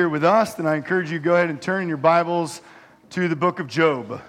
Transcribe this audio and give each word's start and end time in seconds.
here 0.00 0.08
with 0.08 0.24
us, 0.24 0.54
then 0.54 0.66
I 0.66 0.76
encourage 0.76 1.10
you 1.10 1.18
to 1.18 1.22
go 1.22 1.34
ahead 1.34 1.50
and 1.50 1.60
turn 1.60 1.82
in 1.82 1.88
your 1.88 1.98
Bibles 1.98 2.62
to 3.10 3.28
the 3.28 3.36
book 3.36 3.60
of 3.60 3.66
Job. 3.66 4.22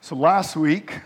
So 0.00 0.16
last 0.16 0.56
week, 0.56 0.98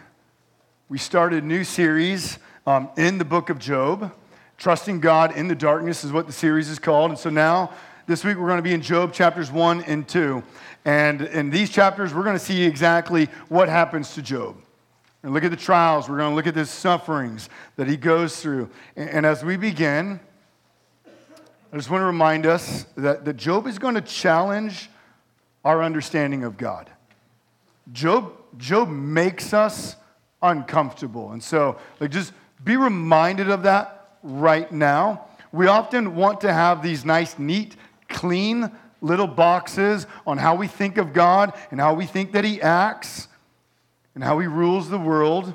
we 0.91 0.97
started 0.97 1.45
a 1.45 1.47
new 1.47 1.65
series 1.65 2.39
um, 2.67 2.89
in 2.97 3.19
the 3.19 3.25
book 3.25 3.51
of 3.51 3.59
Job. 3.59 4.11
Trusting 4.57 5.01
God 5.01 5.37
in 5.37 5.47
the 5.47 5.55
darkness 5.55 6.03
is 6.03 6.13
what 6.13 6.27
the 6.27 6.33
series 6.33 6.71
is 6.71 6.79
called. 6.79 7.11
And 7.11 7.19
so 7.19 7.29
now, 7.29 7.73
this 8.07 8.25
week, 8.25 8.39
we're 8.39 8.47
going 8.47 8.57
to 8.57 8.63
be 8.63 8.73
in 8.73 8.81
Job 8.81 9.13
chapters 9.13 9.53
1 9.53 9.83
and 9.83 10.09
2. 10.09 10.43
And 10.87 11.21
in 11.21 11.51
these 11.51 11.69
chapters, 11.69 12.15
we're 12.15 12.23
going 12.23 12.39
to 12.39 12.43
see 12.43 12.63
exactly 12.63 13.27
what 13.51 13.69
happens 13.69 14.15
to 14.15 14.23
Job. 14.23 14.57
And 15.23 15.35
look 15.35 15.45
at 15.45 15.51
the 15.51 15.59
trials. 15.59 16.09
We're 16.09 16.17
going 16.17 16.31
to 16.31 16.37
look 16.37 16.47
at 16.47 16.55
the 16.55 16.65
sufferings 16.65 17.51
that 17.77 17.87
he 17.87 17.99
goes 17.99 18.41
through. 18.41 18.71
And, 18.97 19.11
and 19.11 19.27
as 19.27 19.45
we 19.45 19.59
begin, 19.59 20.19
I 21.71 21.77
just 21.77 21.91
want 21.91 22.01
to 22.01 22.07
remind 22.07 22.47
us 22.47 22.87
that, 22.97 23.27
that 23.27 23.37
Job 23.37 23.67
is 23.67 23.79
going 23.79 23.97
to 23.97 24.01
challenge 24.01 24.89
our 25.67 25.83
understanding 25.83 26.45
of 26.45 26.57
God. 26.57 26.89
Job, 27.93 28.33
Job 28.57 28.89
makes 28.89 29.53
us 29.53 29.95
uncomfortable. 30.43 31.33
And 31.33 31.43
so, 31.43 31.79
like, 32.01 32.11
just 32.11 32.33
be 32.65 32.77
reminded 32.77 33.51
of 33.51 33.63
that 33.65 34.17
right 34.23 34.71
now. 34.71 35.27
We 35.53 35.67
often 35.67 36.15
want 36.15 36.41
to 36.43 36.53
have 36.53 36.83
these 36.83 37.05
nice, 37.05 37.39
neat, 37.39 37.77
clean 38.09 38.71
little 39.01 39.27
boxes 39.27 40.07
on 40.27 40.39
how 40.39 40.55
we 40.55 40.67
think 40.67 40.99
of 40.99 41.13
God 41.13 41.55
and 41.71 41.81
how 41.81 41.95
we 41.95 42.07
think 42.07 42.33
that 42.33 42.45
He 42.45 42.61
acts 42.61 43.29
and 44.15 44.23
how 44.23 44.39
He 44.39 44.47
rules 44.47 44.89
the 44.89 44.99
world. 44.99 45.55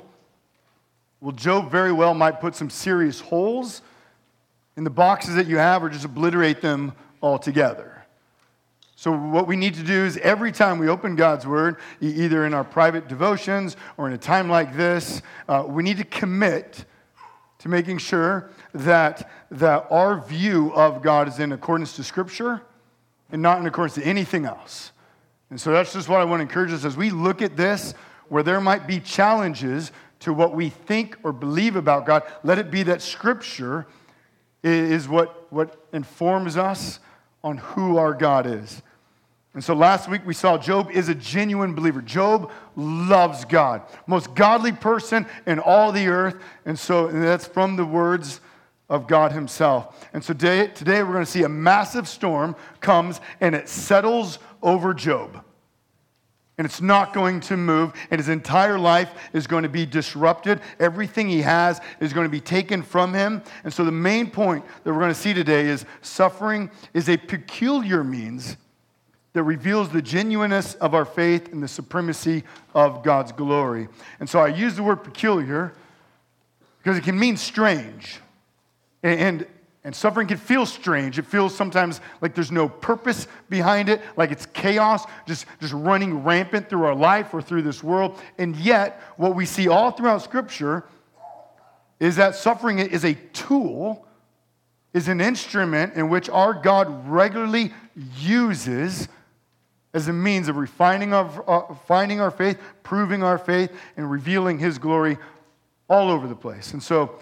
Well, 1.20 1.32
Job 1.32 1.70
very 1.70 1.92
well 1.92 2.14
might 2.14 2.40
put 2.40 2.54
some 2.54 2.70
serious 2.70 3.20
holes 3.20 3.82
in 4.76 4.84
the 4.84 4.90
boxes 4.90 5.36
that 5.36 5.46
you 5.46 5.58
have 5.58 5.82
or 5.84 5.88
just 5.88 6.04
obliterate 6.04 6.60
them 6.60 6.92
altogether. 7.22 7.93
So, 8.96 9.12
what 9.12 9.48
we 9.48 9.56
need 9.56 9.74
to 9.74 9.82
do 9.82 10.04
is 10.04 10.16
every 10.18 10.52
time 10.52 10.78
we 10.78 10.88
open 10.88 11.16
God's 11.16 11.46
Word, 11.46 11.78
either 12.00 12.46
in 12.46 12.54
our 12.54 12.62
private 12.62 13.08
devotions 13.08 13.76
or 13.96 14.06
in 14.06 14.12
a 14.12 14.18
time 14.18 14.48
like 14.48 14.76
this, 14.76 15.20
uh, 15.48 15.64
we 15.66 15.82
need 15.82 15.98
to 15.98 16.04
commit 16.04 16.84
to 17.58 17.68
making 17.68 17.98
sure 17.98 18.50
that, 18.72 19.30
that 19.50 19.86
our 19.90 20.20
view 20.20 20.72
of 20.74 21.02
God 21.02 21.26
is 21.26 21.40
in 21.40 21.52
accordance 21.52 21.96
to 21.96 22.04
Scripture 22.04 22.62
and 23.32 23.42
not 23.42 23.58
in 23.58 23.66
accordance 23.66 23.94
to 23.94 24.02
anything 24.04 24.44
else. 24.44 24.92
And 25.50 25.60
so, 25.60 25.72
that's 25.72 25.92
just 25.92 26.08
what 26.08 26.20
I 26.20 26.24
want 26.24 26.38
to 26.38 26.42
encourage 26.42 26.72
us 26.72 26.84
as 26.84 26.96
we 26.96 27.10
look 27.10 27.42
at 27.42 27.56
this, 27.56 27.94
where 28.28 28.44
there 28.44 28.60
might 28.60 28.86
be 28.86 29.00
challenges 29.00 29.90
to 30.20 30.32
what 30.32 30.54
we 30.54 30.68
think 30.68 31.18
or 31.24 31.32
believe 31.32 31.74
about 31.74 32.06
God, 32.06 32.22
let 32.44 32.58
it 32.60 32.70
be 32.70 32.84
that 32.84 33.02
Scripture 33.02 33.86
is 34.62 35.08
what, 35.08 35.52
what 35.52 35.84
informs 35.92 36.56
us 36.56 37.00
on 37.44 37.58
who 37.58 37.98
our 37.98 38.14
God 38.14 38.46
is. 38.46 38.82
And 39.52 39.62
so 39.62 39.74
last 39.74 40.08
week 40.08 40.22
we 40.26 40.34
saw 40.34 40.58
Job 40.58 40.90
is 40.90 41.08
a 41.08 41.14
genuine 41.14 41.74
believer. 41.74 42.02
Job 42.02 42.50
loves 42.74 43.44
God, 43.44 43.82
most 44.08 44.34
godly 44.34 44.72
person 44.72 45.26
in 45.46 45.60
all 45.60 45.92
the 45.92 46.08
earth. 46.08 46.36
And 46.64 46.76
so 46.76 47.06
and 47.06 47.22
that's 47.22 47.46
from 47.46 47.76
the 47.76 47.84
words 47.84 48.40
of 48.88 49.06
God 49.06 49.30
Himself. 49.30 50.08
And 50.12 50.24
so 50.24 50.34
today, 50.34 50.66
today 50.68 51.02
we're 51.04 51.12
going 51.12 51.24
to 51.24 51.30
see 51.30 51.44
a 51.44 51.48
massive 51.48 52.08
storm 52.08 52.56
comes 52.80 53.20
and 53.40 53.54
it 53.54 53.68
settles 53.68 54.40
over 54.60 54.92
Job. 54.92 55.44
And 56.56 56.64
it's 56.64 56.80
not 56.80 57.12
going 57.12 57.40
to 57.40 57.56
move, 57.56 57.92
and 58.10 58.20
his 58.20 58.28
entire 58.28 58.78
life 58.78 59.10
is 59.32 59.46
going 59.48 59.64
to 59.64 59.68
be 59.68 59.84
disrupted. 59.84 60.60
Everything 60.78 61.28
he 61.28 61.42
has 61.42 61.80
is 61.98 62.12
going 62.12 62.26
to 62.26 62.30
be 62.30 62.40
taken 62.40 62.82
from 62.82 63.12
him. 63.12 63.42
And 63.64 63.72
so, 63.72 63.84
the 63.84 63.90
main 63.90 64.30
point 64.30 64.64
that 64.84 64.92
we're 64.92 65.00
going 65.00 65.12
to 65.12 65.20
see 65.20 65.34
today 65.34 65.66
is 65.66 65.84
suffering 66.00 66.70
is 66.92 67.08
a 67.08 67.16
peculiar 67.16 68.04
means 68.04 68.56
that 69.34 69.42
reveals 69.42 69.90
the 69.90 70.00
genuineness 70.00 70.74
of 70.76 70.94
our 70.94 71.04
faith 71.04 71.52
and 71.52 71.62
the 71.62 71.68
supremacy 71.68 72.44
of 72.72 73.02
God's 73.02 73.32
glory. 73.32 73.88
And 74.20 74.30
so 74.30 74.38
I 74.38 74.46
use 74.46 74.76
the 74.76 74.82
word 74.82 75.02
peculiar 75.02 75.74
because 76.78 76.96
it 76.96 77.02
can 77.02 77.18
mean 77.18 77.36
strange. 77.36 78.20
And, 79.02 79.46
and 79.84 79.94
suffering 79.94 80.26
can 80.26 80.38
feel 80.38 80.64
strange. 80.64 81.18
It 81.18 81.26
feels 81.26 81.54
sometimes 81.54 82.00
like 82.22 82.34
there's 82.34 82.50
no 82.50 82.68
purpose 82.68 83.28
behind 83.50 83.90
it, 83.90 84.00
like 84.16 84.32
it's 84.32 84.46
chaos, 84.46 85.04
just, 85.26 85.44
just 85.60 85.74
running 85.74 86.24
rampant 86.24 86.70
through 86.70 86.84
our 86.84 86.94
life 86.94 87.34
or 87.34 87.42
through 87.42 87.62
this 87.62 87.84
world. 87.84 88.18
And 88.38 88.56
yet, 88.56 89.00
what 89.18 89.34
we 89.34 89.44
see 89.44 89.68
all 89.68 89.90
throughout 89.90 90.22
Scripture 90.22 90.84
is 92.00 92.16
that 92.16 92.34
suffering 92.34 92.78
is 92.78 93.04
a 93.04 93.14
tool, 93.34 94.06
is 94.94 95.08
an 95.08 95.20
instrument 95.20 95.94
in 95.94 96.08
which 96.08 96.30
our 96.30 96.54
God 96.54 97.06
regularly 97.06 97.72
uses 98.18 99.08
as 99.92 100.08
a 100.08 100.12
means 100.12 100.48
of 100.48 100.56
refining 100.56 101.12
our, 101.12 101.44
uh, 101.46 101.74
finding 101.86 102.20
our 102.20 102.30
faith, 102.30 102.58
proving 102.82 103.22
our 103.22 103.38
faith, 103.38 103.70
and 103.98 104.10
revealing 104.10 104.58
His 104.58 104.78
glory 104.78 105.18
all 105.88 106.10
over 106.10 106.26
the 106.26 106.34
place. 106.34 106.72
And 106.72 106.82
so, 106.82 107.18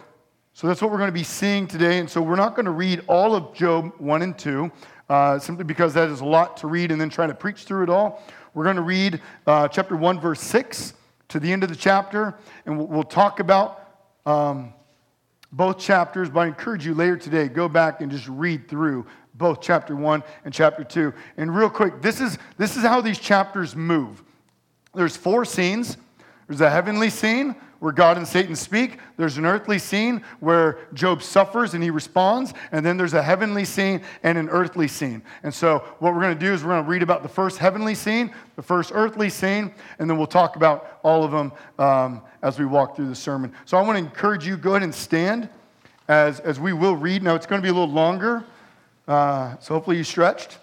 so 0.55 0.67
that's 0.67 0.83
what 0.83 0.91
we're 0.91 0.99
going 0.99 1.09
to 1.09 1.13
be 1.13 1.23
seeing 1.23 1.67
today. 1.67 1.99
And 1.99 2.09
so 2.09 2.21
we're 2.21 2.37
not 2.37 2.55
going 2.55 2.67
to 2.67 2.73
read 2.73 3.03
all 3.07 3.35
of 3.35 3.55
Job 3.55 3.93
1 3.99 4.23
and 4.23 4.39
2, 4.39 4.71
uh, 5.09 5.39
simply 5.39 5.65
because 5.65 5.95
that 5.95 6.11
is 6.11 6.21
a 6.21 6.25
lot 6.27 6.59
to 6.59 6.67
read 6.67 6.93
and 6.93 7.01
then 7.01 7.09
trying 7.09 7.29
to 7.29 7.35
preach 7.35 7.65
through 7.65 7.85
it 7.85 7.89
all. 7.89 8.23
We're 8.53 8.65
going 8.65 8.77
to 8.77 8.83
read 8.83 9.21
uh, 9.47 9.69
chapter 9.69 9.97
1, 9.97 10.21
verse 10.21 10.41
6 10.43 10.93
to 11.29 11.41
the 11.41 11.51
end 11.51 11.63
of 11.63 11.71
the 11.71 11.77
chapter, 11.77 12.35
and 12.67 12.77
we'll, 12.77 12.87
we'll 12.87 13.03
talk 13.03 13.41
about 13.41 13.89
um, 14.27 14.75
both 15.53 15.79
chapters. 15.79 16.29
But 16.29 16.41
I 16.41 16.47
encourage 16.49 16.85
you 16.85 16.93
later 16.93 17.17
today, 17.17 17.49
go 17.49 17.67
back 17.67 18.03
and 18.03 18.13
just 18.13 18.29
read 18.29 18.69
through 18.69 19.07
both 19.33 19.63
chapter 19.63 19.97
1 19.97 20.23
and 20.45 20.53
chapter 20.53 20.85
2. 20.85 21.15
And 21.39 21.57
real 21.57 21.71
quick, 21.71 22.03
this 22.03 22.21
is, 22.21 22.37
this 22.59 22.77
is 22.77 22.83
how 22.83 23.01
these 23.01 23.19
chapters 23.19 23.75
move. 23.75 24.23
There's 24.95 25.17
four 25.17 25.47
scenes. 25.47 25.97
There's 26.47 26.61
a 26.61 26.69
heavenly 26.69 27.09
scene 27.09 27.57
where 27.83 27.91
God 27.91 28.17
and 28.17 28.29
Satan 28.29 28.55
speak. 28.55 29.01
There's 29.17 29.39
an 29.39 29.45
earthly 29.45 29.81
scene 29.81 30.23
where 30.39 30.79
Job 30.95 31.21
suffers 31.21 31.75
and 31.75 31.83
he 31.83 31.91
responds. 31.91 32.55
And 32.71 32.87
then 32.87 32.97
there's 32.97 33.13
a 33.13 33.23
heavenly 33.23 33.65
scene 33.65 34.03
and 34.23 34.39
an 34.39 34.49
earthly 34.51 34.87
scene. 34.87 35.21
And 35.43 35.53
so, 35.53 35.81
what 35.99 36.15
we're 36.15 36.21
going 36.21 36.39
to 36.39 36.41
do 36.41 36.53
is 36.53 36.63
we're 36.63 36.71
going 36.71 36.85
to 36.85 36.89
read 36.89 37.03
about 37.03 37.25
the 37.25 37.29
first 37.29 37.59
heavenly 37.59 37.97
scene, 37.97 38.33
the 38.55 38.63
first 38.63 38.93
earthly 38.95 39.29
scene, 39.29 39.75
and 39.99 40.09
then 40.09 40.17
we'll 40.17 40.29
talk 40.29 40.55
about 40.55 41.01
all 41.03 41.25
of 41.25 41.33
them 41.33 41.51
um, 41.81 42.23
as 42.41 42.57
we 42.57 42.67
walk 42.67 42.95
through 42.95 43.09
the 43.09 43.17
sermon. 43.17 43.53
So, 43.65 43.77
I 43.77 43.81
want 43.81 43.99
to 43.99 44.05
encourage 44.05 44.47
you, 44.47 44.57
go 44.57 44.71
ahead 44.71 44.85
and 44.85 44.95
stand 44.95 45.49
as, 46.07 46.39
as 46.39 46.61
we 46.61 46.73
will 46.73 46.95
read. 46.95 47.25
Now, 47.25 47.35
it's 47.35 47.47
going 47.47 47.61
to 47.61 47.67
be 47.67 47.71
a 47.71 47.75
little 47.75 47.93
longer. 47.93 48.45
Uh, 49.09 49.59
so 49.59 49.75
hopefully 49.75 49.97
you 49.97 50.05
stretched. 50.05 50.59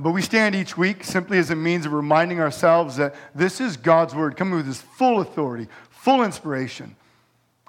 But 0.00 0.12
we 0.12 0.22
stand 0.22 0.54
each 0.54 0.76
week 0.76 1.04
simply 1.04 1.38
as 1.38 1.50
a 1.50 1.56
means 1.56 1.84
of 1.84 1.92
reminding 1.92 2.40
ourselves 2.40 2.96
that 2.96 3.14
this 3.34 3.60
is 3.60 3.76
God's 3.76 4.14
word 4.14 4.36
coming 4.36 4.54
with 4.54 4.66
his 4.66 4.80
full 4.80 5.20
authority, 5.20 5.68
full 5.90 6.22
inspiration. 6.22 6.96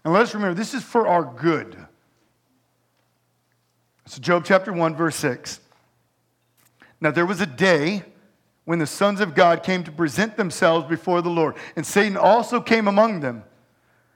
And 0.04 0.14
let 0.14 0.24
us 0.24 0.34
remember, 0.34 0.54
this 0.54 0.74
is 0.74 0.84
for 0.84 1.08
our 1.08 1.24
good. 1.24 1.78
So, 4.06 4.22
Job 4.22 4.44
chapter 4.46 4.72
1, 4.72 4.96
verse 4.96 5.16
6. 5.18 5.60
Now, 7.00 7.12
there 7.12 7.26
was 7.26 7.42
a 7.42 7.46
day 7.46 8.04
when 8.66 8.80
the 8.80 8.88
sons 8.88 9.20
of 9.20 9.36
God 9.36 9.64
came 9.64 9.84
to 9.84 9.92
present 9.92 10.38
themselves 10.38 10.88
before 10.88 11.22
the 11.22 11.30
Lord, 11.30 11.56
and 11.76 11.86
Satan 11.86 12.18
also 12.18 12.62
came 12.62 12.88
among 12.88 13.20
them. 13.20 13.44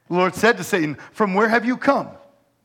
The 0.08 0.14
Lord 0.14 0.34
said 0.34 0.56
to 0.56 0.64
Satan, 0.64 0.96
From 1.12 1.34
where 1.34 1.48
have 1.48 1.64
you 1.64 1.76
come? 1.76 2.08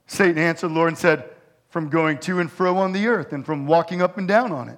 Satan 0.07 0.37
answered 0.37 0.69
the 0.69 0.73
Lord 0.73 0.89
and 0.89 0.97
said, 0.97 1.25
from 1.71 1.87
going 1.87 2.17
to 2.19 2.39
and 2.39 2.51
fro 2.51 2.77
on 2.77 2.91
the 2.91 3.07
earth 3.07 3.31
and 3.33 3.45
from 3.45 3.65
walking 3.65 4.01
up 4.01 4.17
and 4.17 4.27
down 4.27 4.51
on 4.51 4.67
it. 4.67 4.77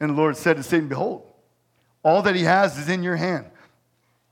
And 0.00 0.10
the 0.10 0.14
Lord 0.14 0.36
said 0.36 0.56
to 0.56 0.62
Satan, 0.62 0.88
Behold, 0.88 1.22
all 2.02 2.22
that 2.22 2.34
he 2.34 2.44
has 2.44 2.78
is 2.78 2.88
in 2.88 3.02
your 3.02 3.16
hand. 3.16 3.46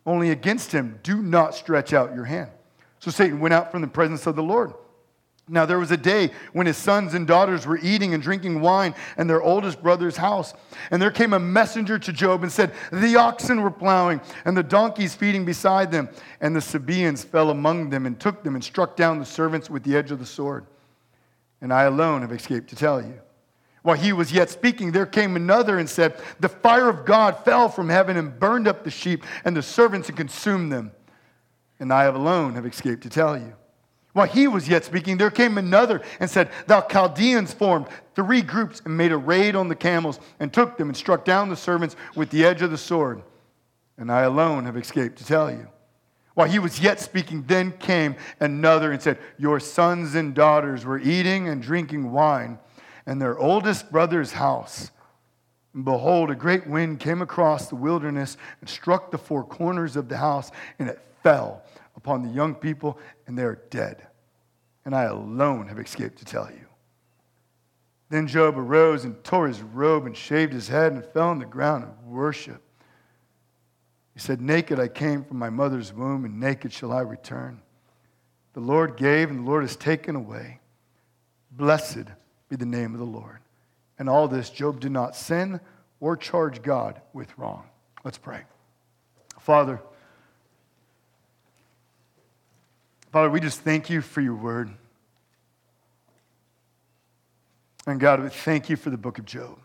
only 0.05 0.31
against 0.31 0.71
him 0.71 1.01
do 1.03 1.21
not 1.21 1.53
stretch 1.55 1.93
out 1.93 2.15
your 2.15 2.25
hand. 2.25 2.51
So 3.01 3.11
Satan 3.11 3.41
went 3.41 3.55
out 3.55 3.73
from 3.73 3.83
the 3.83 3.89
presence 3.89 4.27
of 4.27 4.37
the 4.37 4.43
Lord. 4.43 4.73
Now, 5.49 5.65
there 5.65 5.79
was 5.79 5.93
a 5.93 5.97
day 5.97 6.33
when 6.53 6.67
his 6.67 6.77
sons 6.77 7.15
and 7.15 7.25
daughters 7.25 7.67
were 7.67 7.79
eating 7.79 8.15
and 8.15 8.23
drinking 8.23 8.61
wine 8.61 8.97
in 9.17 9.29
their 9.29 9.41
oldest 9.41 9.81
brother's 9.81 10.17
house. 10.17 10.55
And 10.91 11.01
there 11.01 11.13
came 11.13 11.33
a 11.33 11.39
messenger 11.39 12.01
to 12.01 12.13
Job 12.13 12.43
and 12.43 12.51
said, 12.51 12.73
The 12.91 13.15
oxen 13.15 13.63
were 13.63 13.71
plowing 13.71 14.21
and 14.45 14.57
the 14.57 14.65
donkeys 14.65 15.15
feeding 15.15 15.45
beside 15.45 15.93
them. 15.93 16.09
And 16.41 16.55
the 16.55 16.61
Sabaeans 16.61 17.23
fell 17.23 17.51
among 17.51 17.91
them 17.91 18.07
and 18.07 18.19
took 18.19 18.43
them 18.43 18.57
and 18.57 18.65
struck 18.65 18.97
down 18.97 19.21
the 19.21 19.25
servants 19.25 19.71
with 19.71 19.85
the 19.85 19.97
edge 19.97 20.11
of 20.11 20.19
the 20.19 20.27
sword. 20.27 20.67
And 21.61 21.73
I 21.73 21.85
alone 21.85 22.23
have 22.23 22.33
escaped 22.33 22.69
to 22.71 22.77
tell 22.77 23.01
you. 23.01 23.21
While 23.87 23.97
he 23.97 24.13
was 24.13 24.33
yet 24.33 24.51
speaking, 24.51 24.91
there 24.91 25.07
came 25.07 25.37
another 25.37 25.79
and 25.79 25.89
said, 25.89 26.21
The 26.41 26.49
fire 26.49 26.89
of 26.89 27.05
God 27.05 27.45
fell 27.45 27.69
from 27.69 27.89
heaven 27.89 28.17
and 28.17 28.37
burned 28.37 28.67
up 28.67 28.83
the 28.83 28.91
sheep 28.91 29.23
and 29.45 29.57
the 29.57 29.63
servants 29.63 30.09
and 30.09 30.19
consumed 30.19 30.73
them. 30.73 30.91
And 31.79 31.93
I 31.93 32.07
alone 32.07 32.57
have 32.57 32.67
escaped 32.67 33.05
to 33.05 33.09
tell 33.09 33.39
you. 33.39 33.55
While 34.13 34.27
he 34.27 34.49
was 34.49 34.69
yet 34.69 34.85
speaking, 34.85 35.19
there 35.19 35.31
came 35.31 35.57
another 35.57 36.03
and 36.19 36.29
said, 36.29 36.51
The 36.67 36.81
Chaldeans 36.81 37.55
formed 37.55 37.87
three 38.17 38.43
groups 38.43 38.83
and 38.85 38.97
made 38.97 39.13
a 39.13 39.17
raid 39.17 39.55
on 39.55 39.69
the 39.69 39.77
camels 39.77 40.19
and 40.41 40.53
took 40.53 40.77
them 40.77 40.89
and 40.89 40.97
struck 40.97 41.25
down 41.25 41.49
the 41.49 41.55
servants 41.55 41.95
with 42.17 42.31
the 42.31 42.45
edge 42.45 42.63
of 42.63 42.73
the 42.73 42.77
sword. 42.77 43.23
And 43.97 44.11
I 44.11 44.23
alone 44.23 44.65
have 44.65 44.77
escaped 44.77 45.19
to 45.19 45.25
tell 45.25 45.49
you. 45.49 45.69
While 46.35 46.49
he 46.49 46.59
was 46.59 46.81
yet 46.81 46.99
speaking, 46.99 47.45
then 47.47 47.71
came 47.71 48.17
another 48.41 48.91
and 48.91 49.01
said, 49.01 49.21
Your 49.39 49.61
sons 49.61 50.17
and 50.17 50.35
daughters 50.35 50.85
were 50.85 50.99
eating 50.99 51.49
and 51.49 51.63
drinking 51.63 52.11
wine 52.11 52.59
in 53.07 53.19
their 53.19 53.39
oldest 53.39 53.91
brother's 53.91 54.33
house. 54.33 54.91
And 55.75 55.85
behold, 55.85 56.31
a 56.31 56.35
great 56.35 56.67
wind 56.67 57.01
came 57.01 57.23
across 57.23 57.69
the 57.69 57.77
wilderness 57.77 58.37
and 58.61 58.69
struck 58.69 59.11
the 59.11 59.19
four 59.19 59.45
corners 59.45 59.97
of 59.97 60.09
the 60.09 60.17
house, 60.17 60.51
and 60.79 60.89
it 60.89 61.01
fell 61.23 61.63
upon 61.97 62.23
the 62.23 62.31
young 62.31 62.55
people, 62.55 62.99
and 63.27 63.37
they 63.39 63.43
are 63.43 63.63
dead. 63.71 64.07
And 64.85 64.95
I 64.95 65.05
alone 65.05 65.69
have 65.69 65.79
escaped 65.79 66.19
to 66.19 66.25
tell 66.25 66.51
you. 66.51 66.67
Then 68.09 68.27
Job 68.27 68.57
arose 68.57 69.05
and 69.05 69.23
tore 69.25 69.49
his 69.49 69.61
robe 69.61 70.07
and 70.07 70.17
shaved 70.17 70.53
his 70.53 70.69
head 70.69 70.93
and 70.93 71.05
fell 71.05 71.29
on 71.29 71.41
the 71.41 71.45
ground 71.45 71.85
and 71.85 72.13
worshiped. 72.13 72.63
He 74.15 74.21
said, 74.21 74.41
Naked 74.41 74.79
I 74.79 74.89
came 74.89 75.25
from 75.25 75.39
my 75.39 75.51
mother's 75.51 75.93
womb, 75.93 76.25
and 76.25 76.41
naked 76.41 76.73
shall 76.73 76.93
I 76.93 77.01
return. 77.01 77.61
The 78.55 78.61
Lord 78.61 78.97
gave, 78.97 79.29
and 79.29 79.41
the 79.41 79.51
Lord 79.51 79.65
has 79.65 79.77
taken 79.77 80.17
away. 80.17 80.61
Blessed 81.51 82.07
be 82.49 82.57
the 82.57 82.67
name 82.67 82.93
of 82.93 83.01
the 83.01 83.07
Lord. 83.07 83.39
And 83.99 84.09
all 84.09 84.29
this, 84.29 84.51
Job 84.51 84.81
did 84.81 84.93
not 84.93 85.17
sin 85.17 85.61
or 86.01 86.17
charge 86.17 86.63
God 86.63 87.01
with 87.13 87.37
wrong. 87.39 87.65
Let's 88.05 88.19
pray. 88.19 88.43
Father, 89.39 89.81
Father, 93.13 93.31
we 93.31 93.41
just 93.41 93.61
thank 93.61 93.89
you 93.89 94.03
for 94.03 94.21
your 94.21 94.35
word. 94.35 94.71
And 97.87 97.99
God, 97.99 98.23
we 98.23 98.29
thank 98.29 98.69
you 98.69 98.77
for 98.77 98.91
the 98.91 98.99
book 98.99 99.19
of 99.19 99.25
Job. 99.25 99.59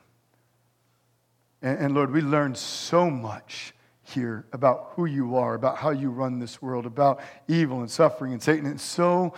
And, 1.61 1.79
and, 1.79 1.93
Lord, 1.93 2.11
we 2.11 2.21
learned 2.21 2.57
so 2.57 3.09
much 3.09 3.73
here 4.03 4.45
about 4.53 4.93
who 4.95 5.05
you 5.05 5.35
are, 5.37 5.53
about 5.53 5.77
how 5.77 5.89
you 5.89 6.11
run 6.11 6.39
this 6.39 6.61
world, 6.61 6.85
about 6.85 7.19
evil 7.47 7.81
and 7.81 7.89
suffering 7.89 8.33
and 8.33 8.41
Satan, 8.41 8.65
and 8.65 8.79
so 8.79 9.33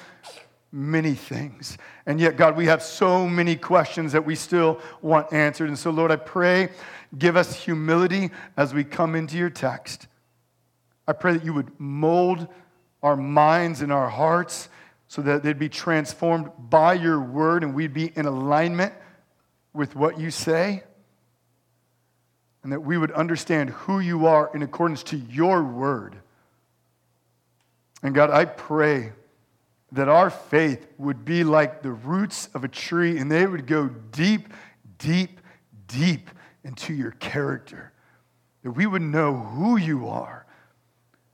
many 0.73 1.13
things. 1.13 1.77
And 2.07 2.19
yet, 2.19 2.35
God, 2.35 2.57
we 2.57 2.65
have 2.65 2.81
so 2.81 3.29
many 3.29 3.55
questions 3.55 4.11
that 4.13 4.25
we 4.25 4.35
still 4.35 4.81
want 5.03 5.31
answered. 5.31 5.69
And 5.69 5.77
so, 5.77 5.91
Lord, 5.91 6.09
I 6.09 6.15
pray, 6.15 6.69
give 7.17 7.37
us 7.37 7.55
humility 7.55 8.31
as 8.57 8.73
we 8.73 8.83
come 8.83 9.13
into 9.13 9.37
your 9.37 9.51
text. 9.51 10.07
I 11.07 11.13
pray 11.13 11.33
that 11.33 11.45
you 11.45 11.53
would 11.53 11.79
mold 11.79 12.47
our 13.03 13.15
minds 13.15 13.81
and 13.81 13.93
our 13.93 14.09
hearts 14.09 14.67
so 15.07 15.21
that 15.21 15.43
they'd 15.43 15.59
be 15.59 15.69
transformed 15.69 16.49
by 16.57 16.93
your 16.93 17.21
word 17.21 17.63
and 17.63 17.75
we'd 17.75 17.93
be 17.93 18.11
in 18.15 18.25
alignment 18.25 18.93
with 19.73 19.95
what 19.95 20.19
you 20.19 20.31
say. 20.31 20.83
And 22.63 22.71
that 22.71 22.79
we 22.79 22.97
would 22.97 23.11
understand 23.11 23.69
who 23.69 23.99
you 23.99 24.25
are 24.25 24.49
in 24.55 24.63
accordance 24.63 25.03
to 25.03 25.17
your 25.17 25.63
word. 25.63 26.15
And 28.01 28.15
God, 28.15 28.31
I 28.31 28.45
pray 28.45 29.11
that 29.93 30.09
our 30.09 30.29
faith 30.29 30.87
would 30.97 31.23
be 31.23 31.43
like 31.43 31.83
the 31.83 31.91
roots 31.91 32.49
of 32.55 32.63
a 32.63 32.67
tree 32.67 33.19
and 33.19 33.31
they 33.31 33.45
would 33.45 33.67
go 33.67 33.87
deep, 33.87 34.51
deep, 34.97 35.39
deep 35.87 36.31
into 36.63 36.93
your 36.93 37.11
character. 37.11 37.91
That 38.63 38.71
we 38.71 38.87
would 38.87 39.03
know 39.03 39.35
who 39.35 39.77
you 39.77 40.07
are 40.07 40.45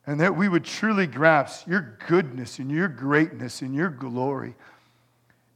and 0.05 0.19
that 0.19 0.35
we 0.35 0.49
would 0.49 0.65
truly 0.65 1.07
grasp 1.07 1.67
your 1.67 1.97
goodness 2.07 2.59
and 2.59 2.69
your 2.69 2.89
greatness 2.89 3.61
and 3.61 3.73
your 3.73 3.89
glory. 3.89 4.55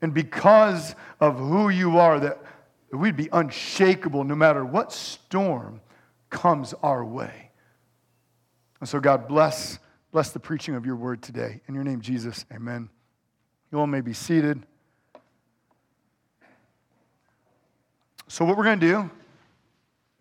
And 0.02 0.14
because 0.14 0.96
of 1.20 1.40
who 1.40 1.70
you 1.70 1.98
are, 1.98 2.20
that 2.20 2.42
we'd 2.92 3.18
be 3.18 3.30
unshakable 3.34 4.24
no 4.24 4.36
matter 4.36 4.64
what 4.64 4.94
storm 4.94 5.82
comes 6.30 6.74
our 6.84 7.04
way. 7.04 7.50
And 8.80 8.88
so, 8.88 9.00
God, 9.00 9.28
bless, 9.28 9.80
bless 10.14 10.30
the 10.30 10.40
preaching 10.40 10.76
of 10.76 10.86
your 10.86 10.96
word 10.96 11.24
today. 11.24 11.60
In 11.68 11.74
your 11.74 11.84
name, 11.84 12.00
Jesus, 12.00 12.46
amen. 12.54 12.88
You 13.72 13.80
all 13.80 13.88
may 13.88 14.00
be 14.00 14.14
seated. 14.14 14.62
So, 18.28 18.46
what 18.46 18.56
we're 18.56 18.64
going 18.64 18.80
to 18.80 18.86
do 18.86 19.10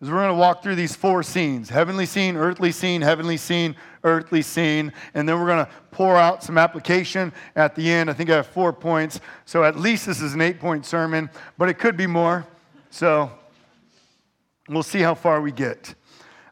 is 0.01 0.09
we're 0.09 0.17
going 0.17 0.29
to 0.29 0.33
walk 0.33 0.63
through 0.63 0.75
these 0.75 0.95
four 0.95 1.21
scenes 1.21 1.69
heavenly 1.69 2.07
scene, 2.07 2.35
earthly 2.35 2.71
scene, 2.71 3.03
heavenly 3.03 3.37
scene, 3.37 3.75
earthly 4.03 4.41
scene. 4.41 4.91
And 5.13 5.29
then 5.29 5.39
we're 5.39 5.45
going 5.45 5.63
to 5.63 5.71
pour 5.91 6.17
out 6.17 6.43
some 6.43 6.57
application 6.57 7.31
at 7.55 7.75
the 7.75 7.87
end. 7.87 8.09
I 8.09 8.13
think 8.13 8.31
I 8.31 8.37
have 8.37 8.47
four 8.47 8.73
points. 8.73 9.19
So 9.45 9.63
at 9.63 9.77
least 9.77 10.07
this 10.07 10.21
is 10.21 10.33
an 10.33 10.41
eight 10.41 10.59
point 10.59 10.87
sermon, 10.87 11.29
but 11.59 11.69
it 11.69 11.75
could 11.75 11.95
be 11.95 12.07
more. 12.07 12.47
So 12.89 13.31
we'll 14.67 14.81
see 14.81 15.01
how 15.01 15.13
far 15.13 15.39
we 15.39 15.51
get. 15.51 15.93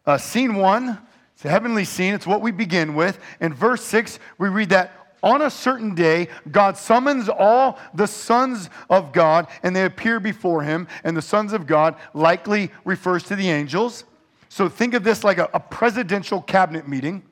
Uh, 0.05 0.19
scene 0.19 0.53
one, 0.53 0.99
it's 1.41 1.47
a 1.47 1.49
heavenly 1.49 1.85
scene. 1.85 2.13
It's 2.13 2.27
what 2.27 2.41
we 2.41 2.51
begin 2.51 2.93
with. 2.93 3.17
In 3.39 3.51
verse 3.51 3.83
six, 3.83 4.19
we 4.37 4.47
read 4.47 4.69
that 4.69 5.15
on 5.23 5.41
a 5.41 5.49
certain 5.49 5.95
day, 5.95 6.27
God 6.51 6.77
summons 6.77 7.29
all 7.29 7.79
the 7.95 8.05
sons 8.05 8.69
of 8.91 9.11
God 9.11 9.47
and 9.63 9.75
they 9.75 9.85
appear 9.85 10.19
before 10.19 10.61
him. 10.61 10.87
And 11.03 11.17
the 11.17 11.21
sons 11.23 11.51
of 11.51 11.65
God 11.65 11.95
likely 12.13 12.69
refers 12.85 13.23
to 13.23 13.35
the 13.35 13.49
angels. 13.49 14.03
So 14.49 14.69
think 14.69 14.93
of 14.93 15.03
this 15.03 15.23
like 15.23 15.39
a, 15.39 15.49
a 15.51 15.59
presidential 15.59 16.43
cabinet 16.43 16.87
meeting. 16.87 17.23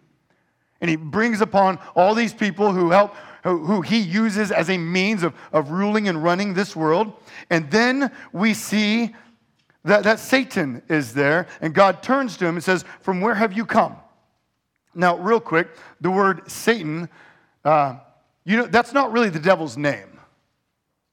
And 0.81 0.89
he 0.89 0.95
brings 0.95 1.39
upon 1.39 1.77
all 1.95 2.15
these 2.15 2.33
people 2.33 2.71
who 2.71 2.89
help, 2.89 3.13
who, 3.43 3.63
who 3.63 3.81
he 3.83 3.99
uses 3.99 4.51
as 4.51 4.71
a 4.71 4.77
means 4.79 5.21
of, 5.21 5.35
of 5.53 5.69
ruling 5.69 6.07
and 6.07 6.23
running 6.23 6.55
this 6.55 6.75
world. 6.75 7.13
And 7.51 7.69
then 7.69 8.11
we 8.33 8.55
see 8.55 9.13
that, 9.83 10.03
that 10.03 10.19
Satan 10.19 10.81
is 10.89 11.13
there, 11.13 11.47
and 11.61 11.73
God 11.73 12.03
turns 12.03 12.37
to 12.37 12.45
him 12.45 12.55
and 12.55 12.63
says, 12.63 12.83
From 13.01 13.21
where 13.21 13.35
have 13.35 13.53
you 13.53 13.65
come? 13.65 13.95
Now, 14.93 15.17
real 15.17 15.39
quick, 15.39 15.69
the 16.01 16.11
word 16.11 16.49
Satan 16.49 17.09
uh, 17.63 17.97
you 18.45 18.57
know, 18.57 18.65
that's 18.65 18.93
not 18.93 19.11
really 19.11 19.29
the 19.29 19.39
devil's 19.39 19.77
name. 19.77 20.19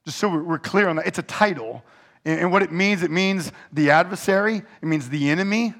Just 0.05 0.17
so 0.17 0.29
we're 0.29 0.59
clear 0.59 0.87
on 0.87 0.95
that. 0.95 1.07
It's 1.07 1.19
a 1.19 1.23
title. 1.23 1.83
And 2.25 2.51
what 2.51 2.61
it 2.61 2.71
means, 2.71 3.03
it 3.03 3.11
means 3.11 3.51
the 3.71 3.91
adversary, 3.91 4.57
it 4.57 4.85
means 4.85 5.09
the 5.09 5.29
enemy, 5.29 5.73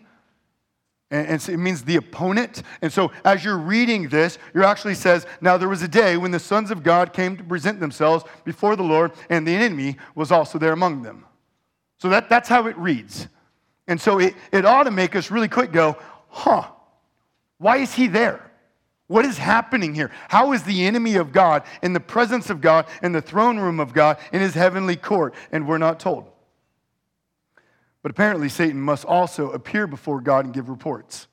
and 1.09 1.41
it 1.49 1.57
means 1.57 1.83
the 1.83 1.95
opponent. 1.95 2.63
And 2.81 2.91
so 2.91 3.11
as 3.25 3.43
you're 3.43 3.57
reading 3.57 4.09
this, 4.09 4.37
you 4.53 4.63
actually 4.63 4.95
says, 4.95 5.25
Now 5.41 5.57
there 5.57 5.67
was 5.67 5.81
a 5.81 5.87
day 5.87 6.15
when 6.15 6.31
the 6.31 6.39
sons 6.39 6.71
of 6.71 6.83
God 6.83 7.11
came 7.11 7.37
to 7.37 7.43
present 7.43 7.79
themselves 7.79 8.23
before 8.45 8.75
the 8.75 8.83
Lord, 8.83 9.13
and 9.29 9.47
the 9.47 9.55
enemy 9.55 9.97
was 10.15 10.31
also 10.31 10.57
there 10.57 10.73
among 10.73 11.01
them. 11.01 11.25
So 11.99 12.09
that, 12.09 12.29
that's 12.29 12.49
how 12.49 12.67
it 12.67 12.77
reads. 12.77 13.27
And 13.87 13.99
so 13.99 14.19
it, 14.19 14.35
it 14.51 14.65
ought 14.65 14.83
to 14.83 14.91
make 14.91 15.15
us 15.15 15.31
really 15.31 15.47
quick 15.47 15.71
go, 15.71 15.97
huh, 16.29 16.67
why 17.57 17.77
is 17.77 17.93
he 17.93 18.07
there? 18.07 18.43
What 19.07 19.25
is 19.25 19.37
happening 19.37 19.95
here? 19.95 20.11
How 20.27 20.51
is 20.51 20.63
the 20.63 20.85
enemy 20.85 21.15
of 21.15 21.31
God 21.31 21.63
in 21.81 21.93
the 21.93 21.99
presence 21.99 22.49
of 22.49 22.59
God, 22.59 22.87
in 23.01 23.13
the 23.13 23.21
throne 23.21 23.57
room 23.57 23.79
of 23.79 23.93
God, 23.93 24.17
in 24.33 24.41
his 24.41 24.53
heavenly 24.53 24.97
court? 24.97 25.33
And 25.51 25.67
we're 25.67 25.77
not 25.77 25.99
told. 25.99 26.29
But 28.03 28.11
apparently, 28.11 28.49
Satan 28.49 28.81
must 28.81 29.05
also 29.05 29.51
appear 29.51 29.87
before 29.87 30.19
God 30.19 30.45
and 30.45 30.53
give 30.53 30.69
reports. 30.69 31.27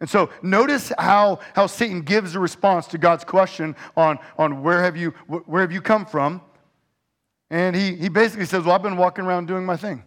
And 0.00 0.08
so 0.08 0.30
notice 0.42 0.92
how, 0.98 1.40
how 1.54 1.66
Satan 1.66 2.02
gives 2.02 2.34
a 2.34 2.40
response 2.40 2.86
to 2.88 2.98
God's 2.98 3.24
question 3.24 3.74
on, 3.96 4.18
on 4.38 4.62
where, 4.62 4.82
have 4.82 4.96
you, 4.96 5.10
where 5.26 5.62
have 5.62 5.72
you 5.72 5.80
come 5.80 6.06
from? 6.06 6.40
And 7.50 7.74
he, 7.74 7.96
he 7.96 8.08
basically 8.08 8.46
says, 8.46 8.64
Well, 8.64 8.74
I've 8.74 8.82
been 8.82 8.96
walking 8.96 9.24
around 9.24 9.46
doing 9.46 9.66
my 9.66 9.76
thing, 9.76 10.04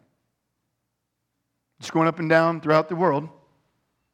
just 1.80 1.92
going 1.92 2.08
up 2.08 2.20
and 2.20 2.30
down 2.30 2.62
throughout 2.62 2.90
the 2.90 2.96
world. 2.96 3.28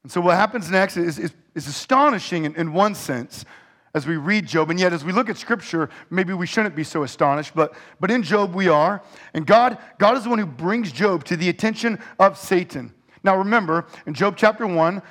And 0.03 0.11
so 0.11 0.21
what 0.21 0.35
happens 0.35 0.71
next 0.71 0.97
is, 0.97 1.19
is, 1.19 1.33
is 1.55 1.67
astonishing 1.67 2.45
in, 2.45 2.55
in 2.55 2.73
one 2.73 2.95
sense 2.95 3.45
as 3.93 4.07
we 4.07 4.17
read 4.17 4.47
Job. 4.47 4.69
And 4.69 4.79
yet, 4.79 4.93
as 4.93 5.03
we 5.03 5.11
look 5.11 5.29
at 5.29 5.37
Scripture, 5.37 5.89
maybe 6.09 6.33
we 6.33 6.47
shouldn't 6.47 6.75
be 6.75 6.83
so 6.83 7.03
astonished. 7.03 7.53
But, 7.55 7.73
but 7.99 8.09
in 8.11 8.23
Job, 8.23 8.53
we 8.53 8.67
are. 8.67 9.01
And 9.33 9.45
God, 9.45 9.77
God 9.97 10.17
is 10.17 10.23
the 10.23 10.29
one 10.29 10.39
who 10.39 10.45
brings 10.45 10.91
Job 10.91 11.23
to 11.25 11.35
the 11.35 11.49
attention 11.49 11.99
of 12.19 12.37
Satan. 12.37 12.93
Now, 13.23 13.35
remember, 13.37 13.85
in 14.05 14.13
Job 14.13 14.35
chapter 14.37 14.65
1, 14.65 15.01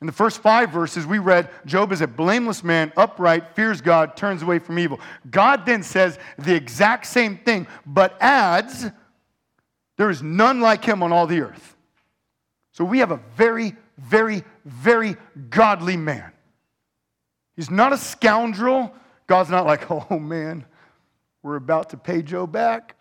In 0.00 0.06
the 0.06 0.12
first 0.12 0.40
five 0.40 0.70
verses, 0.70 1.06
we 1.06 1.18
read 1.18 1.50
Job 1.66 1.92
is 1.92 2.00
a 2.00 2.06
blameless 2.06 2.64
man, 2.64 2.92
upright, 2.96 3.54
fears 3.54 3.80
God, 3.82 4.16
turns 4.16 4.42
away 4.42 4.58
from 4.58 4.78
evil. 4.78 4.98
God 5.30 5.66
then 5.66 5.82
says 5.82 6.18
the 6.38 6.54
exact 6.54 7.06
same 7.06 7.36
thing, 7.36 7.66
but 7.84 8.16
adds, 8.20 8.86
there 9.98 10.08
is 10.08 10.22
none 10.22 10.60
like 10.60 10.84
him 10.84 11.02
on 11.02 11.12
all 11.12 11.26
the 11.26 11.42
earth. 11.42 11.76
So 12.72 12.84
we 12.84 13.00
have 13.00 13.10
a 13.10 13.20
very, 13.36 13.76
very, 13.98 14.42
very 14.64 15.16
godly 15.50 15.98
man. 15.98 16.32
He's 17.54 17.70
not 17.70 17.92
a 17.92 17.98
scoundrel. 17.98 18.94
God's 19.26 19.50
not 19.50 19.66
like, 19.66 19.90
oh 20.10 20.18
man, 20.18 20.64
we're 21.42 21.56
about 21.56 21.90
to 21.90 21.98
pay 21.98 22.22
Joe 22.22 22.46
back. 22.46 22.96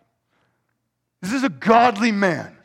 This 1.21 1.31
is 1.31 1.43
a 1.43 1.49
godly 1.49 2.11
man. 2.11 2.57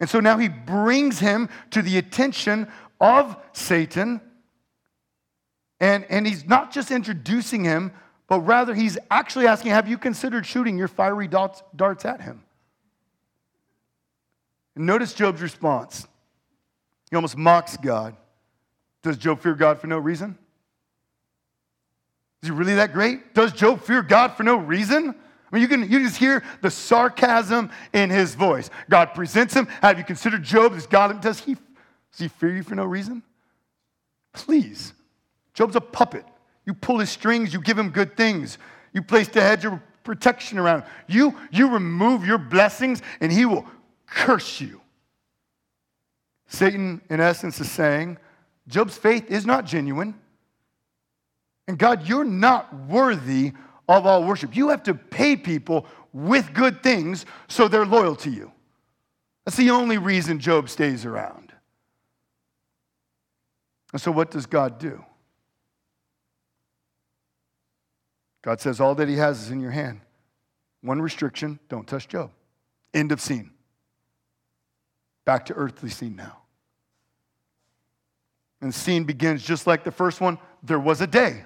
And 0.00 0.08
so 0.08 0.20
now 0.20 0.38
he 0.38 0.48
brings 0.48 1.18
him 1.18 1.50
to 1.72 1.82
the 1.82 1.98
attention 1.98 2.68
of 3.00 3.36
Satan. 3.52 4.20
And, 5.80 6.04
and 6.10 6.26
he's 6.26 6.44
not 6.44 6.72
just 6.72 6.90
introducing 6.90 7.64
him, 7.64 7.92
but 8.28 8.40
rather 8.40 8.74
he's 8.74 8.98
actually 9.10 9.46
asking, 9.46 9.72
Have 9.72 9.88
you 9.88 9.98
considered 9.98 10.46
shooting 10.46 10.76
your 10.78 10.88
fiery 10.88 11.26
darts, 11.26 11.62
at 12.04 12.20
him? 12.20 12.42
And 14.76 14.86
notice 14.86 15.14
Job's 15.14 15.42
response. 15.42 16.06
He 17.10 17.16
almost 17.16 17.36
mocks 17.36 17.76
God. 17.76 18.14
Does 19.02 19.16
Job 19.16 19.40
fear 19.40 19.54
God 19.54 19.80
for 19.80 19.86
no 19.86 19.98
reason? 19.98 20.38
Is 22.42 22.48
he 22.48 22.54
really 22.54 22.74
that 22.74 22.92
great? 22.92 23.34
Does 23.34 23.52
Job 23.52 23.82
fear 23.82 24.02
God 24.02 24.34
for 24.34 24.44
no 24.44 24.56
reason? 24.56 25.08
I 25.10 25.56
mean, 25.56 25.62
you 25.62 25.68
can, 25.68 25.90
you 25.90 25.98
just 26.00 26.16
hear 26.16 26.44
the 26.62 26.70
sarcasm 26.70 27.70
in 27.92 28.10
his 28.10 28.34
voice. 28.34 28.70
God 28.88 29.06
presents 29.14 29.54
him. 29.54 29.66
Have 29.82 29.98
you 29.98 30.04
considered 30.04 30.42
Job 30.42 30.72
as 30.74 30.86
God? 30.86 31.20
Does 31.20 31.40
he, 31.40 31.56
does 32.12 32.20
he 32.20 32.28
fear 32.28 32.54
you 32.54 32.62
for 32.62 32.74
no 32.74 32.84
reason? 32.84 33.22
Please. 34.32 34.92
Job's 35.54 35.76
a 35.76 35.80
puppet. 35.80 36.24
You 36.66 36.74
pull 36.74 36.98
his 36.98 37.10
strings, 37.10 37.52
you 37.52 37.60
give 37.60 37.78
him 37.78 37.90
good 37.90 38.16
things. 38.16 38.58
You 38.92 39.02
place 39.02 39.28
the 39.28 39.40
hedge 39.40 39.64
of 39.64 39.80
protection 40.04 40.58
around 40.58 40.82
him. 40.82 40.88
You, 41.08 41.36
you 41.50 41.70
remove 41.70 42.26
your 42.26 42.38
blessings, 42.38 43.02
and 43.20 43.32
he 43.32 43.44
will 43.44 43.66
curse 44.06 44.60
you. 44.60 44.80
Satan, 46.48 47.00
in 47.08 47.20
essence, 47.20 47.60
is 47.60 47.70
saying 47.70 48.18
Job's 48.66 48.96
faith 48.96 49.30
is 49.30 49.46
not 49.46 49.64
genuine. 49.64 50.14
And 51.68 51.78
God, 51.78 52.08
you're 52.08 52.24
not 52.24 52.74
worthy 52.86 53.52
of 53.88 54.06
all 54.06 54.24
worship. 54.24 54.56
You 54.56 54.68
have 54.70 54.82
to 54.84 54.94
pay 54.94 55.36
people 55.36 55.86
with 56.12 56.52
good 56.52 56.82
things 56.82 57.26
so 57.48 57.68
they're 57.68 57.86
loyal 57.86 58.16
to 58.16 58.30
you. 58.30 58.50
That's 59.44 59.56
the 59.56 59.70
only 59.70 59.98
reason 59.98 60.40
Job 60.40 60.68
stays 60.68 61.04
around. 61.04 61.39
And 63.92 64.00
so, 64.00 64.10
what 64.12 64.30
does 64.30 64.46
God 64.46 64.78
do? 64.78 65.04
God 68.42 68.60
says, 68.60 68.80
All 68.80 68.94
that 68.94 69.08
he 69.08 69.16
has 69.16 69.42
is 69.42 69.50
in 69.50 69.60
your 69.60 69.70
hand. 69.70 70.00
One 70.82 71.00
restriction 71.02 71.58
don't 71.68 71.86
touch 71.86 72.08
Job. 72.08 72.30
End 72.94 73.12
of 73.12 73.20
scene. 73.20 73.50
Back 75.24 75.46
to 75.46 75.54
earthly 75.54 75.90
scene 75.90 76.16
now. 76.16 76.38
And 78.60 78.70
the 78.70 78.78
scene 78.78 79.04
begins 79.04 79.42
just 79.42 79.66
like 79.66 79.84
the 79.84 79.92
first 79.92 80.20
one 80.20 80.38
there 80.62 80.78
was 80.78 81.00
a 81.00 81.06
day. 81.06 81.44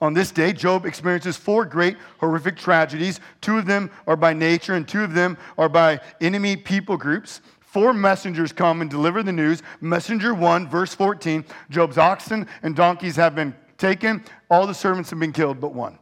On 0.00 0.12
this 0.12 0.32
day, 0.32 0.52
Job 0.52 0.86
experiences 0.86 1.36
four 1.36 1.64
great 1.64 1.96
horrific 2.18 2.56
tragedies. 2.56 3.20
Two 3.40 3.58
of 3.58 3.66
them 3.66 3.90
are 4.06 4.16
by 4.16 4.32
nature, 4.32 4.74
and 4.74 4.86
two 4.86 5.04
of 5.04 5.14
them 5.14 5.38
are 5.56 5.68
by 5.68 6.00
enemy 6.20 6.56
people 6.56 6.96
groups. 6.96 7.40
Four 7.74 7.92
messengers 7.92 8.52
come 8.52 8.82
and 8.82 8.88
deliver 8.88 9.24
the 9.24 9.32
news. 9.32 9.60
Messenger 9.80 10.32
1, 10.32 10.68
verse 10.68 10.94
14 10.94 11.44
Job's 11.70 11.98
oxen 11.98 12.46
and 12.62 12.76
donkeys 12.76 13.16
have 13.16 13.34
been 13.34 13.52
taken, 13.78 14.22
all 14.48 14.68
the 14.68 14.72
servants 14.72 15.10
have 15.10 15.18
been 15.18 15.32
killed 15.32 15.58
but 15.58 15.74
one. 15.74 15.98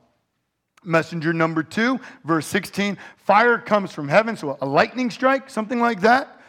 Messenger 0.85 1.33
number 1.33 1.63
2, 1.63 1.99
verse 2.25 2.47
16 2.47 2.99
fire 3.17 3.57
comes 3.57 3.91
from 3.91 4.07
heaven, 4.07 4.37
so 4.37 4.59
a 4.61 4.67
lightning 4.67 5.11
strike, 5.11 5.49
something 5.49 5.81
like 5.81 6.03
that. 6.03 6.43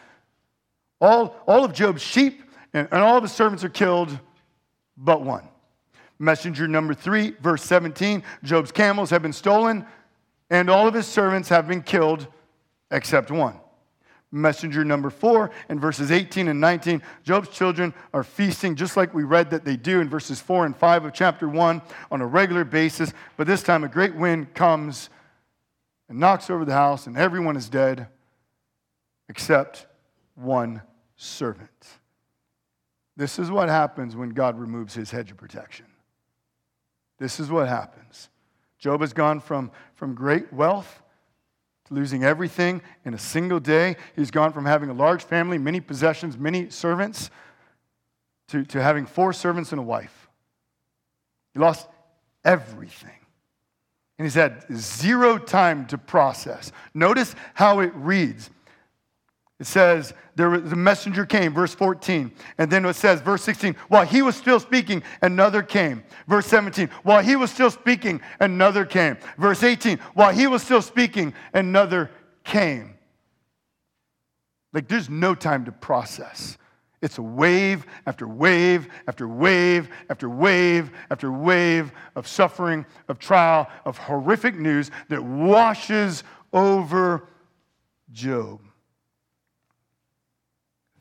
All, 0.99 1.37
all 1.47 1.63
of 1.63 1.71
Job's 1.71 2.01
sheep 2.01 2.43
and, 2.73 2.89
and 2.91 3.01
all 3.01 3.15
of 3.15 3.23
his 3.23 3.31
servants 3.31 3.63
are 3.63 3.69
killed 3.69 4.19
but 4.97 5.21
one. 5.21 5.47
Messenger 6.19 6.67
number 6.67 6.93
three, 6.93 7.29
verse 7.41 7.63
17 7.63 8.23
Job's 8.43 8.73
camels 8.73 9.09
have 9.09 9.21
been 9.21 9.31
stolen, 9.31 9.85
and 10.49 10.69
all 10.69 10.85
of 10.85 10.93
his 10.93 11.07
servants 11.07 11.47
have 11.47 11.65
been 11.65 11.81
killed 11.81 12.27
except 12.91 13.31
one. 13.31 13.61
Messenger 14.33 14.83
number 14.83 15.11
four, 15.11 15.51
in 15.69 15.79
verses 15.79 16.11
18 16.11 16.47
and 16.47 16.59
19, 16.59 17.03
Job's 17.21 17.49
children 17.49 17.93
are 18.15 18.23
feasting 18.23 18.75
just 18.75 18.97
like 18.97 19.13
we 19.13 19.23
read 19.23 19.51
that 19.51 19.63
they 19.63 19.77
do 19.77 20.01
in 20.01 20.09
verses 20.09 20.41
4 20.41 20.65
and 20.65 20.75
5 20.75 21.05
of 21.05 21.13
chapter 21.13 21.47
1 21.47 21.81
on 22.09 22.21
a 22.21 22.25
regular 22.25 22.63
basis. 22.63 23.13
But 23.37 23.45
this 23.45 23.61
time, 23.61 23.83
a 23.83 23.87
great 23.87 24.15
wind 24.15 24.55
comes 24.55 25.11
and 26.09 26.19
knocks 26.19 26.49
over 26.49 26.65
the 26.65 26.73
house, 26.73 27.05
and 27.05 27.15
everyone 27.15 27.55
is 27.55 27.69
dead 27.69 28.07
except 29.29 29.85
one 30.33 30.81
servant. 31.15 31.69
This 33.15 33.37
is 33.37 33.51
what 33.51 33.69
happens 33.69 34.15
when 34.15 34.29
God 34.29 34.57
removes 34.57 34.95
his 34.95 35.11
hedge 35.11 35.29
of 35.29 35.37
protection. 35.37 35.85
This 37.19 37.39
is 37.39 37.51
what 37.51 37.67
happens. 37.67 38.29
Job 38.79 39.01
has 39.01 39.13
gone 39.13 39.39
from, 39.39 39.69
from 39.93 40.15
great 40.15 40.51
wealth 40.51 41.02
losing 41.93 42.23
everything 42.23 42.81
in 43.05 43.13
a 43.13 43.19
single 43.19 43.59
day. 43.59 43.95
He's 44.15 44.31
gone 44.31 44.51
from 44.53 44.65
having 44.65 44.89
a 44.89 44.93
large 44.93 45.23
family, 45.23 45.57
many 45.57 45.79
possessions, 45.79 46.37
many 46.37 46.69
servants, 46.69 47.29
to, 48.49 48.63
to 48.65 48.81
having 48.81 49.05
four 49.05 49.33
servants 49.33 49.71
and 49.71 49.79
a 49.79 49.83
wife. 49.83 50.27
He 51.53 51.59
lost 51.59 51.87
everything. 52.43 53.11
And 54.17 54.25
he's 54.25 54.35
had 54.35 54.65
zero 54.75 55.37
time 55.37 55.87
to 55.87 55.97
process. 55.97 56.71
Notice 56.93 57.35
how 57.53 57.79
it 57.79 57.93
reads. 57.95 58.49
It 59.63 59.67
says, 59.67 60.13
there, 60.35 60.49
was, 60.49 60.69
the 60.69 60.75
messenger 60.75 61.25
came, 61.25 61.53
verse 61.53 61.73
14. 61.73 62.33
And 62.57 62.69
then 62.69 62.83
it 62.83 62.97
says, 62.97 63.21
verse 63.21 63.43
16, 63.43 63.77
while 63.87 64.05
he 64.05 64.21
was 64.21 64.35
still 64.35 64.59
speaking, 64.59 65.01
another 65.21 65.63
came. 65.63 66.03
Verse 66.27 66.47
17, 66.47 66.89
while 67.03 67.23
he 67.23 67.37
was 67.37 67.49
still 67.49 67.71
speaking, 67.71 68.19
another 68.41 68.83
came. 68.83 69.15
Verse 69.37 69.63
18, 69.63 69.99
while 70.15 70.33
he 70.33 70.47
was 70.47 70.63
still 70.63 70.81
speaking, 70.81 71.33
another 71.53 72.11
came. 72.43 72.95
Like 74.73 74.89
there's 74.89 75.09
no 75.09 75.33
time 75.33 75.63
to 75.63 75.71
process. 75.71 76.57
It's 77.01 77.17
a 77.17 77.23
wave 77.23 77.85
after 78.05 78.27
wave 78.27 78.89
after 79.07 79.29
wave 79.29 79.87
after 80.09 80.27
wave 80.27 80.91
after 81.09 81.31
wave 81.31 81.93
of 82.17 82.27
suffering, 82.27 82.85
of 83.07 83.17
trial, 83.17 83.69
of 83.85 83.97
horrific 83.97 84.55
news 84.55 84.91
that 85.07 85.23
washes 85.23 86.25
over 86.51 87.29
Job. 88.11 88.59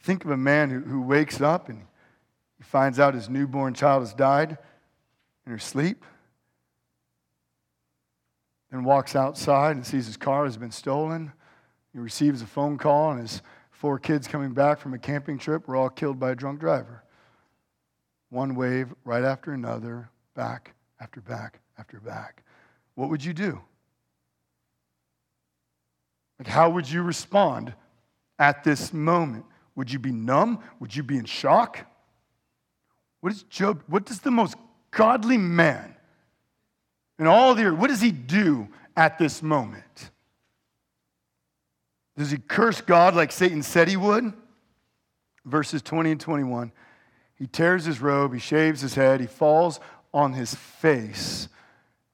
Think 0.03 0.25
of 0.25 0.31
a 0.31 0.37
man 0.37 0.71
who, 0.71 0.81
who 0.81 1.03
wakes 1.03 1.41
up 1.41 1.69
and 1.69 1.87
he 2.59 2.65
finds 2.65 2.99
out 2.99 3.15
his 3.15 3.29
newborn 3.29 3.75
child 3.75 4.03
has 4.03 4.15
died 4.15 4.59
in 5.47 5.53
her 5.53 5.59
sleep, 5.59 6.05
then 8.71 8.85
walks 8.85 9.15
outside 9.15 9.77
and 9.77 9.87
sees 9.87 10.07
his 10.07 10.17
car 10.17 10.45
has 10.45 10.57
been 10.57 10.71
stolen. 10.71 11.33
He 11.93 11.99
receives 11.99 12.41
a 12.41 12.47
phone 12.47 12.79
call, 12.79 13.11
and 13.11 13.21
his 13.21 13.43
four 13.71 13.99
kids 13.99 14.27
coming 14.27 14.53
back 14.53 14.79
from 14.79 14.95
a 14.95 14.99
camping 14.99 15.39
trip 15.39 15.69
were 15.69 15.77
all 15.77 15.91
killed 15.91 16.19
by 16.19 16.31
a 16.31 16.35
drunk 16.35 16.61
driver. 16.61 17.03
One 18.31 18.55
wave 18.55 18.95
right 19.05 19.25
after 19.25 19.53
another, 19.53 20.09
back 20.35 20.75
after 21.01 21.21
back 21.21 21.61
after 21.79 22.01
back. 22.01 22.45
What 22.95 23.11
would 23.11 23.23
you 23.23 23.35
do? 23.35 23.61
Like, 26.39 26.49
how 26.49 26.71
would 26.71 26.91
you 26.91 27.03
respond 27.03 27.75
at 28.39 28.65
this 28.65 28.93
moment? 28.93 29.45
Would 29.75 29.93
you 29.93 29.99
be 29.99 30.13
numb? 30.13 30.61
Would 30.81 30.95
you 30.95 31.03
be 31.03 31.17
in 31.17 31.25
shock? 31.25 31.87
What 33.21 33.33
is 33.33 33.43
Job? 33.45 33.83
What 33.87 34.05
does 34.05 34.21
the 34.21 34.31
most 34.31 34.57
godly 34.91 35.39
man 35.39 35.95
in 37.19 37.29
all 37.29 37.55
the 37.55 37.65
earth, 37.65 37.79
what 37.79 37.89
does 37.89 38.01
he 38.01 38.11
do 38.11 38.69
at 38.97 39.17
this 39.17 39.43
moment? 39.43 40.11
Does 42.17 42.33
he 42.33 42.39
curse 42.39 42.81
God 42.81 43.15
like 43.15 43.31
Satan 43.31 43.63
said 43.63 43.87
he 43.87 43.97
would? 43.97 44.33
Verses 45.45 45.83
20 45.83 46.11
and 46.13 46.21
21. 46.21 46.73
He 47.37 47.47
tears 47.47 47.85
his 47.85 48.01
robe, 48.01 48.35
he 48.35 48.41
shaves 48.41 48.81
his 48.81 48.95
head, 48.95 49.21
he 49.21 49.29
falls 49.29 49.79
on 50.13 50.33
his 50.33 50.55
face, 50.55 51.49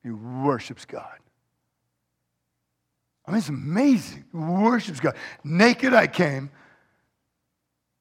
he 0.03 0.11
worships 0.11 0.85
God. 0.85 1.19
I 3.27 3.31
mean, 3.31 3.38
it's 3.38 3.49
amazing. 3.49 4.25
He 4.31 4.37
worships 4.37 5.00
God. 5.00 5.15
Naked 5.45 5.93
I 5.93 6.07
came, 6.07 6.50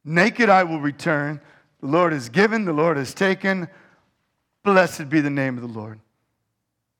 Naked 0.08 0.50
I 0.50 0.64
will 0.64 0.80
return. 0.80 1.42
The 1.82 1.88
Lord 1.88 2.14
has 2.14 2.30
given, 2.30 2.64
the 2.64 2.72
Lord 2.72 2.96
has 2.96 3.14
taken. 3.14 3.68
Blessed 4.64 5.10
be 5.10 5.20
the 5.20 5.30
name 5.30 5.58
of 5.58 5.62
the 5.62 5.80
Lord. 5.80 6.00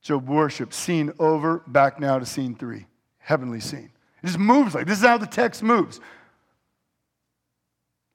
Job 0.02 0.28
worship, 0.28 0.74
scene 0.74 1.14
over, 1.18 1.62
back 1.66 1.98
now 1.98 2.18
to 2.18 2.26
scene 2.26 2.54
three. 2.54 2.86
Heavenly 3.16 3.60
scene. 3.60 3.90
It 4.22 4.26
just 4.26 4.38
moves 4.38 4.74
like 4.74 4.86
this 4.86 4.98
is 4.98 5.06
how 5.06 5.16
the 5.16 5.26
text 5.26 5.62
moves. 5.62 6.00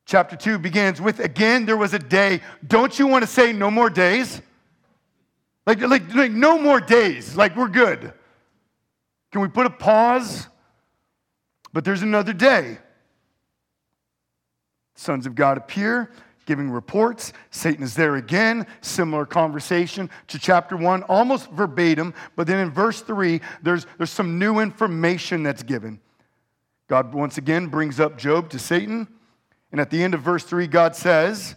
Chapter 0.06 0.36
2 0.36 0.60
begins 0.60 1.02
with, 1.02 1.20
again, 1.20 1.66
there 1.66 1.78
was 1.78 1.96
a 1.96 2.00
day. 2.00 2.42
Don't 2.68 3.00
you 3.00 3.08
want 3.08 3.24
to 3.24 3.28
say 3.28 3.52
no 3.52 3.72
more 3.72 3.90
days? 3.90 4.44
Like, 5.66 5.82
like, 5.82 6.14
like 6.14 6.32
no 6.32 6.60
more 6.60 6.80
days. 6.80 7.36
Like, 7.36 7.56
we're 7.56 7.68
good. 7.68 8.14
Can 9.32 9.42
we 9.42 9.48
put 9.48 9.66
a 9.66 9.72
pause? 9.72 10.48
But 11.72 11.84
there's 11.84 12.04
another 12.04 12.34
day. 12.34 12.78
Sons 14.96 15.26
of 15.26 15.36
God 15.36 15.58
appear, 15.58 16.12
giving 16.46 16.70
reports. 16.70 17.34
Satan 17.52 17.84
is 17.84 17.96
there 17.96 18.16
again. 18.16 18.68
Similar 18.82 19.26
conversation 19.26 20.10
to 20.28 20.40
chapter 20.40 20.78
one, 20.78 21.04
almost 21.04 21.50
verbatim. 21.52 22.14
But 22.36 22.48
then 22.48 22.60
in 22.60 22.70
verse 22.72 23.02
three, 23.02 23.42
there's, 23.62 23.86
there's 23.98 24.10
some 24.10 24.38
new 24.40 24.60
information 24.60 25.44
that's 25.44 25.64
given. 25.64 26.00
God 26.88 27.14
once 27.14 27.38
again 27.38 27.68
brings 27.68 28.00
up 28.00 28.18
Job 28.18 28.50
to 28.52 28.60
Satan. 28.60 29.08
And 29.72 29.82
at 29.82 29.90
the 29.90 30.04
end 30.04 30.14
of 30.14 30.22
verse 30.22 30.44
three, 30.44 30.68
God 30.68 30.96
says, 30.96 31.56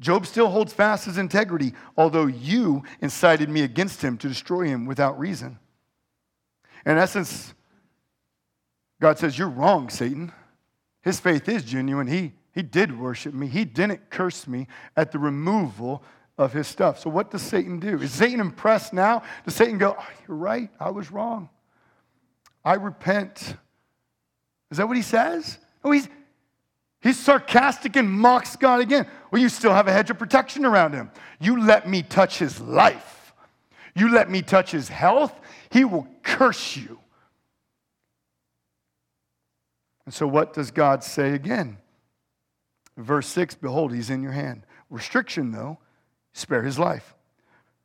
Job 0.00 0.26
still 0.26 0.48
holds 0.48 0.72
fast 0.72 1.04
his 1.06 1.16
integrity, 1.16 1.74
although 1.96 2.26
you 2.26 2.82
incited 3.00 3.48
me 3.48 3.62
against 3.62 4.02
him 4.02 4.18
to 4.18 4.28
destroy 4.28 4.66
him 4.66 4.84
without 4.84 5.18
reason. 5.18 5.58
In 6.84 6.98
essence, 6.98 7.54
God 9.00 9.18
says, 9.18 9.38
You're 9.38 9.48
wrong, 9.48 9.88
Satan. 9.88 10.32
His 11.02 11.20
faith 11.20 11.48
is 11.48 11.62
genuine. 11.62 12.08
He, 12.08 12.32
he 12.52 12.62
did 12.62 12.98
worship 12.98 13.34
me, 13.34 13.46
he 13.46 13.64
didn't 13.64 14.10
curse 14.10 14.46
me 14.46 14.66
at 14.96 15.10
the 15.10 15.18
removal 15.18 16.02
of 16.38 16.52
his 16.52 16.66
stuff. 16.66 16.98
So, 17.00 17.10
what 17.10 17.30
does 17.30 17.42
Satan 17.42 17.78
do? 17.78 18.00
Is 18.00 18.12
Satan 18.12 18.40
impressed 18.40 18.92
now? 18.92 19.22
Does 19.44 19.54
Satan 19.54 19.78
go, 19.78 19.96
oh, 19.98 20.08
You're 20.26 20.36
right, 20.36 20.70
I 20.78 20.90
was 20.90 21.10
wrong. 21.10 21.48
I 22.64 22.74
repent. 22.74 23.56
Is 24.70 24.78
that 24.78 24.86
what 24.86 24.96
he 24.96 25.02
says? 25.02 25.58
Oh, 25.84 25.90
he's, 25.90 26.08
he's 27.00 27.18
sarcastic 27.18 27.96
and 27.96 28.08
mocks 28.08 28.56
God 28.56 28.80
again. 28.80 29.06
Well, 29.30 29.42
you 29.42 29.48
still 29.48 29.72
have 29.72 29.88
a 29.88 29.92
hedge 29.92 30.10
of 30.10 30.18
protection 30.18 30.64
around 30.64 30.92
him. 30.92 31.10
You 31.40 31.60
let 31.62 31.88
me 31.88 32.02
touch 32.02 32.38
his 32.38 32.60
life, 32.60 33.34
you 33.94 34.10
let 34.10 34.30
me 34.30 34.42
touch 34.42 34.70
his 34.70 34.88
health, 34.88 35.38
he 35.70 35.84
will 35.84 36.06
curse 36.22 36.76
you. 36.76 36.98
And 40.04 40.12
so, 40.12 40.26
what 40.26 40.52
does 40.52 40.70
God 40.70 41.04
say 41.04 41.32
again? 41.32 41.78
Verse 42.96 43.26
6 43.28 43.54
Behold, 43.56 43.92
he's 43.92 44.10
in 44.10 44.22
your 44.22 44.32
hand. 44.32 44.64
Restriction, 44.90 45.52
though, 45.52 45.78
spare 46.32 46.62
his 46.62 46.78
life. 46.78 47.14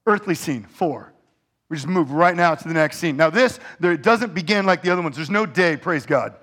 Earthly 0.05 0.35
scene, 0.35 0.63
four. 0.63 1.13
We 1.69 1.75
just 1.75 1.87
move 1.87 2.11
right 2.11 2.35
now 2.35 2.55
to 2.55 2.67
the 2.67 2.73
next 2.73 2.97
scene. 2.97 3.17
Now, 3.17 3.29
this, 3.29 3.59
there, 3.79 3.91
it 3.91 4.01
doesn't 4.01 4.33
begin 4.33 4.65
like 4.65 4.81
the 4.81 4.89
other 4.89 5.01
ones. 5.01 5.15
There's 5.17 5.29
no 5.29 5.45
day, 5.45 5.75
praise 5.75 6.05
God. 6.05 6.35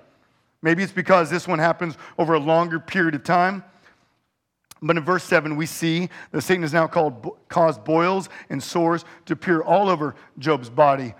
Maybe 0.61 0.83
it's 0.83 0.91
because 0.91 1.29
this 1.29 1.47
one 1.47 1.59
happens 1.59 1.97
over 2.17 2.33
a 2.33 2.39
longer 2.39 2.79
period 2.79 3.15
of 3.15 3.23
time. 3.23 3.63
But 4.81 4.97
in 4.97 5.03
verse 5.03 5.23
7, 5.23 5.55
we 5.55 5.65
see 5.65 6.09
that 6.31 6.41
Satan 6.41 6.61
has 6.61 6.73
now 6.73 6.85
called, 6.85 7.37
caused 7.49 7.83
boils 7.83 8.29
and 8.49 8.61
sores 8.61 9.03
to 9.25 9.33
appear 9.33 9.61
all 9.61 9.89
over 9.89 10.15
Job's 10.37 10.69
body. 10.69 11.15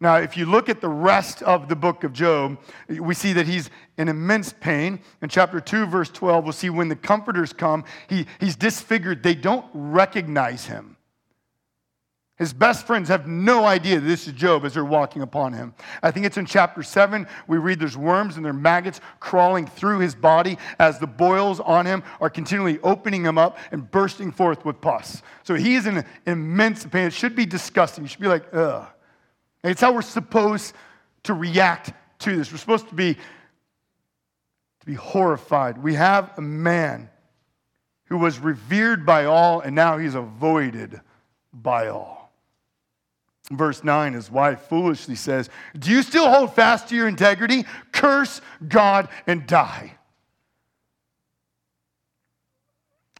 Now, 0.00 0.16
if 0.16 0.36
you 0.36 0.46
look 0.46 0.68
at 0.68 0.80
the 0.80 0.88
rest 0.88 1.42
of 1.42 1.68
the 1.68 1.74
book 1.74 2.04
of 2.04 2.12
Job, 2.12 2.58
we 2.88 3.14
see 3.14 3.32
that 3.32 3.46
he's 3.46 3.68
in 3.96 4.08
immense 4.08 4.52
pain. 4.52 5.00
In 5.22 5.28
chapter 5.28 5.60
2, 5.60 5.86
verse 5.86 6.08
12, 6.10 6.44
we'll 6.44 6.52
see 6.52 6.70
when 6.70 6.88
the 6.88 6.96
comforters 6.96 7.52
come, 7.52 7.84
he, 8.08 8.26
he's 8.38 8.54
disfigured. 8.54 9.24
They 9.24 9.34
don't 9.34 9.66
recognize 9.74 10.66
him. 10.66 10.96
His 12.36 12.52
best 12.52 12.86
friends 12.86 13.08
have 13.08 13.26
no 13.26 13.64
idea 13.64 13.98
this 13.98 14.28
is 14.28 14.32
Job 14.34 14.64
as 14.64 14.74
they're 14.74 14.84
walking 14.84 15.22
upon 15.22 15.52
him. 15.52 15.74
I 16.04 16.12
think 16.12 16.24
it's 16.24 16.36
in 16.36 16.46
chapter 16.46 16.84
7, 16.84 17.26
we 17.48 17.58
read 17.58 17.80
there's 17.80 17.96
worms 17.96 18.36
and 18.36 18.44
there 18.44 18.50
are 18.50 18.56
maggots 18.56 19.00
crawling 19.18 19.66
through 19.66 19.98
his 19.98 20.14
body 20.14 20.56
as 20.78 21.00
the 21.00 21.08
boils 21.08 21.58
on 21.58 21.84
him 21.84 22.04
are 22.20 22.30
continually 22.30 22.78
opening 22.84 23.24
him 23.24 23.38
up 23.38 23.58
and 23.72 23.90
bursting 23.90 24.30
forth 24.30 24.64
with 24.64 24.80
pus. 24.80 25.20
So 25.42 25.56
he 25.56 25.74
is 25.74 25.88
in 25.88 26.04
immense 26.26 26.86
pain. 26.86 27.08
It 27.08 27.12
should 27.12 27.34
be 27.34 27.44
disgusting. 27.44 28.04
You 28.04 28.08
should 28.08 28.20
be 28.20 28.28
like, 28.28 28.44
ugh. 28.54 28.86
And 29.62 29.70
it's 29.70 29.80
how 29.80 29.92
we're 29.92 30.02
supposed 30.02 30.74
to 31.24 31.34
react 31.34 31.92
to 32.20 32.36
this. 32.36 32.50
We're 32.50 32.58
supposed 32.58 32.88
to 32.88 32.94
be, 32.94 33.14
to 33.14 34.86
be 34.86 34.94
horrified. 34.94 35.78
We 35.78 35.94
have 35.94 36.32
a 36.36 36.40
man 36.40 37.10
who 38.04 38.18
was 38.18 38.38
revered 38.38 39.04
by 39.04 39.26
all, 39.26 39.60
and 39.60 39.74
now 39.74 39.98
he's 39.98 40.14
avoided 40.14 41.00
by 41.52 41.88
all. 41.88 42.32
Verse 43.50 43.82
9, 43.82 44.12
his 44.12 44.30
wife 44.30 44.60
foolishly 44.62 45.14
says, 45.14 45.48
Do 45.78 45.90
you 45.90 46.02
still 46.02 46.30
hold 46.30 46.54
fast 46.54 46.88
to 46.88 46.96
your 46.96 47.08
integrity? 47.08 47.64
Curse 47.92 48.40
God 48.66 49.08
and 49.26 49.46
die. 49.46 49.94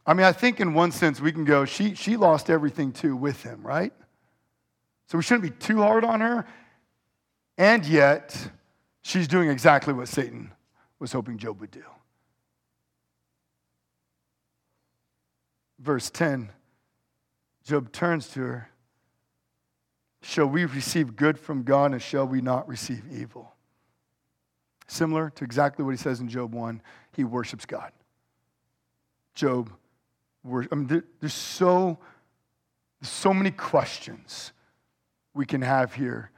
I 0.05 0.13
mean, 0.13 0.25
I 0.25 0.31
think 0.31 0.59
in 0.59 0.73
one 0.73 0.91
sense 0.91 1.19
we 1.19 1.31
can 1.31 1.45
go, 1.45 1.65
she, 1.65 1.93
she 1.95 2.15
lost 2.17 2.49
everything 2.49 2.91
too 2.91 3.15
with 3.15 3.43
him, 3.43 3.61
right? 3.61 3.93
So 5.09 5.17
we 5.17 5.23
shouldn't 5.23 5.43
be 5.43 5.49
too 5.49 5.81
hard 5.81 6.05
on 6.05 6.21
her. 6.21 6.45
And 7.57 7.83
yet, 7.85 8.51
she's 9.01 9.27
doing 9.27 9.49
exactly 9.49 9.91
what 9.91 10.07
Satan 10.07 10.51
was 10.99 11.11
hoping 11.11 11.39
Job 11.39 11.59
would 11.59 11.71
do. 11.71 11.83
Verse 15.79 16.09
10 16.09 16.51
Job 17.65 17.91
turns 17.91 18.27
to 18.29 18.39
her. 18.41 18.69
Shall 20.21 20.47
we 20.47 20.65
receive 20.65 21.15
good 21.15 21.39
from 21.39 21.63
God 21.63 21.91
and 21.91 22.01
shall 22.01 22.27
we 22.27 22.41
not 22.41 22.67
receive 22.67 23.03
evil? 23.11 23.53
Similar 24.87 25.31
to 25.31 25.43
exactly 25.43 25.83
what 25.85 25.91
he 25.91 25.97
says 25.97 26.19
in 26.19 26.27
Job 26.27 26.53
1, 26.53 26.81
he 27.13 27.23
worships 27.23 27.65
God. 27.65 27.91
Job, 29.33 29.71
I 30.45 30.75
mean, 30.75 31.03
there's 31.19 31.33
so, 31.33 31.99
so 33.01 33.33
many 33.33 33.51
questions 33.51 34.51
we 35.39 35.45
can 35.45 35.61
have 35.61 35.93
here 35.93 36.31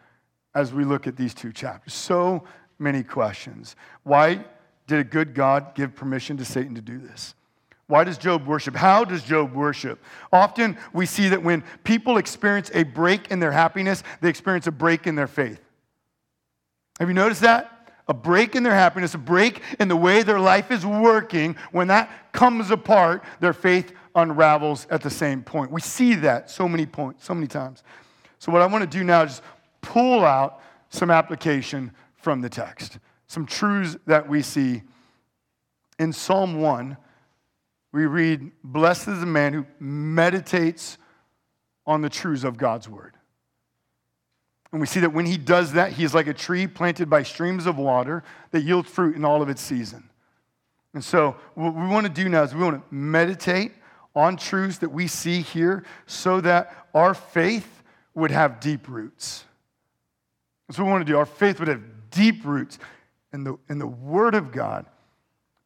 as 0.53 0.71
we 0.71 0.83
look 0.83 1.07
at 1.07 1.17
these 1.17 1.33
two 1.33 1.51
chapters. 1.51 1.91
So 1.91 2.43
many 2.77 3.01
questions. 3.01 3.75
Why 4.03 4.45
did 4.85 4.99
a 4.99 5.03
good 5.03 5.33
God 5.33 5.73
give 5.73 5.95
permission 5.95 6.37
to 6.37 6.45
Satan 6.45 6.75
to 6.75 6.81
do 6.81 6.99
this? 6.99 7.33
Why 7.87 8.03
does 8.03 8.19
Job 8.19 8.45
worship? 8.45 8.75
How 8.75 9.03
does 9.03 9.23
Job 9.23 9.55
worship? 9.55 10.03
Often 10.31 10.77
we 10.93 11.07
see 11.07 11.29
that 11.29 11.41
when 11.41 11.63
people 11.83 12.17
experience 12.17 12.69
a 12.75 12.83
break 12.83 13.31
in 13.31 13.39
their 13.39 13.51
happiness, 13.51 14.03
they 14.21 14.29
experience 14.29 14.67
a 14.67 14.71
break 14.71 15.07
in 15.07 15.15
their 15.15 15.25
faith. 15.25 15.59
Have 16.99 17.07
you 17.07 17.15
noticed 17.15 17.41
that? 17.41 17.89
A 18.07 18.13
break 18.13 18.55
in 18.55 18.61
their 18.61 18.75
happiness, 18.75 19.15
a 19.15 19.17
break 19.17 19.63
in 19.79 19.87
the 19.87 19.95
way 19.95 20.21
their 20.21 20.39
life 20.39 20.69
is 20.69 20.85
working, 20.85 21.55
when 21.71 21.87
that 21.87 22.31
comes 22.33 22.69
apart, 22.69 23.23
their 23.39 23.53
faith 23.53 23.93
unravels 24.13 24.85
at 24.91 25.01
the 25.01 25.09
same 25.09 25.41
point. 25.41 25.71
We 25.71 25.81
see 25.81 26.13
that 26.15 26.51
so 26.51 26.69
many 26.69 26.85
points, 26.85 27.25
so 27.25 27.33
many 27.33 27.47
times. 27.47 27.81
So, 28.41 28.51
what 28.51 28.63
I 28.63 28.65
want 28.65 28.81
to 28.81 28.97
do 28.97 29.03
now 29.03 29.21
is 29.21 29.39
pull 29.81 30.25
out 30.25 30.61
some 30.89 31.11
application 31.11 31.91
from 32.15 32.41
the 32.41 32.49
text, 32.49 32.97
some 33.27 33.45
truths 33.45 33.97
that 34.07 34.27
we 34.27 34.41
see. 34.41 34.81
In 35.99 36.11
Psalm 36.11 36.59
1, 36.59 36.97
we 37.91 38.07
read, 38.07 38.51
Blessed 38.63 39.09
is 39.09 39.19
the 39.19 39.27
man 39.27 39.53
who 39.53 39.67
meditates 39.79 40.97
on 41.85 42.01
the 42.01 42.09
truths 42.09 42.43
of 42.43 42.57
God's 42.57 42.89
word. 42.89 43.13
And 44.71 44.81
we 44.81 44.87
see 44.87 45.01
that 45.01 45.13
when 45.13 45.27
he 45.27 45.37
does 45.37 45.73
that, 45.73 45.93
he 45.93 46.03
is 46.03 46.15
like 46.15 46.25
a 46.25 46.33
tree 46.33 46.65
planted 46.65 47.11
by 47.11 47.21
streams 47.21 47.67
of 47.67 47.77
water 47.77 48.23
that 48.49 48.63
yields 48.63 48.89
fruit 48.89 49.15
in 49.15 49.23
all 49.23 49.43
of 49.43 49.49
its 49.49 49.61
season. 49.61 50.09
And 50.95 51.05
so, 51.05 51.35
what 51.53 51.75
we 51.75 51.85
want 51.85 52.07
to 52.07 52.11
do 52.11 52.27
now 52.27 52.41
is 52.41 52.55
we 52.55 52.63
want 52.63 52.81
to 52.89 52.95
meditate 52.95 53.73
on 54.15 54.35
truths 54.35 54.79
that 54.79 54.89
we 54.89 55.05
see 55.05 55.43
here 55.43 55.83
so 56.07 56.41
that 56.41 56.87
our 56.95 57.13
faith 57.13 57.80
would 58.13 58.31
have 58.31 58.59
deep 58.59 58.87
roots. 58.87 59.43
That's 60.67 60.79
what 60.79 60.85
we 60.85 60.91
want 60.91 61.05
to 61.05 61.11
do. 61.11 61.17
Our 61.17 61.25
faith 61.25 61.59
would 61.59 61.67
have 61.67 61.81
deep 62.11 62.45
roots 62.45 62.79
in 63.33 63.43
the, 63.43 63.57
in 63.69 63.79
the 63.79 63.87
Word 63.87 64.35
of 64.35 64.51
God. 64.51 64.85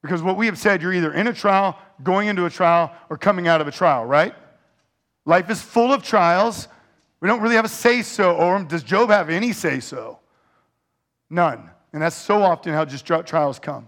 Because 0.02 0.22
what 0.22 0.38
we 0.38 0.46
have 0.46 0.58
said, 0.58 0.82
you're 0.82 0.94
either 0.94 1.14
in 1.14 1.28
a 1.28 1.34
trial, 1.34 1.78
going 2.04 2.28
into 2.28 2.46
a 2.46 2.50
trial, 2.50 2.92
or 3.10 3.18
coming 3.18 3.48
out 3.48 3.62
of 3.62 3.68
a 3.68 3.72
trial, 3.72 4.06
right? 4.06 4.36
Life 5.26 5.50
is 5.50 5.62
full 5.62 5.92
of 5.92 6.04
trials. 6.04 6.68
We 7.20 7.28
don't 7.28 7.42
really 7.42 7.56
have 7.56 7.66
a 7.66 7.70
say 7.70 8.04
so 8.04 8.36
or 8.36 8.64
Does 8.64 8.84
Job 8.84 9.10
have 9.10 9.30
any 9.30 9.52
say 9.52 9.80
so? 9.80 10.20
None. 11.30 11.70
And 11.92 12.02
that's 12.02 12.16
so 12.16 12.44
often 12.44 12.74
how 12.74 12.86
just 12.86 13.06
trials 13.06 13.58
come. 13.58 13.88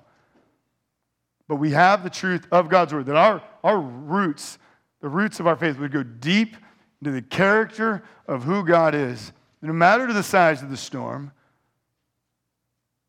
But 1.47 1.57
we 1.57 1.71
have 1.71 2.03
the 2.03 2.09
truth 2.09 2.47
of 2.51 2.69
God's 2.69 2.93
word, 2.93 3.05
that 3.05 3.15
our, 3.15 3.41
our 3.63 3.79
roots, 3.79 4.57
the 5.01 5.09
roots 5.09 5.39
of 5.39 5.47
our 5.47 5.55
faith, 5.55 5.77
would 5.77 5.91
go 5.91 6.03
deep 6.03 6.57
into 7.01 7.11
the 7.11 7.21
character 7.21 8.03
of 8.27 8.43
who 8.43 8.65
God 8.65 8.95
is, 8.95 9.31
no 9.61 9.73
matter 9.73 10.07
to 10.07 10.13
the 10.13 10.23
size 10.23 10.61
of 10.61 10.69
the 10.69 10.77
storm, 10.77 11.31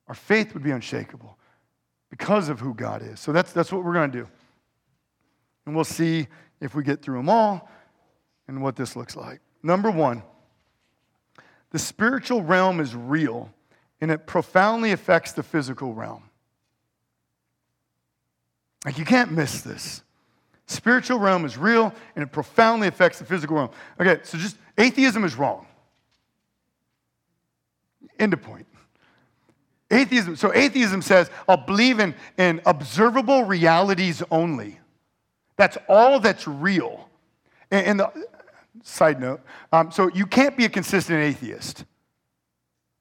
our 0.06 0.14
faith 0.14 0.54
would 0.54 0.62
be 0.62 0.70
unshakable 0.70 1.38
because 2.10 2.48
of 2.48 2.60
who 2.60 2.74
God 2.74 3.02
is. 3.02 3.20
So 3.20 3.32
that's, 3.32 3.52
that's 3.52 3.70
what 3.70 3.84
we're 3.84 3.92
going 3.92 4.10
to 4.10 4.18
do. 4.18 4.28
And 5.66 5.74
we'll 5.74 5.84
see 5.84 6.26
if 6.60 6.74
we 6.74 6.82
get 6.82 7.02
through 7.02 7.18
them 7.18 7.28
all 7.28 7.70
and 8.48 8.62
what 8.62 8.76
this 8.76 8.96
looks 8.96 9.16
like. 9.16 9.40
Number 9.62 9.90
one, 9.90 10.22
the 11.70 11.78
spiritual 11.78 12.42
realm 12.42 12.80
is 12.80 12.94
real 12.94 13.50
and 14.00 14.10
it 14.10 14.26
profoundly 14.26 14.92
affects 14.92 15.32
the 15.32 15.42
physical 15.42 15.92
realm. 15.92 16.24
Like, 18.84 18.96
you 18.96 19.04
can't 19.04 19.32
miss 19.32 19.60
this. 19.60 20.02
Spiritual 20.68 21.18
realm 21.18 21.46
is 21.46 21.56
real 21.56 21.94
and 22.14 22.22
it 22.22 22.30
profoundly 22.30 22.88
affects 22.88 23.18
the 23.18 23.24
physical 23.24 23.56
realm. 23.56 23.70
Okay, 23.98 24.20
so 24.22 24.36
just 24.36 24.56
atheism 24.76 25.24
is 25.24 25.34
wrong. 25.34 25.66
End 28.18 28.34
of 28.34 28.42
point. 28.42 28.66
Atheism, 29.90 30.36
so 30.36 30.52
atheism 30.52 31.00
says, 31.00 31.30
I'll 31.48 31.56
believe 31.56 31.98
in, 31.98 32.14
in 32.36 32.60
observable 32.66 33.44
realities 33.44 34.22
only. 34.30 34.78
That's 35.56 35.78
all 35.88 36.20
that's 36.20 36.46
real. 36.46 37.08
And, 37.70 37.86
and 37.86 38.00
the 38.00 38.26
side 38.82 39.20
note, 39.20 39.40
um, 39.72 39.90
so 39.90 40.10
you 40.12 40.26
can't 40.26 40.54
be 40.54 40.66
a 40.66 40.68
consistent 40.68 41.20
atheist. 41.20 41.86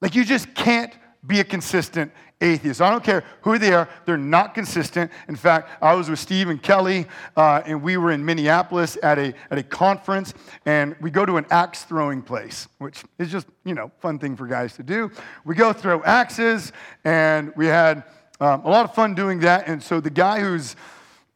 Like 0.00 0.14
you 0.14 0.24
just 0.24 0.54
can't 0.54 0.92
be 1.26 1.40
a 1.40 1.44
consistent 1.44 2.12
atheist. 2.40 2.80
I 2.80 2.90
don't 2.90 3.02
care 3.02 3.24
who 3.42 3.58
they 3.58 3.72
are, 3.72 3.88
they're 4.04 4.16
not 4.16 4.54
consistent. 4.54 5.10
In 5.28 5.36
fact, 5.36 5.70
I 5.82 5.94
was 5.94 6.08
with 6.08 6.18
Steve 6.18 6.48
and 6.48 6.62
Kelly, 6.62 7.06
uh, 7.36 7.62
and 7.64 7.82
we 7.82 7.96
were 7.96 8.12
in 8.12 8.24
Minneapolis 8.24 8.96
at 9.02 9.18
a, 9.18 9.34
at 9.50 9.58
a 9.58 9.62
conference, 9.62 10.34
and 10.64 10.94
we 11.00 11.10
go 11.10 11.26
to 11.26 11.36
an 11.36 11.46
axe 11.50 11.84
throwing 11.84 12.22
place, 12.22 12.68
which 12.78 13.02
is 13.18 13.30
just, 13.30 13.46
you 13.64 13.74
know, 13.74 13.90
fun 14.00 14.18
thing 14.18 14.36
for 14.36 14.46
guys 14.46 14.74
to 14.74 14.82
do. 14.82 15.10
We 15.44 15.54
go 15.54 15.72
throw 15.72 16.02
axes, 16.04 16.72
and 17.04 17.52
we 17.56 17.66
had 17.66 18.04
um, 18.40 18.64
a 18.64 18.70
lot 18.70 18.84
of 18.84 18.94
fun 18.94 19.14
doing 19.14 19.40
that. 19.40 19.66
And 19.66 19.82
so 19.82 20.00
the 20.00 20.10
guy 20.10 20.40
who's, 20.40 20.76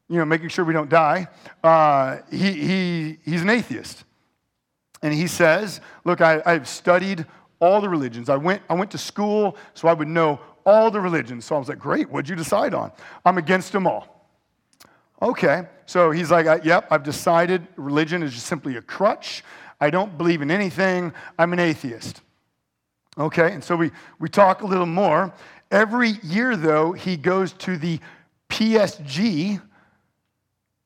you 0.09 0.19
know, 0.19 0.25
making 0.25 0.49
sure 0.49 0.65
we 0.65 0.73
don't 0.73 0.91
die, 0.91 1.27
uh, 1.65 2.19
he, 2.31 2.53
he, 2.53 3.19
he's 3.25 3.43
an 3.43 3.51
atheist. 3.51 4.05
And 5.03 5.12
he 5.12 5.27
says, 5.27 5.81
Look, 6.05 6.21
I, 6.21 6.41
I've 6.47 6.69
studied 6.69 7.27
all 7.59 7.81
the 7.81 7.88
religions. 7.88 8.29
I 8.29 8.37
went, 8.37 8.62
I 8.69 8.75
went 8.75 8.91
to 8.91 8.99
school 8.99 9.57
so 9.75 9.88
I 9.88 9.93
would 9.93 10.09
know 10.09 10.41
all 10.64 10.90
the 10.90 11.01
religions. 11.01 11.44
So 11.44 11.57
I 11.57 11.59
was 11.59 11.68
like, 11.68 11.79
great, 11.79 12.11
what'd 12.11 12.29
you 12.29 12.37
decide 12.37 12.75
on? 12.75 12.92
I'm 13.25 13.38
against 13.38 13.72
them 13.72 13.87
all. 13.87 14.29
Okay, 15.20 15.62
so 15.87 16.11
he's 16.11 16.33
like, 16.33 16.64
yep, 16.64 16.88
I've 16.90 17.05
decided 17.05 17.66
religion 17.77 18.22
is 18.22 18.33
just 18.33 18.46
simply 18.46 18.77
a 18.77 18.83
crutch. 18.83 19.44
I 19.81 19.90
don't 19.90 20.18
believe 20.18 20.42
in 20.42 20.51
anything. 20.51 21.12
I'm 21.38 21.53
an 21.53 21.61
atheist. 21.61 22.22
Okay, 23.18 23.53
and 23.53 23.62
so 23.62 23.77
we, 23.77 23.90
we 24.18 24.29
talk 24.29 24.62
a 24.62 24.66
little 24.66 24.87
more. 24.87 25.33
Every 25.70 26.11
year, 26.22 26.57
though, 26.57 26.92
he 26.92 27.16
goes 27.16 27.53
to 27.55 27.77
the 27.77 28.01
PSG 28.48 29.61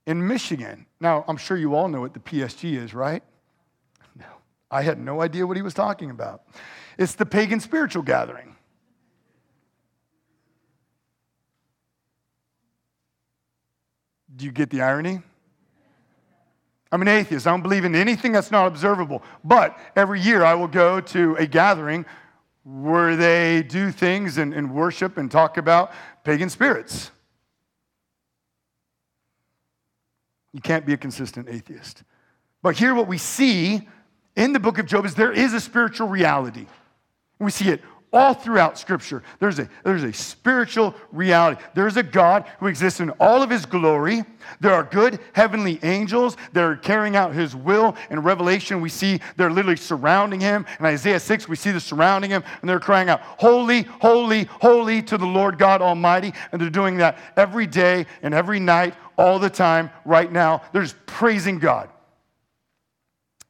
in 0.07 0.27
Michigan. 0.27 0.87
Now, 1.01 1.25
I'm 1.29 1.37
sure 1.37 1.57
you 1.57 1.75
all 1.75 1.89
know 1.89 2.01
what 2.01 2.15
the 2.15 2.21
PSG 2.21 2.77
is, 2.77 2.95
right? 2.95 3.23
No. 4.17 4.27
I 4.71 4.83
had 4.83 4.99
no 4.99 5.23
idea 5.23 5.47
what 5.47 5.57
he 5.57 5.63
was 5.63 5.75
talking 5.75 6.11
about. 6.11 6.43
It's 6.99 7.15
the 7.15 7.27
pagan 7.27 7.61
spiritual 7.61 8.03
gathering. 8.03 8.56
Do 14.37 14.45
you 14.45 14.53
get 14.53 14.71
the 14.71 14.83
irony? 14.83 15.23
I'm 16.93 17.03
an 17.03 17.09
atheist. 17.09 17.47
I 17.47 17.51
don't 17.51 17.63
believe 17.63 17.85
in 17.85 17.95
anything 17.95 18.33
that's 18.33 18.51
not 18.51 18.67
observable. 18.67 19.23
But 19.43 19.79
every 19.97 20.21
year 20.21 20.45
I 20.45 20.55
will 20.55 20.69
go 20.69 21.01
to 21.01 21.35
a 21.37 21.47
gathering 21.47 22.07
where 22.65 23.17
they 23.17 23.63
do 23.63 23.91
things 23.91 24.39
and, 24.39 24.53
and 24.53 24.73
worship 24.73 25.17
and 25.19 25.31
talk 25.31 25.57
about 25.57 25.93
pagan 26.25 26.51
spirits. 26.51 27.11
You 30.53 30.61
can't 30.61 30.87
be 30.87 30.93
a 30.93 30.97
consistent 30.97 31.49
atheist. 31.49 32.03
But 32.63 32.77
here, 32.77 32.95
what 32.95 33.07
we 33.07 33.19
see 33.19 33.87
in 34.37 34.53
the 34.53 34.61
book 34.61 34.79
of 34.79 34.87
Job 34.87 35.05
is 35.05 35.15
there 35.15 35.33
is 35.33 35.53
a 35.55 35.61
spiritual 35.61 36.09
reality. 36.09 36.67
We 37.39 37.51
see 37.51 37.69
it 37.69 37.83
all 38.13 38.35
throughout 38.35 38.79
Scripture. 38.79 39.23
There's 39.41 39.59
a, 39.59 39.69
there's 39.85 40.03
a 40.03 40.13
spiritual 40.13 40.95
reality. 41.13 41.61
There's 41.75 41.97
a 41.97 42.03
God 42.03 42.47
who 42.61 42.67
exists 42.67 43.01
in 43.01 43.11
all 43.21 43.43
of 43.43 43.51
his 43.51 43.67
glory. 43.67 44.25
There 44.61 44.73
are 44.73 44.85
good 44.85 45.19
heavenly 45.33 45.81
angels 45.83 46.37
that 46.53 46.63
are 46.63 46.77
carrying 46.77 47.17
out 47.17 47.35
his 47.35 47.55
will. 47.55 47.97
In 48.11 48.21
Revelation, 48.21 48.81
we 48.81 48.89
see 48.89 49.21
they're 49.37 49.51
literally 49.51 49.77
surrounding 49.77 50.41
him. 50.41 50.67
In 50.79 50.87
Isaiah 50.87 51.21
6, 51.21 51.49
we 51.49 51.57
see 51.57 51.71
them 51.71 51.81
surrounding 51.81 52.31
him 52.31 52.45
and 52.61 52.71
they're 52.71 52.81
crying 52.81 53.09
out, 53.09 53.21
Holy, 53.21 53.83
holy, 53.83 54.45
holy 54.45 55.03
to 55.03 55.19
the 55.19 55.27
Lord 55.27 55.59
God 55.59 55.83
Almighty. 55.83 56.33
And 56.53 56.61
they're 56.61 56.71
doing 56.71 56.99
that 56.99 57.19
every 57.37 57.67
day 57.67 58.07
and 58.23 58.33
every 58.33 58.61
night, 58.61 58.95
all 59.19 59.39
the 59.39 59.51
time, 59.51 59.91
right 60.05 60.31
now. 60.31 60.63
They're 60.73 60.83
just 60.83 61.07
praising 61.07 61.59
God. 61.59 61.89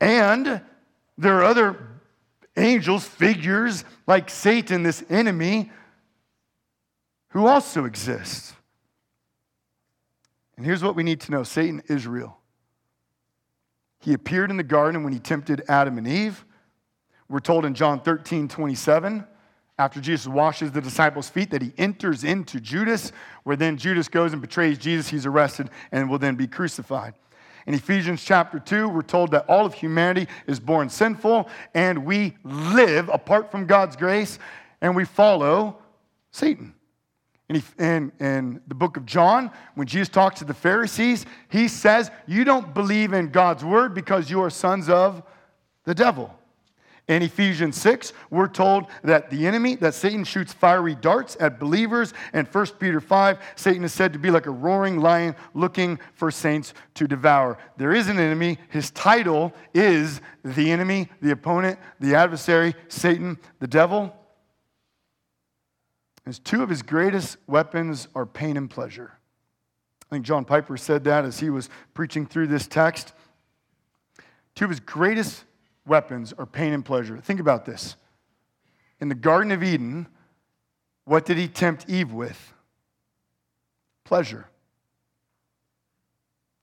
And 0.00 0.60
there 1.18 1.38
are 1.38 1.44
other 1.44 1.95
angels, 2.56 3.04
figures 3.04 3.84
like 4.06 4.30
Satan, 4.30 4.82
this 4.82 5.04
enemy, 5.08 5.70
who 7.28 7.46
also 7.46 7.84
exists. 7.84 8.54
And 10.56 10.64
here's 10.64 10.82
what 10.82 10.96
we 10.96 11.02
need 11.02 11.20
to 11.22 11.32
know 11.32 11.42
Satan 11.42 11.82
is 11.86 12.06
real. 12.06 12.38
He 14.00 14.12
appeared 14.12 14.50
in 14.50 14.56
the 14.56 14.62
garden 14.62 15.04
when 15.04 15.12
he 15.12 15.18
tempted 15.18 15.62
Adam 15.68 15.98
and 15.98 16.06
Eve. 16.06 16.44
We're 17.28 17.40
told 17.40 17.64
in 17.64 17.74
John 17.74 18.00
13, 18.00 18.48
27, 18.48 19.26
after 19.78 20.00
Jesus 20.00 20.28
washes 20.28 20.70
the 20.70 20.80
disciples' 20.80 21.28
feet, 21.28 21.50
that 21.50 21.60
he 21.60 21.72
enters 21.76 22.22
into 22.22 22.60
Judas, 22.60 23.10
where 23.42 23.56
then 23.56 23.76
Judas 23.76 24.08
goes 24.08 24.32
and 24.32 24.40
betrays 24.40 24.78
Jesus. 24.78 25.08
He's 25.08 25.26
arrested 25.26 25.70
and 25.90 26.08
will 26.08 26.18
then 26.18 26.36
be 26.36 26.46
crucified. 26.46 27.14
In 27.66 27.74
Ephesians 27.74 28.22
chapter 28.24 28.60
2, 28.60 28.88
we're 28.88 29.02
told 29.02 29.32
that 29.32 29.44
all 29.48 29.66
of 29.66 29.74
humanity 29.74 30.28
is 30.46 30.60
born 30.60 30.88
sinful 30.88 31.48
and 31.74 32.04
we 32.04 32.36
live 32.44 33.08
apart 33.08 33.50
from 33.50 33.66
God's 33.66 33.96
grace 33.96 34.38
and 34.80 34.94
we 34.94 35.04
follow 35.04 35.78
Satan. 36.30 36.74
In, 37.48 37.62
in, 37.78 38.12
in, 38.18 38.60
the 38.66 38.74
book 38.74 38.96
of 38.96 39.06
John, 39.06 39.52
when 39.74 39.86
Jesus 39.86 40.08
talks 40.08 40.40
to 40.40 40.44
the 40.44 40.54
Pharisees, 40.54 41.26
he 41.48 41.68
says, 41.68 42.10
You 42.26 42.44
don't 42.44 42.74
believe 42.74 43.12
in 43.12 43.30
God's 43.30 43.64
word 43.64 43.94
because 43.94 44.28
you 44.28 44.42
are 44.42 44.50
sons 44.50 44.88
of 44.88 45.22
the 45.84 45.94
devil. 45.94 46.36
In 47.08 47.22
Ephesians 47.22 47.80
6, 47.80 48.12
we're 48.30 48.48
told 48.48 48.86
that 49.04 49.30
the 49.30 49.46
enemy, 49.46 49.76
that 49.76 49.94
Satan 49.94 50.24
shoots 50.24 50.52
fiery 50.52 50.96
darts 50.96 51.36
at 51.38 51.60
believers. 51.60 52.12
And 52.32 52.48
1 52.48 52.66
Peter 52.80 53.00
5, 53.00 53.38
Satan 53.54 53.84
is 53.84 53.92
said 53.92 54.12
to 54.12 54.18
be 54.18 54.30
like 54.30 54.46
a 54.46 54.50
roaring 54.50 54.98
lion 54.98 55.36
looking 55.54 56.00
for 56.14 56.32
saints 56.32 56.74
to 56.94 57.06
devour. 57.06 57.58
There 57.76 57.92
is 57.92 58.08
an 58.08 58.18
enemy. 58.18 58.58
His 58.70 58.90
title 58.90 59.54
is 59.72 60.20
the 60.44 60.72
enemy, 60.72 61.08
the 61.22 61.30
opponent, 61.30 61.78
the 62.00 62.16
adversary, 62.16 62.74
Satan, 62.88 63.38
the 63.60 63.68
devil. 63.68 64.12
His 66.24 66.40
two 66.40 66.60
of 66.60 66.68
his 66.68 66.82
greatest 66.82 67.36
weapons 67.46 68.08
are 68.16 68.26
pain 68.26 68.56
and 68.56 68.68
pleasure. 68.68 69.12
I 70.10 70.16
think 70.16 70.24
John 70.24 70.44
Piper 70.44 70.76
said 70.76 71.04
that 71.04 71.24
as 71.24 71.38
he 71.38 71.50
was 71.50 71.70
preaching 71.94 72.26
through 72.26 72.48
this 72.48 72.66
text. 72.66 73.12
Two 74.56 74.64
of 74.64 74.70
his 74.70 74.80
greatest 74.80 75.44
weapons 75.86 76.32
are 76.36 76.46
pain 76.46 76.72
and 76.72 76.84
pleasure. 76.84 77.18
Think 77.18 77.40
about 77.40 77.64
this. 77.64 77.96
In 79.00 79.08
the 79.08 79.14
Garden 79.14 79.52
of 79.52 79.62
Eden, 79.62 80.06
what 81.04 81.24
did 81.24 81.36
he 81.36 81.48
tempt 81.48 81.88
Eve 81.88 82.12
with? 82.12 82.52
Pleasure. 84.04 84.46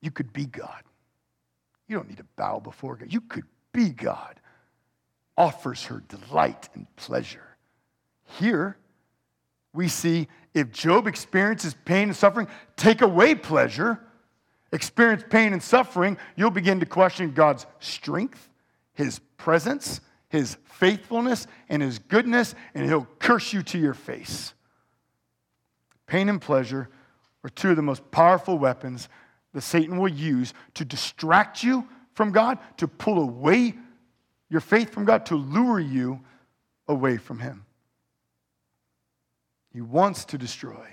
You 0.02 0.12
could 0.12 0.34
be 0.34 0.46
God. 0.46 0.84
You 1.88 1.96
don't 1.96 2.10
need 2.10 2.18
to 2.18 2.26
bow 2.36 2.60
before 2.60 2.96
God. 2.96 3.12
You 3.12 3.22
could 3.22 3.46
be 3.72 3.90
God. 3.90 4.40
Offers 5.38 5.86
her 5.86 6.04
delight 6.08 6.70
and 6.74 6.88
pleasure. 6.96 7.58
Here, 8.40 8.78
we 9.74 9.88
see 9.88 10.28
if 10.54 10.72
Job 10.72 11.08
experiences 11.08 11.76
pain 11.86 12.10
and 12.10 12.16
suffering, 12.16 12.48
take 12.76 13.02
away 13.02 13.36
pleasure, 13.36 14.00
experience 14.72 15.24
pain 15.30 15.54
and 15.54 15.62
suffering, 15.62 16.18
you'll 16.36 16.52
begin 16.52 16.80
to 16.80 16.86
question 16.86 17.32
God's 17.32 17.66
strength, 17.80 18.50
his 18.94 19.20
presence, 19.38 20.02
his 20.30 20.58
faithfulness, 20.64 21.48
and 21.70 21.82
his 21.82 22.00
goodness, 22.00 22.56
and 22.74 22.86
he'll 22.86 23.08
curse 23.20 23.54
you 23.54 23.64
to 23.64 23.78
your 23.78 23.94
face. 23.94 24.54
Pain 26.08 26.30
and 26.30 26.42
pleasure 26.42 26.90
are 27.44 27.50
two 27.50 27.72
of 27.72 27.76
the 27.76 27.82
most 27.82 28.10
powerful 28.12 28.58
weapons 28.58 29.10
that 29.54 29.62
Satan 29.62 29.98
will 29.98 30.12
use 30.12 30.54
to 30.76 30.86
distract 30.86 31.64
you 31.64 31.88
from 32.14 32.32
God, 32.32 32.60
to 32.78 32.88
pull 32.88 33.20
away 33.20 33.76
your 34.50 34.62
faith 34.62 34.92
from 34.92 35.06
God, 35.06 35.26
to 35.28 35.36
lure 35.36 35.80
you 35.80 36.22
away 36.88 37.18
from 37.18 37.40
him. 37.40 37.66
He 39.72 39.82
wants 39.82 40.26
to 40.26 40.38
destroy. 40.38 40.88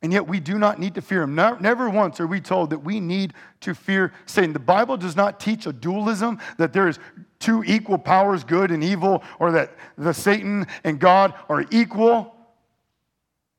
And 0.00 0.12
yet, 0.12 0.28
we 0.28 0.38
do 0.38 0.58
not 0.58 0.78
need 0.78 0.94
to 0.94 1.02
fear 1.02 1.22
him. 1.22 1.34
Never 1.34 1.90
once 1.90 2.20
are 2.20 2.26
we 2.26 2.40
told 2.40 2.70
that 2.70 2.78
we 2.78 3.00
need 3.00 3.34
to 3.62 3.74
fear 3.74 4.12
Satan. 4.26 4.52
The 4.52 4.60
Bible 4.60 4.96
does 4.96 5.16
not 5.16 5.40
teach 5.40 5.66
a 5.66 5.72
dualism, 5.72 6.38
that 6.56 6.72
there 6.72 6.86
is 6.86 7.00
two 7.40 7.64
equal 7.64 7.98
powers, 7.98 8.44
good 8.44 8.70
and 8.70 8.84
evil, 8.84 9.24
or 9.40 9.50
that 9.52 9.76
the 9.96 10.14
Satan 10.14 10.68
and 10.84 11.00
God 11.00 11.34
are 11.48 11.64
equal. 11.72 12.36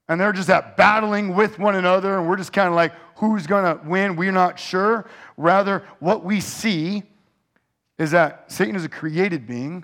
And 0.08 0.20
they're 0.20 0.32
just 0.32 0.50
at 0.50 0.78
battling 0.78 1.36
with 1.36 1.60
one 1.60 1.76
another, 1.76 2.18
and 2.18 2.28
we're 2.28 2.38
just 2.38 2.54
kind 2.54 2.70
of 2.70 2.74
like, 2.74 2.94
who's 3.18 3.46
going 3.46 3.66
to 3.66 3.86
win? 3.86 4.16
We're 4.16 4.32
not 4.32 4.58
sure. 4.58 5.10
Rather, 5.36 5.84
what 6.00 6.24
we 6.24 6.40
see 6.40 7.04
is 7.98 8.12
that 8.12 8.50
Satan 8.50 8.78
is 8.78 8.86
a 8.86 8.90
created 8.90 9.46
being. 9.46 9.84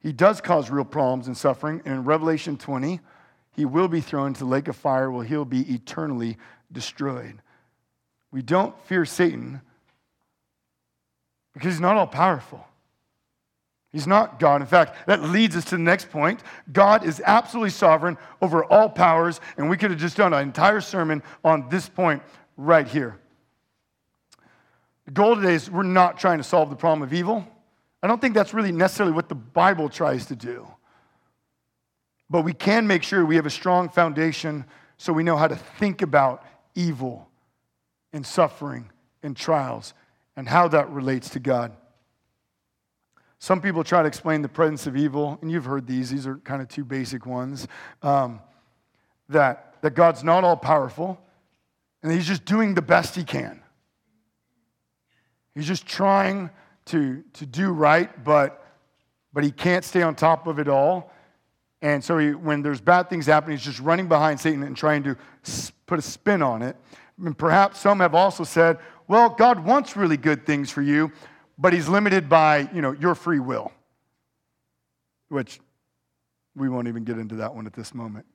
He 0.00 0.12
does 0.12 0.40
cause 0.40 0.68
real 0.68 0.84
problems 0.84 1.28
and 1.28 1.36
suffering. 1.36 1.80
And 1.84 1.94
in 1.94 2.04
Revelation 2.04 2.56
20, 2.56 2.98
he 3.52 3.64
will 3.64 3.88
be 3.88 4.00
thrown 4.00 4.28
into 4.28 4.40
the 4.40 4.50
lake 4.50 4.68
of 4.68 4.76
fire 4.76 5.10
where 5.10 5.24
he'll 5.24 5.44
be 5.44 5.62
eternally 5.72 6.36
destroyed. 6.70 7.42
We 8.30 8.42
don't 8.42 8.78
fear 8.84 9.04
Satan 9.04 9.60
because 11.52 11.72
he's 11.72 11.80
not 11.80 11.96
all 11.96 12.06
powerful. 12.06 12.64
He's 13.92 14.06
not 14.06 14.38
God. 14.38 14.60
In 14.60 14.68
fact, 14.68 15.08
that 15.08 15.22
leads 15.22 15.56
us 15.56 15.64
to 15.66 15.70
the 15.76 15.82
next 15.82 16.10
point. 16.10 16.42
God 16.72 17.04
is 17.04 17.20
absolutely 17.26 17.70
sovereign 17.70 18.18
over 18.40 18.64
all 18.64 18.88
powers, 18.88 19.40
and 19.56 19.68
we 19.68 19.76
could 19.76 19.90
have 19.90 19.98
just 19.98 20.16
done 20.16 20.32
an 20.32 20.42
entire 20.42 20.80
sermon 20.80 21.22
on 21.44 21.68
this 21.70 21.88
point 21.88 22.22
right 22.56 22.86
here. 22.86 23.18
The 25.06 25.10
goal 25.10 25.34
today 25.34 25.54
is 25.54 25.68
we're 25.68 25.82
not 25.82 26.18
trying 26.18 26.38
to 26.38 26.44
solve 26.44 26.70
the 26.70 26.76
problem 26.76 27.02
of 27.02 27.12
evil. 27.12 27.44
I 28.00 28.06
don't 28.06 28.20
think 28.20 28.34
that's 28.34 28.54
really 28.54 28.70
necessarily 28.70 29.12
what 29.12 29.28
the 29.28 29.34
Bible 29.34 29.88
tries 29.88 30.26
to 30.26 30.36
do. 30.36 30.68
But 32.30 32.42
we 32.42 32.52
can 32.52 32.86
make 32.86 33.02
sure 33.02 33.26
we 33.26 33.36
have 33.36 33.46
a 33.46 33.50
strong 33.50 33.88
foundation 33.88 34.64
so 34.96 35.12
we 35.12 35.24
know 35.24 35.36
how 35.36 35.48
to 35.48 35.56
think 35.56 36.00
about 36.00 36.44
evil 36.76 37.28
and 38.12 38.24
suffering 38.24 38.90
and 39.22 39.36
trials 39.36 39.92
and 40.36 40.48
how 40.48 40.68
that 40.68 40.88
relates 40.90 41.30
to 41.30 41.40
God. 41.40 41.72
Some 43.40 43.60
people 43.60 43.82
try 43.82 44.02
to 44.02 44.08
explain 44.08 44.42
the 44.42 44.48
presence 44.48 44.86
of 44.86 44.96
evil, 44.96 45.38
and 45.40 45.50
you've 45.50 45.64
heard 45.64 45.86
these, 45.86 46.10
these 46.10 46.26
are 46.26 46.36
kind 46.36 46.60
of 46.60 46.68
two 46.68 46.84
basic 46.84 47.24
ones 47.24 47.66
um, 48.02 48.40
that, 49.30 49.76
that 49.80 49.94
God's 49.94 50.22
not 50.22 50.44
all 50.44 50.56
powerful, 50.56 51.18
and 52.02 52.12
He's 52.12 52.26
just 52.26 52.44
doing 52.44 52.74
the 52.74 52.82
best 52.82 53.16
He 53.16 53.24
can. 53.24 53.62
He's 55.54 55.66
just 55.66 55.86
trying 55.86 56.50
to, 56.86 57.24
to 57.32 57.46
do 57.46 57.72
right, 57.72 58.22
but, 58.22 58.64
but 59.32 59.42
He 59.42 59.50
can't 59.50 59.84
stay 59.84 60.02
on 60.02 60.14
top 60.14 60.46
of 60.46 60.58
it 60.58 60.68
all. 60.68 61.10
And 61.82 62.04
so 62.04 62.18
he, 62.18 62.34
when 62.34 62.62
there's 62.62 62.80
bad 62.80 63.08
things 63.08 63.26
happening, 63.26 63.56
he's 63.56 63.64
just 63.64 63.80
running 63.80 64.06
behind 64.06 64.38
Satan 64.38 64.62
and 64.62 64.76
trying 64.76 65.02
to 65.04 65.16
put 65.86 65.98
a 65.98 66.02
spin 66.02 66.42
on 66.42 66.62
it. 66.62 66.76
And 67.22 67.36
perhaps 67.36 67.80
some 67.80 68.00
have 68.00 68.14
also 68.14 68.44
said, 68.44 68.78
well, 69.08 69.30
God 69.30 69.64
wants 69.64 69.96
really 69.96 70.16
good 70.16 70.44
things 70.46 70.70
for 70.70 70.82
you, 70.82 71.10
but 71.58 71.72
he's 71.72 71.88
limited 71.88 72.28
by, 72.28 72.68
you 72.74 72.82
know, 72.82 72.92
your 72.92 73.14
free 73.14 73.40
will. 73.40 73.72
Which 75.28 75.60
we 76.54 76.68
won't 76.68 76.88
even 76.88 77.04
get 77.04 77.18
into 77.18 77.36
that 77.36 77.54
one 77.54 77.66
at 77.66 77.72
this 77.72 77.94
moment. 77.94 78.26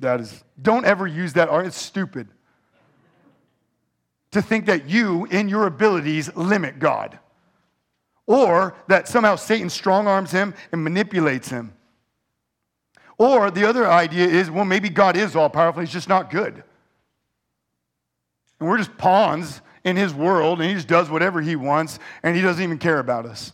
That 0.00 0.20
is, 0.20 0.42
don't 0.60 0.84
ever 0.84 1.06
use 1.06 1.32
that. 1.34 1.48
It's 1.64 1.80
stupid 1.80 2.28
to 4.30 4.42
think 4.42 4.66
that 4.66 4.88
you, 4.88 5.24
in 5.26 5.48
your 5.48 5.66
abilities, 5.66 6.34
limit 6.36 6.78
God. 6.78 7.18
Or 8.26 8.76
that 8.88 9.08
somehow 9.08 9.36
Satan 9.36 9.70
strong 9.70 10.06
arms 10.06 10.30
him 10.30 10.54
and 10.72 10.84
manipulates 10.84 11.48
him. 11.48 11.72
Or 13.18 13.50
the 13.50 13.68
other 13.68 13.86
idea 13.90 14.26
is, 14.26 14.50
well, 14.50 14.64
maybe 14.64 14.88
God 14.88 15.16
is 15.16 15.34
all 15.34 15.50
powerful, 15.50 15.80
he's 15.80 15.92
just 15.92 16.08
not 16.08 16.30
good. 16.30 16.62
And 18.60 18.68
we're 18.68 18.78
just 18.78 18.96
pawns 18.96 19.60
in 19.84 19.96
his 19.96 20.14
world, 20.14 20.60
and 20.60 20.68
he 20.68 20.74
just 20.74 20.88
does 20.88 21.10
whatever 21.10 21.40
he 21.40 21.56
wants, 21.56 21.98
and 22.22 22.36
he 22.36 22.42
doesn't 22.42 22.62
even 22.62 22.78
care 22.78 22.98
about 22.98 23.26
us. 23.26 23.52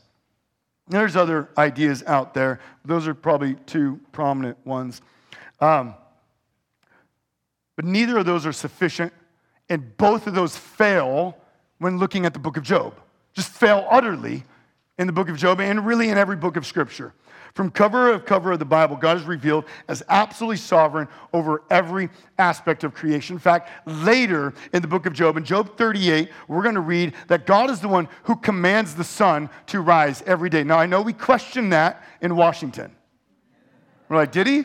There's 0.88 1.16
other 1.16 1.48
ideas 1.56 2.02
out 2.06 2.34
there. 2.34 2.60
Those 2.84 3.08
are 3.08 3.14
probably 3.14 3.54
two 3.66 4.00
prominent 4.12 4.58
ones. 4.66 5.00
Um, 5.60 5.94
but 7.76 7.86
neither 7.86 8.18
of 8.18 8.26
those 8.26 8.44
are 8.44 8.52
sufficient, 8.52 9.12
and 9.68 9.96
both 9.96 10.26
of 10.26 10.34
those 10.34 10.56
fail 10.56 11.38
when 11.78 11.98
looking 11.98 12.26
at 12.26 12.34
the 12.34 12.38
book 12.38 12.56
of 12.56 12.62
Job. 12.62 12.94
Just 13.32 13.50
fail 13.50 13.86
utterly 13.90 14.44
in 14.98 15.06
the 15.06 15.12
book 15.12 15.28
of 15.28 15.36
Job 15.36 15.60
and 15.60 15.84
really 15.86 16.08
in 16.08 16.18
every 16.18 16.36
book 16.36 16.56
of 16.56 16.66
Scripture. 16.66 17.14
From 17.54 17.70
cover 17.70 18.10
of 18.10 18.24
cover 18.24 18.52
of 18.52 18.58
the 18.58 18.64
Bible, 18.64 18.96
God 18.96 19.16
is 19.16 19.22
revealed 19.22 19.64
as 19.86 20.02
absolutely 20.08 20.56
sovereign 20.56 21.06
over 21.32 21.62
every 21.70 22.10
aspect 22.36 22.82
of 22.82 22.94
creation. 22.94 23.36
In 23.36 23.40
fact, 23.40 23.70
later 23.86 24.52
in 24.72 24.82
the 24.82 24.88
book 24.88 25.06
of 25.06 25.12
Job, 25.12 25.36
in 25.36 25.44
Job 25.44 25.76
38, 25.76 26.30
we're 26.48 26.62
going 26.62 26.74
to 26.74 26.80
read 26.80 27.14
that 27.28 27.46
God 27.46 27.70
is 27.70 27.78
the 27.78 27.86
one 27.86 28.08
who 28.24 28.34
commands 28.34 28.96
the 28.96 29.04
sun 29.04 29.48
to 29.66 29.80
rise 29.80 30.22
every 30.26 30.50
day. 30.50 30.64
Now, 30.64 30.78
I 30.78 30.86
know 30.86 31.00
we 31.00 31.12
question 31.12 31.70
that 31.70 32.04
in 32.20 32.34
Washington. 32.34 32.90
We're 34.08 34.16
like, 34.16 34.32
did 34.32 34.48
he? 34.48 34.64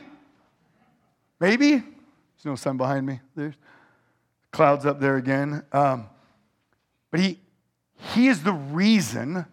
Maybe? 1.39 1.69
There's 1.69 2.45
no 2.45 2.55
sun 2.55 2.77
behind 2.77 3.05
me. 3.05 3.19
There's 3.35 3.55
clouds 4.51 4.87
up 4.87 4.99
there 4.99 5.17
again. 5.17 5.63
Um, 5.71 6.07
but 7.11 7.19
he, 7.19 7.39
he 8.13 8.27
is 8.27 8.41
the 8.41 8.53
reason 8.53 9.45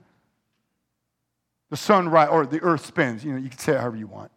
the 1.70 1.76
sun 1.76 2.08
rise 2.08 2.28
or 2.28 2.46
the 2.46 2.62
earth 2.62 2.86
spins. 2.86 3.24
You 3.24 3.32
know, 3.32 3.38
you 3.38 3.48
can 3.48 3.58
say 3.58 3.72
it 3.72 3.80
however 3.80 3.96
you 3.96 4.06
want. 4.06 4.30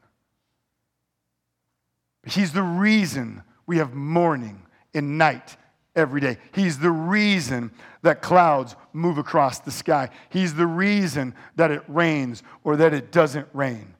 He's 2.25 2.51
the 2.51 2.63
reason 2.63 3.43
we 3.65 3.77
have 3.77 3.93
morning 3.93 4.61
and 4.93 5.17
night 5.17 5.57
every 5.95 6.21
day. 6.21 6.37
He's 6.53 6.79
the 6.79 6.91
reason 6.91 7.71
that 8.01 8.21
clouds 8.21 8.75
move 8.93 9.17
across 9.17 9.59
the 9.59 9.71
sky. 9.71 10.09
He's 10.29 10.53
the 10.53 10.67
reason 10.67 11.33
that 11.55 11.71
it 11.71 11.83
rains 11.87 12.43
or 12.63 12.77
that 12.77 12.93
it 12.93 13.11
doesn't 13.11 13.47
rain. 13.53 13.95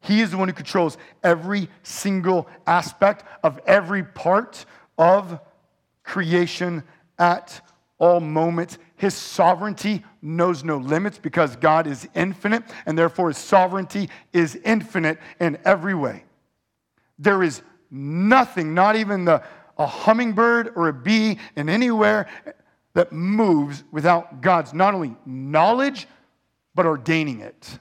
He 0.00 0.20
is 0.20 0.30
the 0.30 0.36
one 0.36 0.48
who 0.48 0.54
controls 0.54 0.98
every 1.22 1.68
single 1.82 2.46
aspect 2.66 3.24
of 3.42 3.58
every 3.66 4.04
part 4.04 4.66
of 4.98 5.40
creation 6.02 6.82
at 7.18 7.60
all 7.98 8.20
moments. 8.20 8.78
His 9.04 9.12
sovereignty 9.12 10.02
knows 10.22 10.64
no 10.64 10.78
limits 10.78 11.18
because 11.18 11.56
God 11.56 11.86
is 11.86 12.08
infinite, 12.14 12.62
and 12.86 12.96
therefore 12.96 13.28
his 13.28 13.36
sovereignty 13.36 14.08
is 14.32 14.58
infinite 14.64 15.18
in 15.38 15.58
every 15.62 15.92
way. 15.92 16.24
There 17.18 17.42
is 17.42 17.60
nothing, 17.90 18.72
not 18.72 18.96
even 18.96 19.26
the, 19.26 19.42
a 19.76 19.86
hummingbird 19.86 20.72
or 20.74 20.88
a 20.88 20.94
bee 20.94 21.38
in 21.54 21.68
anywhere, 21.68 22.28
that 22.94 23.12
moves 23.12 23.84
without 23.92 24.40
God's 24.40 24.72
not 24.72 24.94
only 24.94 25.14
knowledge, 25.26 26.08
but 26.74 26.86
ordaining 26.86 27.40
it. 27.40 27.78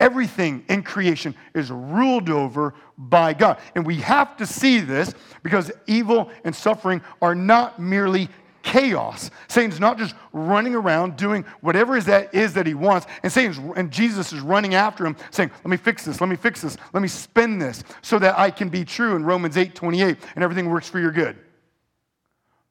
Everything 0.00 0.64
in 0.68 0.82
creation 0.82 1.36
is 1.54 1.70
ruled 1.70 2.30
over 2.30 2.74
by 2.98 3.32
God. 3.32 3.58
And 3.76 3.86
we 3.86 3.96
have 3.96 4.36
to 4.38 4.46
see 4.46 4.80
this 4.80 5.14
because 5.44 5.70
evil 5.86 6.30
and 6.42 6.56
suffering 6.56 7.00
are 7.22 7.36
not 7.36 7.78
merely 7.78 8.28
chaos. 8.62 9.30
Satan's 9.48 9.80
not 9.80 9.98
just 9.98 10.14
running 10.32 10.74
around 10.74 11.16
doing 11.16 11.44
whatever 11.60 11.96
is 11.96 12.06
that 12.06 12.34
is 12.34 12.54
that 12.54 12.66
he 12.66 12.74
wants, 12.74 13.06
and 13.22 13.32
Satan's 13.32 13.58
and 13.76 13.90
Jesus 13.90 14.32
is 14.32 14.40
running 14.40 14.74
after 14.74 15.06
him, 15.06 15.16
saying, 15.30 15.50
"Let 15.64 15.70
me 15.70 15.76
fix 15.76 16.04
this. 16.04 16.20
Let 16.20 16.28
me 16.28 16.36
fix 16.36 16.62
this. 16.62 16.76
Let 16.92 17.00
me 17.00 17.08
spin 17.08 17.58
this 17.58 17.82
so 18.02 18.18
that 18.18 18.38
I 18.38 18.50
can 18.50 18.68
be 18.68 18.84
true." 18.84 19.16
In 19.16 19.24
Romans 19.24 19.56
8, 19.56 19.74
28, 19.74 20.18
and 20.34 20.44
everything 20.44 20.68
works 20.68 20.88
for 20.88 20.98
your 20.98 21.12
good. 21.12 21.36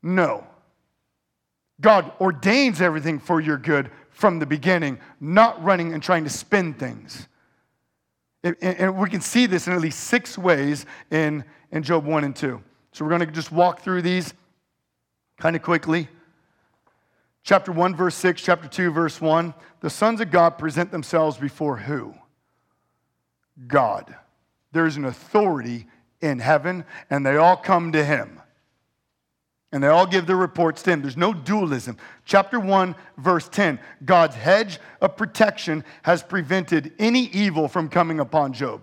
No. 0.01 0.45
God 1.81 2.11
ordains 2.19 2.81
everything 2.81 3.19
for 3.19 3.39
your 3.39 3.57
good 3.57 3.89
from 4.09 4.39
the 4.39 4.45
beginning, 4.45 4.99
not 5.19 5.63
running 5.63 5.93
and 5.93 6.03
trying 6.03 6.25
to 6.25 6.29
spin 6.29 6.73
things. 6.73 7.27
And 8.43 8.97
we 8.97 9.09
can 9.09 9.21
see 9.21 9.45
this 9.45 9.67
in 9.67 9.73
at 9.73 9.81
least 9.81 10.01
six 10.01 10.37
ways 10.37 10.85
in, 11.11 11.43
in 11.71 11.83
Job 11.83 12.05
1 12.05 12.23
and 12.23 12.35
2. 12.35 12.61
So 12.91 13.05
we're 13.05 13.09
going 13.09 13.27
to 13.27 13.33
just 13.33 13.51
walk 13.51 13.81
through 13.81 14.01
these 14.01 14.33
kind 15.39 15.55
of 15.55 15.61
quickly. 15.61 16.07
Chapter 17.43 17.71
1, 17.71 17.95
verse 17.95 18.15
6, 18.15 18.41
chapter 18.41 18.67
2, 18.67 18.91
verse 18.91 19.19
1. 19.19 19.53
The 19.81 19.89
sons 19.89 20.21
of 20.21 20.29
God 20.29 20.57
present 20.57 20.91
themselves 20.91 21.37
before 21.37 21.77
who? 21.77 22.13
God. 23.67 24.13
There's 24.71 24.97
an 24.97 25.05
authority 25.05 25.87
in 26.21 26.39
heaven, 26.39 26.85
and 27.09 27.25
they 27.25 27.37
all 27.37 27.57
come 27.57 27.91
to 27.93 28.03
him. 28.03 28.39
And 29.71 29.83
they 29.83 29.87
all 29.87 30.07
give 30.07 30.25
their 30.25 30.35
reports 30.35 30.81
to 30.83 30.91
him. 30.91 31.01
There's 31.01 31.15
no 31.15 31.33
dualism. 31.33 31.97
Chapter 32.25 32.59
1, 32.59 32.95
verse 33.17 33.47
10 33.47 33.79
God's 34.03 34.35
hedge 34.35 34.79
of 34.99 35.15
protection 35.15 35.83
has 36.03 36.23
prevented 36.23 36.93
any 36.99 37.25
evil 37.27 37.67
from 37.67 37.87
coming 37.87 38.19
upon 38.19 38.53
Job. 38.53 38.81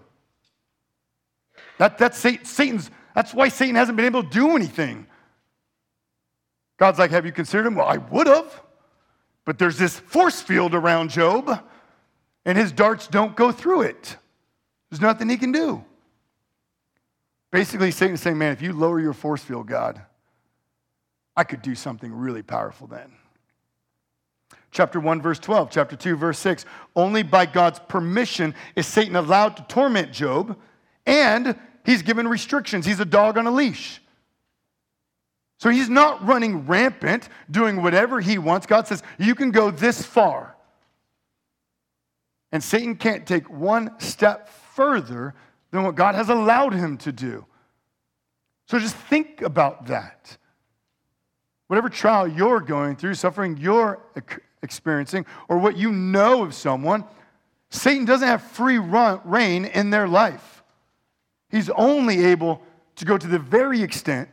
That, 1.79 1.99
that's 1.99 2.19
Satan's, 2.19 2.91
that's 3.15 3.35
why 3.35 3.49
Satan 3.49 3.75
hasn't 3.75 3.97
been 3.97 4.07
able 4.07 4.23
to 4.23 4.31
do 4.31 4.57
anything. 4.57 5.07
God's 6.77 6.99
like, 6.99 7.11
Have 7.11 7.27
you 7.27 7.33
considered 7.33 7.67
him? 7.67 7.75
Well, 7.75 7.87
I 7.87 7.99
would 7.99 8.27
have. 8.27 8.63
But 9.45 9.59
there's 9.59 9.79
this 9.79 9.99
force 9.99 10.43
field 10.43 10.75
around 10.75 11.11
Job, 11.11 11.63
and 12.45 12.59
his 12.59 12.73
darts 12.73 13.07
don't 13.07 13.37
go 13.37 13.53
through 13.53 13.83
it. 13.83 14.17
There's 14.91 15.01
nothing 15.01 15.29
he 15.29 15.37
can 15.37 15.53
do. 15.53 15.85
Basically, 17.51 17.91
Satan's 17.91 18.21
saying, 18.21 18.39
Man, 18.39 18.53
if 18.53 18.61
you 18.61 18.73
lower 18.73 19.01
your 19.01 19.13
force 19.13 19.43
field, 19.43 19.67
God, 19.67 20.03
I 21.37 21.45
could 21.45 21.63
do 21.63 21.75
something 21.75 22.13
really 22.13 22.43
powerful 22.43 22.87
then. 22.87 23.13
Chapter 24.73 25.01
1, 25.01 25.23
verse 25.23 25.39
12, 25.39 25.71
chapter 25.71 25.97
2, 25.97 26.17
verse 26.17 26.39
6. 26.41 26.67
Only 26.95 27.23
by 27.23 27.47
God's 27.47 27.79
permission 27.79 28.55
is 28.75 28.87
Satan 28.87 29.17
allowed 29.17 29.57
to 29.57 29.63
torment 29.63 30.13
Job, 30.13 30.59
and 31.07 31.59
he's 31.85 32.03
given 32.03 32.29
restrictions. 32.29 32.85
He's 32.85 33.01
a 33.01 33.07
dog 33.07 33.39
on 33.39 33.47
a 33.47 33.51
leash. 33.51 34.03
So 35.59 35.71
he's 35.71 35.89
not 35.89 36.27
running 36.27 36.67
rampant, 36.67 37.29
doing 37.51 37.83
whatever 37.83 38.21
he 38.21 38.39
wants. 38.39 38.67
God 38.67 38.87
says, 38.87 39.03
You 39.19 39.35
can 39.35 39.51
go 39.51 39.71
this 39.71 40.05
far. 40.05 40.55
And 42.53 42.63
Satan 42.63 42.97
can't 42.97 43.27
take 43.27 43.51
one 43.51 43.99
step 43.99 44.49
further 44.49 45.35
than 45.71 45.83
what 45.83 45.95
God 45.95 46.15
has 46.15 46.29
allowed 46.29 46.75
him 46.75 46.97
to 46.99 47.13
do. 47.13 47.47
So 48.69 48.79
just 48.79 48.97
think 48.97 49.43
about 49.43 49.87
that. 49.87 50.37
Whatever 51.69 51.89
trial 51.89 52.29
you're 52.29 52.61
going 52.61 52.97
through, 52.97 53.15
suffering 53.15 53.57
you're 53.57 54.01
experiencing, 54.63 55.27
or 55.49 55.59
what 55.59 55.77
you 55.77 55.93
know 55.93 56.43
of 56.43 56.55
someone, 56.55 57.05
Satan 57.71 58.05
doesn't 58.05 58.27
have 58.27 58.43
free 58.43 58.79
run, 58.79 59.21
reign 59.25 59.65
in 59.65 59.91
their 59.91 60.07
life. 60.07 60.63
He's 61.51 61.71
only 61.71 62.27
able 62.27 62.63
to 62.97 63.05
go 63.05 63.19
to 63.19 63.27
the 63.27 63.39
very 63.39 63.83
extent 63.83 64.29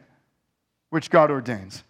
which 0.93 1.09
God 1.09 1.31
ordains. 1.31 1.83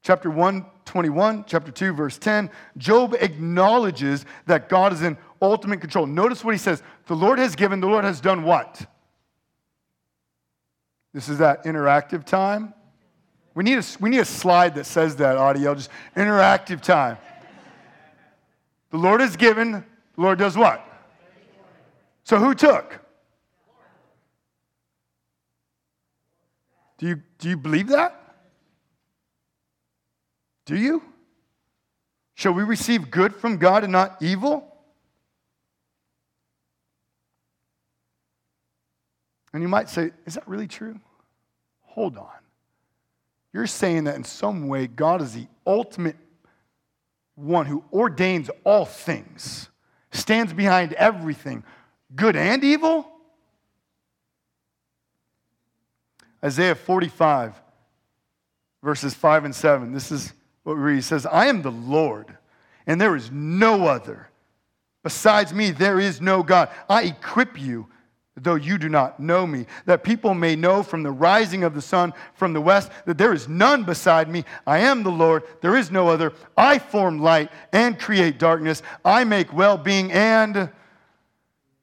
Chapter 0.00 0.30
1, 0.30 0.64
21, 0.86 1.44
chapter 1.46 1.70
2, 1.70 1.92
verse 1.92 2.16
10, 2.16 2.50
Job 2.78 3.14
acknowledges 3.20 4.24
that 4.46 4.70
God 4.70 4.94
is 4.94 5.02
in 5.02 5.18
ultimate 5.42 5.82
control. 5.82 6.06
Notice 6.06 6.42
what 6.42 6.54
he 6.54 6.58
says 6.58 6.82
The 7.04 7.14
Lord 7.14 7.38
has 7.38 7.54
given, 7.54 7.80
the 7.80 7.86
Lord 7.86 8.04
has 8.04 8.22
done 8.22 8.42
what? 8.42 8.86
This 11.12 11.28
is 11.28 11.36
that 11.36 11.64
interactive 11.64 12.24
time. 12.24 12.72
We 13.54 13.62
need 13.62 13.76
a, 13.76 13.84
we 14.00 14.08
need 14.08 14.20
a 14.20 14.24
slide 14.24 14.74
that 14.76 14.86
says 14.86 15.16
that, 15.16 15.36
audio, 15.36 15.74
just 15.74 15.90
interactive 16.16 16.80
time. 16.80 17.18
The 18.88 18.96
Lord 18.96 19.20
has 19.20 19.36
given, 19.36 19.72
the 19.72 19.82
Lord 20.16 20.38
does 20.38 20.56
what? 20.56 20.82
So 22.24 22.38
who 22.38 22.54
took? 22.54 23.03
Do 26.98 27.06
you, 27.08 27.22
do 27.38 27.48
you 27.48 27.56
believe 27.56 27.88
that? 27.88 28.20
Do 30.66 30.76
you? 30.76 31.02
Shall 32.34 32.52
we 32.52 32.62
receive 32.62 33.10
good 33.10 33.34
from 33.34 33.58
God 33.58 33.84
and 33.84 33.92
not 33.92 34.16
evil? 34.20 34.70
And 39.52 39.62
you 39.62 39.68
might 39.68 39.88
say, 39.88 40.10
is 40.26 40.34
that 40.34 40.48
really 40.48 40.66
true? 40.66 40.98
Hold 41.82 42.18
on. 42.18 42.26
You're 43.52 43.68
saying 43.68 44.04
that 44.04 44.16
in 44.16 44.24
some 44.24 44.66
way 44.66 44.88
God 44.88 45.22
is 45.22 45.32
the 45.32 45.46
ultimate 45.64 46.16
one 47.36 47.66
who 47.66 47.84
ordains 47.92 48.50
all 48.64 48.84
things, 48.84 49.68
stands 50.10 50.52
behind 50.52 50.92
everything, 50.94 51.62
good 52.16 52.34
and 52.34 52.64
evil? 52.64 53.08
Isaiah 56.44 56.74
45, 56.74 57.54
verses 58.82 59.14
5 59.14 59.46
and 59.46 59.54
7. 59.54 59.92
This 59.92 60.12
is 60.12 60.32
what 60.62 60.76
we 60.76 60.82
read. 60.82 60.96
He 60.96 61.00
says, 61.00 61.26
I 61.26 61.46
am 61.46 61.62
the 61.62 61.70
Lord, 61.70 62.36
and 62.86 63.00
there 63.00 63.16
is 63.16 63.30
no 63.30 63.86
other. 63.86 64.28
Besides 65.02 65.52
me, 65.52 65.70
there 65.70 65.98
is 65.98 66.20
no 66.20 66.42
God. 66.42 66.70
I 66.88 67.02
equip 67.04 67.60
you 67.60 67.88
though 68.36 68.56
you 68.56 68.78
do 68.78 68.88
not 68.88 69.20
know 69.20 69.46
me, 69.46 69.66
that 69.86 70.02
people 70.02 70.34
may 70.34 70.56
know 70.56 70.82
from 70.82 71.02
the 71.02 71.10
rising 71.10 71.62
of 71.62 71.74
the 71.74 71.82
sun 71.82 72.12
from 72.34 72.52
the 72.52 72.60
west 72.60 72.90
that 73.06 73.16
there 73.16 73.32
is 73.32 73.48
none 73.48 73.84
beside 73.84 74.28
me. 74.28 74.44
I 74.66 74.78
am 74.78 75.02
the 75.02 75.10
Lord, 75.10 75.44
there 75.60 75.76
is 75.76 75.90
no 75.90 76.08
other. 76.08 76.32
I 76.56 76.78
form 76.78 77.20
light 77.20 77.50
and 77.72 77.98
create 77.98 78.38
darkness. 78.38 78.82
I 79.04 79.24
make 79.24 79.52
well 79.52 79.78
being 79.78 80.10
and 80.10 80.70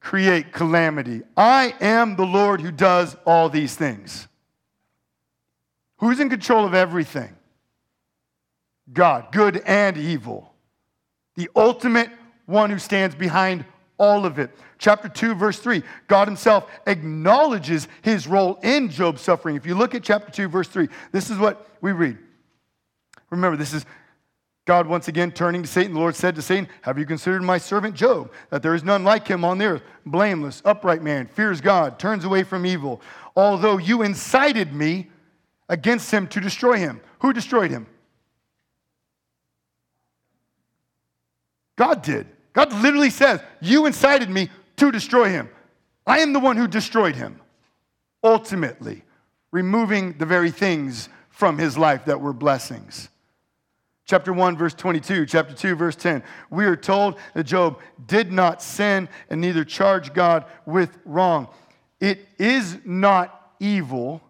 create 0.02 0.52
calamity. 0.52 1.22
I 1.38 1.74
am 1.80 2.16
the 2.16 2.26
Lord 2.26 2.60
who 2.60 2.72
does 2.72 3.16
all 3.26 3.50
these 3.50 3.76
things. 3.76 4.28
Who's 6.02 6.20
in 6.20 6.30
control 6.30 6.66
of 6.66 6.74
everything? 6.74 7.34
God, 8.92 9.32
good 9.32 9.58
and 9.66 9.96
evil. 9.98 10.54
The 11.36 11.50
ultimate 11.56 12.10
one 12.48 12.72
who 12.72 12.80
stands 12.80 13.16
behind 13.16 13.64
all 13.98 14.26
of 14.26 14.40
it. 14.40 14.50
Chapter 14.80 15.08
2, 15.08 15.36
verse 15.36 15.60
3, 15.60 15.84
God 16.08 16.28
Himself 16.28 16.70
acknowledges 16.88 17.88
His 18.02 18.28
role 18.28 18.60
in 18.64 18.90
Job's 18.90 19.22
suffering. 19.22 19.56
If 19.56 19.68
you 19.68 19.76
look 19.76 19.94
at 19.94 20.04
chapter 20.04 20.32
2, 20.32 20.48
verse 20.48 20.68
3, 20.68 20.90
this 21.12 21.30
is 21.30 21.38
what 21.38 21.70
we 21.82 21.92
read. 21.92 22.18
Remember, 23.30 23.56
this 23.56 23.72
is 23.72 23.86
God 24.66 24.88
once 24.88 25.08
again 25.08 25.32
turning 25.32 25.62
to 25.62 25.68
Satan. 25.68 25.94
The 25.94 26.00
Lord 26.00 26.16
said 26.16 26.34
to 26.34 26.42
Satan, 26.42 26.68
Have 26.82 26.98
you 26.98 27.06
considered 27.06 27.44
my 27.44 27.60
servant 27.60 27.96
Job, 27.96 28.32
that 28.50 28.64
there 28.64 28.74
is 28.74 28.84
none 28.84 29.04
like 29.04 29.28
him 29.28 29.46
on 29.46 29.60
the 29.60 29.66
earth, 29.66 29.84
blameless, 30.04 30.64
upright 30.66 31.04
man, 31.04 31.28
fears 31.28 31.62
God, 31.62 32.00
turns 32.00 32.26
away 32.26 32.42
from 32.42 32.66
evil, 32.66 33.02
although 33.36 33.78
you 33.78 34.02
incited 34.02 34.74
me 34.74 35.12
against 35.72 36.12
him 36.12 36.28
to 36.28 36.40
destroy 36.40 36.78
him? 36.78 37.02
Who 37.20 37.34
destroyed 37.34 37.72
him? 37.72 37.88
God 41.78 42.04
did. 42.04 42.28
God 42.54 42.72
literally 42.74 43.10
says, 43.10 43.42
You 43.62 43.88
incited 43.88 44.30
me 44.30 44.50
to 44.78 44.92
destroy 44.92 45.30
him. 45.30 45.50
I 46.06 46.20
am 46.20 46.34
the 46.34 46.40
one 46.40 46.58
who 46.58 46.68
destroyed 46.68 47.16
him, 47.16 47.40
ultimately, 48.24 49.04
removing 49.52 50.18
the 50.18 50.26
very 50.26 50.52
things 50.52 51.10
from 51.30 51.58
his 51.58 51.78
life 51.78 52.06
that 52.06 52.20
were 52.20 52.34
blessings. 52.34 53.10
Chapter 54.06 54.34
1, 54.34 54.58
verse 54.58 54.74
22, 54.74 55.26
chapter 55.26 55.54
2, 55.54 55.76
verse 55.76 55.96
10. 55.96 56.22
We 56.50 56.66
are 56.66 56.76
told 56.76 57.18
that 57.34 57.46
Job 57.46 57.80
did 58.06 58.32
not 58.32 58.62
sin 58.62 59.08
and 59.30 59.40
neither 59.40 59.64
charge 59.64 60.14
God 60.14 60.46
with 60.66 60.98
wrong. 61.06 61.48
It 62.02 62.28
is 62.38 62.78
not 62.84 63.54
evil 63.60 64.22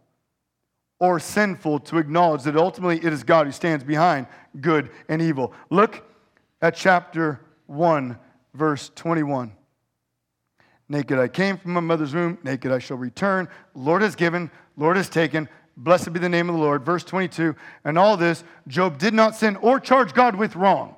or 1.01 1.19
sinful 1.19 1.79
to 1.79 1.97
acknowledge 1.97 2.43
that 2.43 2.55
ultimately 2.55 2.97
it 2.97 3.11
is 3.11 3.23
God 3.23 3.47
who 3.47 3.51
stands 3.51 3.83
behind 3.83 4.27
good 4.61 4.91
and 5.09 5.19
evil. 5.19 5.51
Look 5.71 6.05
at 6.61 6.75
chapter 6.75 7.41
1, 7.65 8.17
verse 8.53 8.91
21. 8.95 9.51
Naked 10.87 11.17
I 11.17 11.27
came 11.27 11.57
from 11.57 11.73
my 11.73 11.79
mother's 11.79 12.13
womb, 12.13 12.37
naked 12.43 12.71
I 12.71 12.77
shall 12.77 12.97
return. 12.97 13.47
Lord 13.73 14.03
has 14.03 14.15
given, 14.15 14.51
Lord 14.77 14.95
has 14.95 15.09
taken. 15.09 15.49
Blessed 15.75 16.13
be 16.13 16.19
the 16.19 16.29
name 16.29 16.49
of 16.49 16.55
the 16.55 16.61
Lord. 16.61 16.85
Verse 16.85 17.03
22. 17.03 17.55
And 17.83 17.97
all 17.97 18.15
this, 18.15 18.43
Job 18.67 18.99
did 18.99 19.15
not 19.15 19.35
sin 19.35 19.55
or 19.55 19.79
charge 19.79 20.13
God 20.13 20.35
with 20.35 20.55
wrong. 20.55 20.95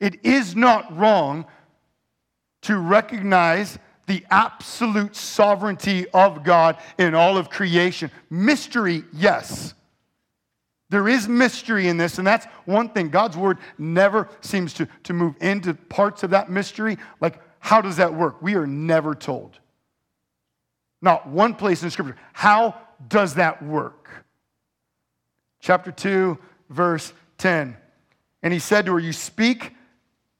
It 0.00 0.24
is 0.24 0.56
not 0.56 0.96
wrong 0.96 1.44
to 2.62 2.78
recognize 2.78 3.78
the 4.06 4.24
absolute 4.30 5.16
sovereignty 5.16 6.06
of 6.10 6.44
God 6.44 6.78
in 6.98 7.14
all 7.14 7.36
of 7.36 7.50
creation. 7.50 8.10
Mystery, 8.30 9.04
yes. 9.12 9.74
There 10.88 11.08
is 11.08 11.28
mystery 11.28 11.88
in 11.88 11.96
this, 11.96 12.18
and 12.18 12.26
that's 12.26 12.46
one 12.64 12.88
thing. 12.90 13.08
God's 13.08 13.36
word 13.36 13.58
never 13.76 14.28
seems 14.40 14.72
to, 14.74 14.88
to 15.04 15.12
move 15.12 15.34
into 15.40 15.74
parts 15.74 16.22
of 16.22 16.30
that 16.30 16.48
mystery. 16.48 16.98
Like, 17.20 17.40
how 17.58 17.80
does 17.80 17.96
that 17.96 18.14
work? 18.14 18.40
We 18.40 18.54
are 18.54 18.66
never 18.66 19.14
told. 19.14 19.58
Not 21.02 21.28
one 21.28 21.54
place 21.54 21.82
in 21.82 21.90
Scripture. 21.90 22.16
How 22.32 22.76
does 23.08 23.34
that 23.34 23.62
work? 23.62 24.08
Chapter 25.60 25.90
2, 25.90 26.38
verse 26.70 27.12
10. 27.38 27.76
And 28.42 28.52
he 28.52 28.60
said 28.60 28.86
to 28.86 28.92
her, 28.92 29.00
You 29.00 29.12
speak 29.12 29.72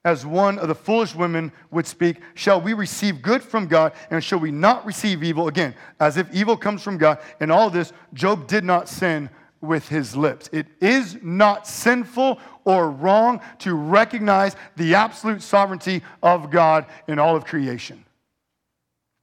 as 0.07 0.25
one 0.25 0.57
of 0.61 0.69
the 0.69 0.75
foolish 0.75 1.17
women 1.17 1.51
would 1.73 1.85
speak. 1.85 2.19
Shall 2.35 2.61
we 2.61 2.75
receive 2.75 3.21
good 3.21 3.43
from 3.43 3.67
God, 3.67 3.93
and 4.09 4.23
shall 4.23 4.39
we 4.39 4.53
not 4.53 4.87
receive 4.87 5.25
evil? 5.25 5.49
Again, 5.49 5.75
as 5.99 6.17
if 6.17 6.33
evil 6.33 6.57
comes 6.57 6.81
from 6.81 6.97
God. 6.97 7.19
In 7.41 7.51
all 7.51 7.71
this, 7.71 7.93
Job 8.15 8.47
did 8.47 8.63
not 8.63 8.89
sin 8.89 9.29
with 9.61 9.89
his 9.89 10.17
lips. 10.17 10.49
It 10.53 10.69
is 10.81 11.19
not 11.23 11.67
sinful 11.67 12.39
or 12.65 12.89
wrong 12.89 13.41
to 13.59 13.75
recognize 13.75 14.55
the 14.77 14.95
absolute 14.95 15.43
sovereignty 15.43 16.03
of 16.23 16.53
God 16.53 16.87
in 17.09 17.19
all 17.19 17.35
of 17.35 17.45
creation. 17.45 18.05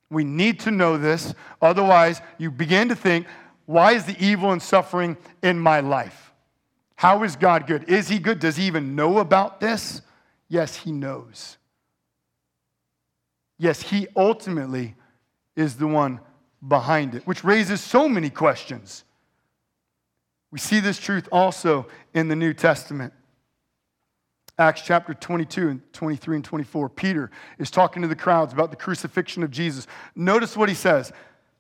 We 0.10 0.26
need 0.26 0.60
to 0.62 0.72
know 0.72 0.98
this. 0.98 1.34
Otherwise, 1.62 2.22
you 2.38 2.52
begin 2.52 2.90
to 2.90 2.96
think, 2.96 3.26
why 3.68 3.94
is 3.94 4.04
the 4.04 4.18
evil 4.20 4.52
and 4.52 4.62
suffering 4.62 5.16
in 5.42 5.58
my 5.58 5.80
life? 5.80 6.34
How 6.98 7.24
is 7.24 7.38
God 7.38 7.68
good? 7.68 7.86
Is 7.90 8.10
he 8.10 8.20
good? 8.20 8.40
Does 8.40 8.58
he 8.58 8.66
even 8.66 8.98
know 8.98 9.20
about 9.20 9.62
this? 9.62 10.02
Yes, 10.54 10.76
he 10.76 10.92
knows. 10.92 11.58
Yes, 13.58 13.82
he 13.82 14.08
ultimately 14.16 14.94
is 15.56 15.78
the 15.78 15.88
one 15.88 16.20
behind 16.68 17.16
it, 17.16 17.26
which 17.26 17.44
raises 17.44 17.82
so 17.82 18.08
many 18.08 18.30
questions. 18.30 19.04
We 20.52 20.60
see 20.60 20.80
this 20.80 21.00
truth 21.00 21.28
also 21.32 21.88
in 22.14 22.28
the 22.28 22.36
New 22.36 22.54
Testament. 22.54 23.14
Acts 24.60 24.84
chapter 24.86 25.16
22 25.16 25.70
and 25.70 25.82
23 25.92 26.36
and 26.36 26.46
24. 26.46 26.88
Peter 26.90 27.32
is 27.58 27.72
talking 27.72 28.04
to 28.04 28.08
the 28.08 28.16
crowds 28.16 28.54
about 28.54 28.70
the 28.70 28.78
crucifixion 28.78 29.42
of 29.42 29.50
Jesus. 29.50 29.88
Notice 30.16 30.56
what 30.56 30.70
he 30.70 30.76
says. 30.76 31.12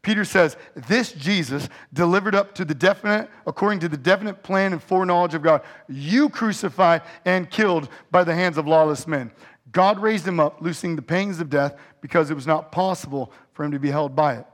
Peter 0.03 0.25
says, 0.25 0.57
This 0.75 1.13
Jesus 1.13 1.69
delivered 1.93 2.35
up 2.35 2.53
to 2.55 2.65
the 2.65 2.75
definite, 2.75 3.29
according 3.47 3.79
to 3.79 3.89
the 3.89 3.97
definite 3.97 4.43
plan 4.43 4.73
and 4.73 4.83
foreknowledge 4.83 5.33
of 5.33 5.41
God, 5.41 5.63
you 5.87 6.29
crucified 6.29 7.01
and 7.25 7.49
killed 7.49 7.89
by 8.11 8.23
the 8.23 8.35
hands 8.35 8.57
of 8.57 8.67
lawless 8.67 9.07
men. 9.07 9.31
God 9.71 9.99
raised 9.99 10.27
him 10.27 10.39
up, 10.39 10.61
loosing 10.61 10.95
the 10.95 11.01
pangs 11.01 11.39
of 11.39 11.49
death, 11.49 11.75
because 12.01 12.29
it 12.29 12.35
was 12.35 12.45
not 12.45 12.71
possible 12.71 13.31
for 13.53 13.63
him 13.63 13.71
to 13.71 13.79
be 13.79 13.89
held 13.89 14.15
by 14.15 14.35
it. 14.35 14.45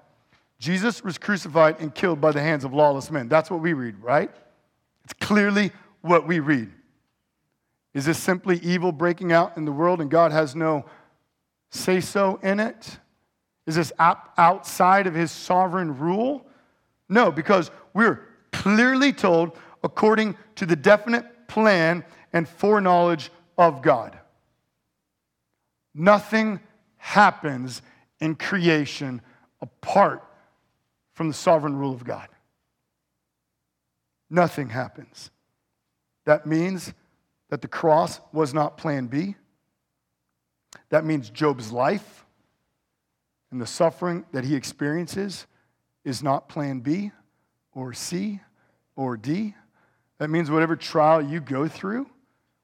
Jesus 0.59 1.03
was 1.03 1.17
crucified 1.17 1.77
and 1.79 1.93
killed 1.93 2.21
by 2.21 2.31
the 2.31 2.41
hands 2.41 2.63
of 2.63 2.73
lawless 2.73 3.09
men. 3.09 3.27
That's 3.27 3.49
what 3.49 3.59
we 3.59 3.73
read, 3.73 4.01
right? 4.01 4.29
It's 5.03 5.13
clearly 5.13 5.71
what 6.01 6.27
we 6.27 6.39
read. 6.39 6.71
Is 7.93 8.05
this 8.05 8.19
simply 8.19 8.59
evil 8.59 8.91
breaking 8.91 9.31
out 9.31 9.57
in 9.57 9.65
the 9.65 9.71
world 9.71 9.99
and 9.99 10.11
God 10.11 10.31
has 10.31 10.55
no 10.55 10.85
say 11.71 12.01
so 12.01 12.39
in 12.43 12.59
it? 12.59 12.99
Is 13.69 13.75
this 13.75 13.93
outside 13.99 15.05
of 15.05 15.13
his 15.13 15.31
sovereign 15.31 15.99
rule? 15.99 16.43
No, 17.07 17.31
because 17.31 17.69
we're 17.93 18.25
clearly 18.51 19.13
told 19.13 19.55
according 19.83 20.35
to 20.55 20.65
the 20.65 20.75
definite 20.75 21.47
plan 21.47 22.03
and 22.33 22.49
foreknowledge 22.49 23.29
of 23.59 23.83
God. 23.83 24.17
Nothing 25.93 26.59
happens 26.97 27.83
in 28.19 28.33
creation 28.33 29.21
apart 29.61 30.23
from 31.13 31.27
the 31.27 31.35
sovereign 31.35 31.75
rule 31.75 31.93
of 31.93 32.03
God. 32.03 32.27
Nothing 34.31 34.69
happens. 34.69 35.29
That 36.25 36.47
means 36.47 36.91
that 37.51 37.61
the 37.61 37.67
cross 37.67 38.19
was 38.33 38.51
not 38.51 38.79
plan 38.79 39.05
B. 39.05 39.35
That 40.89 41.05
means 41.05 41.29
Job's 41.29 41.71
life 41.71 42.18
and 43.51 43.61
the 43.61 43.67
suffering 43.67 44.25
that 44.31 44.43
he 44.43 44.55
experiences 44.55 45.47
is 46.03 46.21
not 46.21 46.49
plan 46.49 46.79
B 46.79 47.11
or 47.73 47.93
C 47.93 48.39
or 48.95 49.17
D. 49.17 49.55
That 50.17 50.29
means 50.29 50.51
whatever 50.51 50.75
trial 50.75 51.21
you 51.21 51.39
go 51.39 51.67
through, 51.67 52.09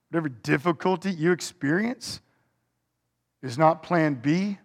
whatever 0.10 0.30
difficulty 0.30 1.12
you 1.12 1.32
experience, 1.32 2.22
is 3.42 3.58
not 3.58 3.84
plan 3.84 4.16
B 4.16 4.58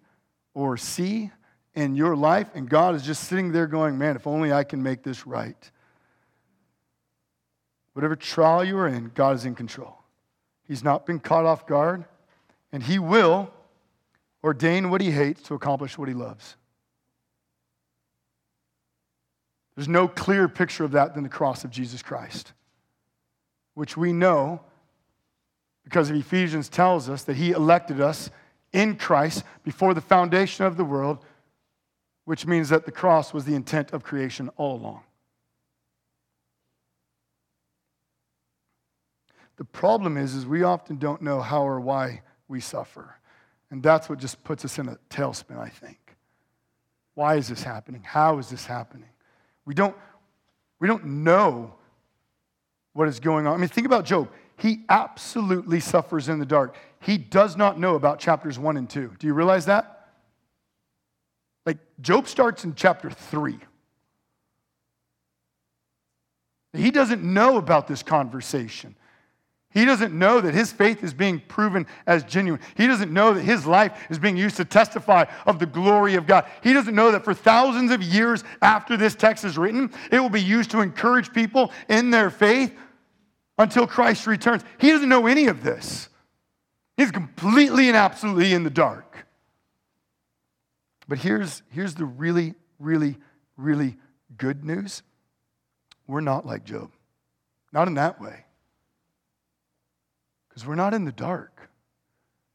or 0.55 0.77
C 0.77 1.31
in 1.75 1.95
your 1.95 2.17
life. 2.17 2.49
And 2.55 2.69
God 2.69 2.95
is 2.95 3.03
just 3.03 3.25
sitting 3.25 3.53
there 3.53 3.67
going, 3.67 3.97
man, 3.97 4.17
if 4.17 4.27
only 4.27 4.53
I 4.53 4.65
can 4.65 4.83
make 4.83 5.03
this 5.03 5.27
right. 5.27 5.71
Whatever 7.93 8.17
trial 8.17 8.65
you 8.65 8.77
are 8.79 8.89
in, 8.89 9.11
God 9.15 9.37
is 9.37 9.45
in 9.45 9.55
control. 9.55 9.99
He's 10.65 10.85
not 10.85 11.07
been 11.07 11.19
caught 11.19 11.45
off 11.45 11.67
guard, 11.67 12.05
and 12.73 12.83
He 12.83 12.99
will 12.99 13.53
ordain 14.43 14.91
what 14.91 15.01
He 15.01 15.11
hates 15.11 15.43
to 15.43 15.55
accomplish 15.55 15.99
what 15.99 16.09
He 16.09 16.15
loves. 16.15 16.57
There's 19.77 19.89
no 19.89 20.09
clearer 20.09 20.49
picture 20.49 20.85
of 20.85 20.93
that 20.93 21.15
than 21.15 21.23
the 21.23 21.29
cross 21.29 21.65
of 21.65 21.71
Jesus 21.71 22.03
Christ, 22.03 22.53
which 23.75 23.97
we 23.97 24.13
know 24.13 24.61
because 25.85 26.11
of 26.11 26.17
Ephesians 26.17 26.69
tells 26.69 27.09
us 27.09 27.23
that 27.25 27.37
He 27.37 27.51
elected 27.51 28.01
us 28.01 28.31
in 28.73 28.97
Christ 28.97 29.45
before 29.65 29.95
the 29.95 30.01
foundation 30.01 30.65
of 30.65 30.77
the 30.77 30.85
world, 30.85 31.19
which 32.25 32.47
means 32.47 32.69
that 32.69 32.85
the 32.85 32.93
cross 32.93 33.33
was 33.33 33.45
the 33.45 33.55
intent 33.55 33.93
of 33.93 34.03
creation 34.03 34.51
all 34.57 34.77
along. 34.77 35.03
The 39.57 39.65
problem 39.65 40.17
is, 40.17 40.35
is 40.35 40.47
we 40.47 40.63
often 40.63 40.97
don't 40.97 41.21
know 41.21 41.41
how 41.41 41.67
or 41.67 41.81
why 41.81 42.23
we 42.49 42.61
suffer. 42.61 43.17
And 43.71 43.83
that's 43.83 44.09
what 44.09 44.19
just 44.19 44.43
puts 44.43 44.65
us 44.65 44.79
in 44.79 44.89
a 44.89 44.99
tailspin, 45.09 45.59
I 45.59 45.69
think. 45.69 45.99
Why 47.15 47.37
is 47.37 47.49
this 47.49 47.63
happening? 47.63 48.03
How 48.03 48.39
is 48.39 48.49
this 48.49 48.67
happening? 48.67 49.09
We 49.65 49.75
don't, 49.75 49.97
we 50.81 50.89
don't 50.89 51.05
know 51.05 51.75
what 52.93 53.09
is 53.09 53.21
going 53.21 53.47
on. 53.47 53.55
I 53.55 53.57
mean, 53.59 53.69
think 53.69 53.87
about 53.87 54.05
Job. 54.05 54.29
He 54.57 54.85
absolutely 54.89 55.81
suffers 55.81 56.29
in 56.29 56.39
the 56.39 56.47
dark. 56.47 56.77
He 57.01 57.17
does 57.17 57.57
not 57.57 57.79
know 57.79 57.95
about 57.95 58.19
chapters 58.19 58.59
one 58.59 58.77
and 58.77 58.91
two. 58.91 59.13
Do 59.19 59.27
you 59.27 59.35
realize 59.35 59.67
that? 59.67 60.09
Like, 61.65 61.79
Job 62.01 62.27
starts 62.27 62.65
in 62.65 62.75
chapter 62.75 63.11
three. 63.11 63.59
He 66.73 66.91
doesn't 66.91 67.23
know 67.23 67.57
about 67.57 67.89
this 67.89 68.03
conversation. 68.03 68.97
He 69.73 69.85
doesn't 69.85 70.13
know 70.13 70.41
that 70.41 70.53
his 70.53 70.73
faith 70.73 71.05
is 71.05 71.15
being 71.15 71.39
proven 71.39 71.87
as 72.05 72.25
genuine. 72.25 72.61
He 72.77 72.89
doesn't 72.89 73.13
know 73.13 73.35
that 73.35 73.43
his 73.43 73.67
life 73.67 74.07
is 74.11 74.19
being 74.19 74.37
used 74.37 74.57
to 74.57 74.65
testify 74.65 75.27
of 75.47 75.61
the 75.61 75.67
glory 75.67 76.17
of 76.17 76.27
God. 76.27 76.47
He 76.63 76.73
doesn't 76.73 76.95
know 76.95 77.13
that 77.13 77.25
for 77.25 77.35
thousands 77.35 77.93
of 77.93 78.03
years 78.03 78.43
after 78.61 78.97
this 78.97 79.15
text 79.15 79.45
is 79.45 79.57
written, 79.57 79.93
it 80.11 80.19
will 80.19 80.29
be 80.29 80.43
used 80.43 80.73
to 80.73 80.81
encourage 80.81 81.33
people 81.33 81.71
in 81.89 82.11
their 82.11 82.31
faith 82.31 82.77
until 83.59 83.87
Christ 83.87 84.27
returns. 84.27 84.65
He 84.79 84.91
doesn't 84.91 85.09
know 85.09 85.29
any 85.29 85.47
of 85.47 85.63
this. 85.63 86.09
He's 86.97 87.13
completely 87.13 87.87
and 87.87 87.97
absolutely 87.97 88.53
in 88.53 88.65
the 88.65 88.71
dark. 88.71 89.25
But 91.07 91.19
here's, 91.19 91.63
here's 91.71 91.95
the 91.95 92.05
really, 92.05 92.55
really, 92.81 93.19
really 93.57 93.97
good 94.37 94.65
news 94.65 95.03
we're 96.09 96.21
not 96.21 96.45
like 96.45 96.65
Job, 96.65 96.91
not 97.73 97.87
in 97.87 97.95
that 97.95 98.21
way 98.21 98.47
because 100.51 100.67
we're 100.67 100.75
not 100.75 100.93
in 100.93 101.07
the 101.07 101.13
dark. 101.13 101.71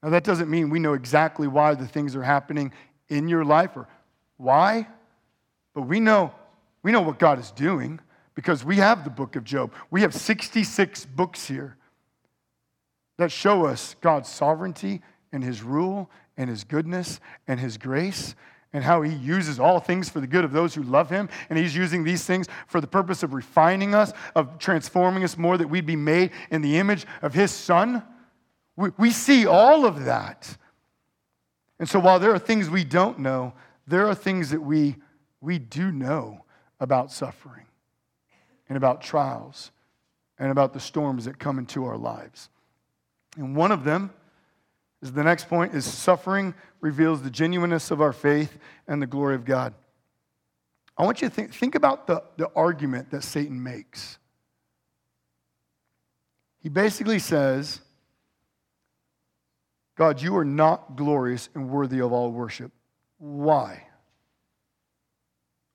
Now, 0.03 0.11
that 0.11 0.23
doesn't 0.23 0.49
mean 0.49 0.69
we 0.69 0.77
know 0.77 0.93
exactly 0.93 1.47
why 1.47 1.73
the 1.73 1.87
things 1.87 2.15
are 2.15 2.21
happening 2.21 2.71
in 3.09 3.27
your 3.27 3.43
life 3.43 3.75
or 3.75 3.87
why, 4.37 4.87
but 5.73 5.83
we 5.83 5.99
know, 5.99 6.31
we 6.83 6.91
know 6.91 7.01
what 7.01 7.17
God 7.17 7.39
is 7.39 7.49
doing 7.51 7.99
because 8.35 8.63
we 8.63 8.75
have 8.75 9.03
the 9.03 9.09
book 9.09 9.35
of 9.35 9.43
Job. 9.43 9.73
We 9.89 10.01
have 10.01 10.13
66 10.13 11.05
books 11.05 11.47
here 11.47 11.77
that 13.17 13.31
show 13.31 13.65
us 13.65 13.95
God's 14.01 14.29
sovereignty 14.29 15.01
and 15.31 15.43
his 15.43 15.63
rule 15.63 16.09
and 16.37 16.49
his 16.49 16.63
goodness 16.63 17.19
and 17.47 17.59
his 17.59 17.77
grace 17.77 18.35
and 18.75 18.83
how 18.83 19.01
he 19.01 19.15
uses 19.15 19.57
all 19.57 19.79
things 19.79 20.09
for 20.09 20.19
the 20.19 20.27
good 20.27 20.43
of 20.43 20.51
those 20.51 20.75
who 20.75 20.83
love 20.83 21.09
him. 21.09 21.29
And 21.49 21.57
he's 21.57 21.73
using 21.73 22.03
these 22.03 22.25
things 22.25 22.47
for 22.67 22.81
the 22.81 22.87
purpose 22.87 23.23
of 23.23 23.33
refining 23.33 23.95
us, 23.95 24.11
of 24.35 24.59
transforming 24.59 25.23
us 25.23 25.37
more, 25.37 25.57
that 25.57 25.69
we'd 25.69 25.85
be 25.85 25.95
made 25.95 26.31
in 26.51 26.61
the 26.61 26.77
image 26.77 27.05
of 27.21 27.33
his 27.33 27.51
son. 27.51 28.03
We, 28.75 28.89
we 28.97 29.11
see 29.11 29.45
all 29.47 29.85
of 29.85 30.03
that. 30.03 30.57
And 31.79 31.87
so 31.87 31.99
while 31.99 32.19
there 32.19 32.33
are 32.33 32.39
things 32.39 32.69
we 32.69 32.83
don't 32.83 33.19
know, 33.19 33.53
there 33.87 34.09
are 34.09 34.15
things 34.15 34.49
that 34.49 34.61
we, 34.61 34.97
we 35.39 35.57
do 35.57 35.89
know 35.89 36.43
about 36.77 37.13
suffering 37.13 37.67
and 38.67 38.75
about 38.75 39.01
trials 39.01 39.71
and 40.37 40.51
about 40.51 40.73
the 40.73 40.81
storms 40.81 41.23
that 41.23 41.39
come 41.39 41.59
into 41.59 41.85
our 41.85 41.97
lives. 41.97 42.49
And 43.37 43.55
one 43.55 43.71
of 43.71 43.85
them 43.85 44.11
the 45.01 45.23
next 45.23 45.47
point 45.47 45.75
is 45.75 45.85
suffering 45.85 46.53
reveals 46.81 47.21
the 47.21 47.29
genuineness 47.29 47.91
of 47.91 48.01
our 48.01 48.13
faith 48.13 48.57
and 48.87 49.01
the 49.01 49.07
glory 49.07 49.35
of 49.35 49.45
God. 49.45 49.73
I 50.97 51.03
want 51.03 51.21
you 51.21 51.29
to 51.29 51.33
think, 51.33 51.53
think 51.53 51.75
about 51.75 52.07
the, 52.07 52.23
the 52.37 52.49
argument 52.55 53.11
that 53.11 53.23
Satan 53.23 53.61
makes. 53.61 54.17
He 56.59 56.69
basically 56.69 57.19
says, 57.19 57.81
God, 59.95 60.21
you 60.21 60.35
are 60.37 60.45
not 60.45 60.95
glorious 60.95 61.49
and 61.53 61.69
worthy 61.69 61.99
of 61.99 62.11
all 62.11 62.31
worship. 62.31 62.71
Why? 63.17 63.83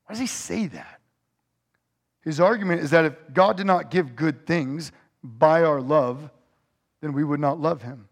Why 0.05 0.13
does 0.13 0.19
he 0.19 0.27
say 0.27 0.67
that? 0.67 1.01
His 2.23 2.41
argument 2.41 2.83
is 2.83 2.91
that 2.91 3.05
if 3.05 3.15
God 3.33 3.57
did 3.57 3.67
not 3.67 3.91
give 3.91 4.15
good 4.15 4.47
things 4.47 4.93
by 5.23 5.63
our 5.63 5.81
love, 5.81 6.31
then 7.01 7.13
we 7.13 7.25
would 7.25 7.41
not 7.41 7.59
love 7.59 7.83
him. 7.83 8.10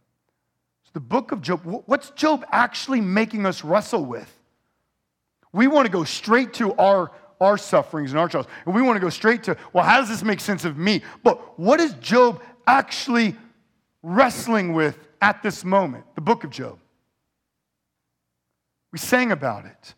So 0.89 0.93
the 0.95 1.01
book 1.01 1.33
of 1.33 1.43
Job, 1.43 1.61
what's 1.85 2.09
Job 2.13 2.47
actually 2.51 3.03
making 3.03 3.45
us 3.45 3.63
wrestle 3.63 4.07
with? 4.07 4.33
We 5.53 5.67
want 5.67 5.85
to 5.85 5.93
go 5.93 6.03
straight 6.03 6.55
to 6.55 6.73
our, 6.77 7.11
our 7.43 7.59
sufferings 7.59 8.13
and 8.13 8.19
our 8.19 8.27
trials. 8.27 8.47
And 8.65 8.75
we 8.75 8.81
want 8.81 8.97
to 8.97 9.01
go 9.01 9.11
straight 9.11 9.43
to, 9.43 9.57
well, 9.75 9.85
how 9.85 10.01
does 10.01 10.09
this 10.09 10.25
make 10.25 10.41
sense 10.41 10.65
of 10.65 10.79
me? 10.79 11.03
But 11.23 11.59
what 11.59 11.79
is 11.79 11.93
Job 12.01 12.43
actually 12.67 13.37
wrestling 14.03 14.73
with 14.73 14.99
at 15.21 15.43
this 15.43 15.63
moment? 15.63 16.07
The 16.15 16.23
book 16.23 16.45
of 16.45 16.51
Job. 16.51 16.79
We 18.91 18.99
sang 18.99 19.31
about 19.31 19.67
it. 19.67 19.95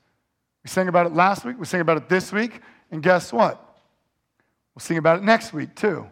We 0.65 0.71
sang 0.71 0.89
about 0.89 1.07
it 1.07 1.13
last 1.13 1.45
week. 1.45 1.57
We 1.57 1.67
sang 1.67 1.83
about 1.83 1.99
it 1.99 2.09
this 2.09 2.33
week. 2.33 2.63
And 2.91 3.01
guess 3.01 3.33
what? 3.33 3.65
We'll 4.75 4.81
sing 4.81 4.99
about 4.99 5.19
it 5.19 5.23
next 5.23 5.53
week, 5.53 5.77
too. 5.77 6.09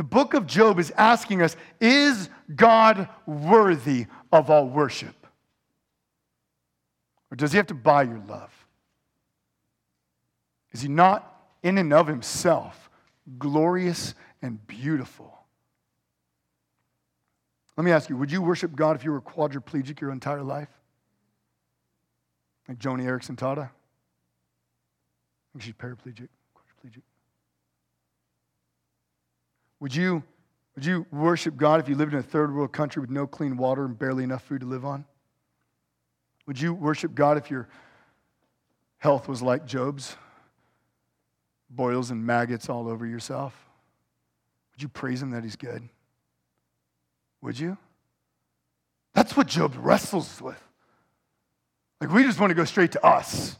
The 0.00 0.04
book 0.04 0.32
of 0.32 0.46
Job 0.46 0.78
is 0.78 0.90
asking 0.92 1.42
us 1.42 1.54
Is 1.78 2.30
God 2.56 3.06
worthy 3.26 4.06
of 4.32 4.48
all 4.48 4.66
worship? 4.66 5.26
Or 7.30 7.36
does 7.36 7.52
he 7.52 7.58
have 7.58 7.66
to 7.66 7.74
buy 7.74 8.04
your 8.04 8.22
love? 8.26 8.50
Is 10.72 10.80
he 10.80 10.88
not 10.88 11.44
in 11.62 11.76
and 11.76 11.92
of 11.92 12.06
himself 12.06 12.88
glorious 13.38 14.14
and 14.40 14.66
beautiful? 14.66 15.38
Let 17.76 17.84
me 17.84 17.92
ask 17.92 18.08
you 18.08 18.16
would 18.16 18.32
you 18.32 18.40
worship 18.40 18.74
God 18.74 18.96
if 18.96 19.04
you 19.04 19.12
were 19.12 19.20
quadriplegic 19.20 20.00
your 20.00 20.12
entire 20.12 20.42
life? 20.42 20.70
Like 22.66 22.78
Joni 22.78 23.04
Eareckson 23.04 23.36
Tada? 23.36 23.64
I 23.64 23.70
think 25.52 25.62
she's 25.62 25.74
paraplegic, 25.74 26.28
quadriplegic. 26.56 27.02
Would 29.80 29.94
you, 29.94 30.22
would 30.74 30.84
you 30.84 31.06
worship 31.10 31.56
God 31.56 31.80
if 31.80 31.88
you 31.88 31.94
lived 31.94 32.12
in 32.12 32.18
a 32.18 32.22
third 32.22 32.54
world 32.54 32.72
country 32.72 33.00
with 33.00 33.10
no 33.10 33.26
clean 33.26 33.56
water 33.56 33.84
and 33.84 33.98
barely 33.98 34.24
enough 34.24 34.44
food 34.44 34.60
to 34.60 34.66
live 34.66 34.84
on? 34.84 35.04
Would 36.46 36.60
you 36.60 36.74
worship 36.74 37.14
God 37.14 37.38
if 37.38 37.50
your 37.50 37.68
health 38.98 39.28
was 39.28 39.42
like 39.42 39.66
Job's? 39.66 40.16
Boils 41.70 42.10
and 42.10 42.26
maggots 42.26 42.68
all 42.68 42.88
over 42.88 43.06
yourself? 43.06 43.54
Would 44.72 44.82
you 44.82 44.88
praise 44.88 45.22
Him 45.22 45.30
that 45.30 45.44
He's 45.44 45.56
good? 45.56 45.88
Would 47.42 47.58
you? 47.58 47.78
That's 49.14 49.36
what 49.36 49.46
Job 49.46 49.74
wrestles 49.78 50.40
with. 50.42 50.62
Like, 52.00 52.12
we 52.12 52.22
just 52.22 52.40
want 52.40 52.50
to 52.50 52.54
go 52.54 52.64
straight 52.64 52.92
to 52.92 53.06
us 53.06 53.56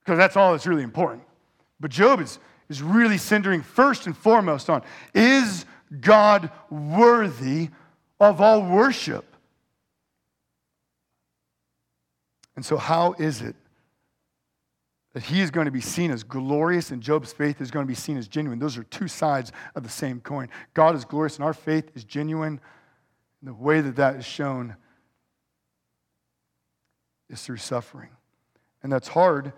because 0.00 0.18
that's 0.18 0.36
all 0.36 0.52
that's 0.52 0.66
really 0.66 0.82
important. 0.82 1.22
But 1.80 1.90
Job 1.90 2.20
is, 2.20 2.38
is 2.72 2.82
really 2.82 3.18
centering 3.18 3.62
first 3.62 4.06
and 4.06 4.16
foremost 4.16 4.70
on 4.70 4.82
is 5.14 5.66
God 6.00 6.50
worthy 6.70 7.68
of 8.18 8.40
all 8.40 8.62
worship? 8.62 9.26
And 12.56 12.64
so, 12.64 12.78
how 12.78 13.12
is 13.18 13.42
it 13.42 13.54
that 15.12 15.22
he 15.22 15.42
is 15.42 15.50
going 15.50 15.66
to 15.66 15.70
be 15.70 15.82
seen 15.82 16.10
as 16.10 16.22
glorious 16.22 16.90
and 16.90 17.02
Job's 17.02 17.32
faith 17.32 17.60
is 17.60 17.70
going 17.70 17.84
to 17.84 17.88
be 17.88 17.94
seen 17.94 18.16
as 18.16 18.26
genuine? 18.26 18.58
Those 18.58 18.78
are 18.78 18.84
two 18.84 19.08
sides 19.08 19.52
of 19.74 19.82
the 19.82 19.90
same 19.90 20.20
coin. 20.20 20.48
God 20.72 20.96
is 20.96 21.04
glorious 21.04 21.36
and 21.36 21.44
our 21.44 21.54
faith 21.54 21.90
is 21.94 22.04
genuine. 22.04 22.58
And 23.40 23.48
the 23.48 23.54
way 23.54 23.82
that 23.82 23.96
that 23.96 24.16
is 24.16 24.24
shown 24.24 24.76
is 27.28 27.42
through 27.42 27.58
suffering. 27.58 28.10
And 28.82 28.90
that's 28.90 29.08
hard 29.08 29.52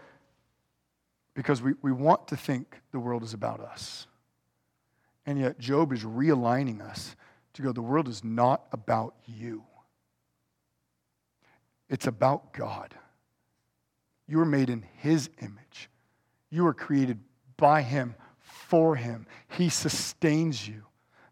because 1.35 1.61
we, 1.61 1.75
we 1.83 1.93
want 1.93 2.29
to 2.29 2.37
think 2.37 2.81
the 2.93 2.99
world 2.99 3.23
is 3.23 3.35
about 3.35 3.61
us. 3.61 4.07
And 5.27 5.39
yet, 5.39 5.59
Job 5.59 5.93
is 5.93 6.05
realigning 6.05 6.81
us 6.81 7.17
to 7.55 7.63
go, 7.63 7.73
the 7.73 7.83
world 7.83 8.09
is 8.09 8.23
not 8.23 8.67
about 8.73 9.15
you, 9.27 9.65
it's 11.89 12.07
about 12.07 12.53
God. 12.53 12.95
You 14.27 14.39
were 14.39 14.47
made 14.47 14.71
in 14.71 14.85
His 14.99 15.29
image, 15.41 15.91
you 16.51 16.65
were 16.65 16.75
created 16.75 17.19
by 17.57 17.83
Him, 17.83 18.15
for 18.41 18.97
Him. 18.97 19.27
He 19.49 19.69
sustains 19.69 20.67
you. 20.67 20.83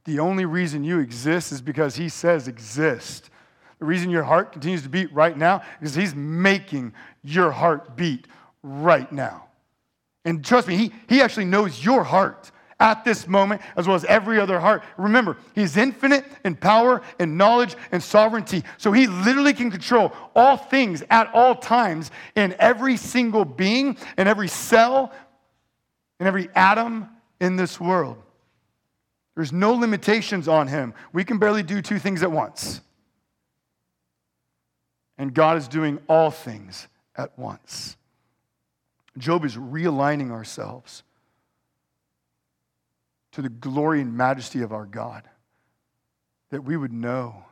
The 0.05 0.19
only 0.19 0.45
reason 0.45 0.85
you 0.85 0.99
exist 0.99 1.53
is 1.53 1.63
because 1.63 1.97
He 1.97 2.09
says 2.09 2.49
exist. 2.49 3.31
The 3.79 3.85
reason 3.85 4.11
your 4.11 4.23
heart 4.23 4.53
continues 4.53 4.83
to 4.83 4.89
beat 4.89 5.13
right 5.13 5.37
now 5.37 5.63
is 5.81 5.95
He's 5.95 6.15
making 6.15 6.93
your 7.23 7.51
heart 7.51 7.97
beat 7.97 8.27
right 8.63 9.11
now. 9.11 9.49
And 10.25 10.45
trust 10.45 10.69
me, 10.69 10.77
He, 10.77 10.93
he 11.09 11.21
actually 11.21 11.47
knows 11.47 11.85
your 11.85 12.05
heart 12.05 12.51
at 12.79 13.05
this 13.05 13.29
moment 13.29 13.63
as 13.77 13.87
well 13.87 13.95
as 13.95 14.05
every 14.05 14.41
other 14.41 14.59
heart. 14.59 14.83
Remember, 14.97 15.37
He's 15.55 15.77
infinite 15.77 16.25
in 16.45 16.57
power 16.57 17.03
and 17.19 17.39
knowledge 17.39 17.77
and 17.93 18.03
sovereignty. 18.03 18.65
So 18.77 18.93
He 18.93 19.07
literally 19.07 19.53
can 19.53 19.71
control 19.71 20.13
all 20.35 20.57
things 20.57 21.03
at 21.11 21.33
all 21.33 21.55
times 21.55 22.11
in 22.35 22.55
every 22.59 22.97
single 22.97 23.45
being, 23.45 23.97
in 24.19 24.27
every 24.27 24.49
cell, 24.49 25.13
in 26.21 26.27
every 26.27 26.49
atom 26.55 27.09
in 27.41 27.57
this 27.57 27.81
world. 27.81 28.17
There's 29.35 29.53
no 29.53 29.73
limitations 29.73 30.47
on 30.47 30.69
Him. 30.69 30.95
We 31.13 31.25
can 31.25 31.39
barely 31.39 31.63
do 31.63 31.83
two 31.83 31.99
things 31.99 32.23
at 32.23 32.31
once. 32.31 32.81
And 35.19 35.33
God 35.33 35.57
is 35.57 35.69
doing 35.69 35.99
all 36.09 36.31
things 36.31 36.89
at 37.17 37.39
once. 37.39 37.97
Job 39.19 39.45
is 39.45 39.57
realigning 39.57 40.31
ourselves 40.31 41.03
to 43.33 43.43
the 43.43 43.49
glory 43.49 44.01
and 44.01 44.17
majesty 44.17 44.63
of 44.63 44.73
our 44.73 44.87
God. 44.87 45.29
That 46.51 46.65
we 46.65 46.77
would 46.77 46.93
know 46.93 47.45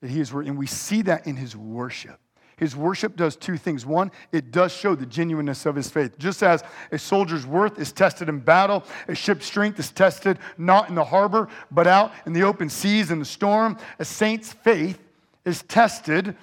that 0.00 0.10
He 0.10 0.20
is 0.20 0.32
worthy. 0.32 0.48
And 0.48 0.58
we 0.58 0.66
see 0.66 1.02
that 1.02 1.26
in 1.26 1.36
His 1.36 1.56
worship. 1.56 2.18
His 2.58 2.74
worship 2.74 3.14
does 3.14 3.36
two 3.36 3.56
things. 3.56 3.86
One, 3.86 4.10
it 4.32 4.50
does 4.50 4.72
show 4.72 4.96
the 4.96 5.06
genuineness 5.06 5.64
of 5.64 5.76
his 5.76 5.88
faith. 5.88 6.18
Just 6.18 6.42
as 6.42 6.64
a 6.90 6.98
soldier's 6.98 7.46
worth 7.46 7.78
is 7.78 7.92
tested 7.92 8.28
in 8.28 8.40
battle, 8.40 8.82
a 9.06 9.14
ship's 9.14 9.46
strength 9.46 9.78
is 9.78 9.92
tested 9.92 10.40
not 10.58 10.88
in 10.88 10.96
the 10.96 11.04
harbor, 11.04 11.48
but 11.70 11.86
out 11.86 12.12
in 12.26 12.32
the 12.32 12.42
open 12.42 12.68
seas 12.68 13.12
in 13.12 13.20
the 13.20 13.24
storm, 13.24 13.78
a 14.00 14.04
saint's 14.04 14.52
faith 14.52 14.98
is 15.44 15.62
tested 15.62 16.36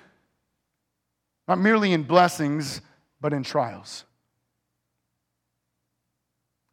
not 1.48 1.60
merely 1.60 1.94
in 1.94 2.04
blessings, 2.04 2.82
but 3.22 3.34
in 3.34 3.44
trials. 3.44 4.06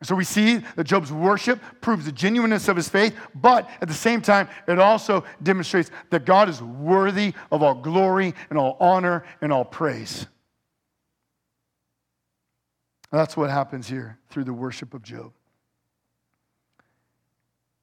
So 0.02 0.16
we 0.16 0.24
see 0.24 0.56
that 0.74 0.84
Job's 0.84 1.12
worship 1.12 1.60
proves 1.80 2.04
the 2.04 2.12
genuineness 2.12 2.66
of 2.66 2.76
his 2.76 2.88
faith, 2.88 3.16
but 3.34 3.70
at 3.80 3.86
the 3.86 3.94
same 3.94 4.20
time, 4.20 4.48
it 4.66 4.80
also 4.80 5.24
demonstrates 5.42 5.90
that 6.10 6.24
God 6.24 6.48
is 6.48 6.60
worthy 6.60 7.34
of 7.52 7.62
all 7.62 7.76
glory 7.76 8.34
and 8.50 8.58
all 8.58 8.76
honor 8.80 9.24
and 9.40 9.52
all 9.52 9.64
praise. 9.64 10.26
And 13.12 13.20
that's 13.20 13.36
what 13.36 13.50
happens 13.50 13.86
here 13.86 14.18
through 14.30 14.44
the 14.44 14.52
worship 14.52 14.92
of 14.92 15.02
Job. 15.02 15.32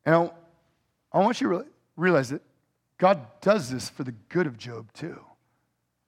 And 0.06 0.16
I, 0.16 0.32
I 1.14 1.20
want 1.20 1.40
you 1.40 1.50
to 1.50 1.66
realize 1.96 2.30
that 2.30 2.42
God 2.98 3.26
does 3.40 3.70
this 3.70 3.90
for 3.90 4.04
the 4.04 4.12
good 4.12 4.46
of 4.46 4.58
Job 4.58 4.92
too. 4.94 5.22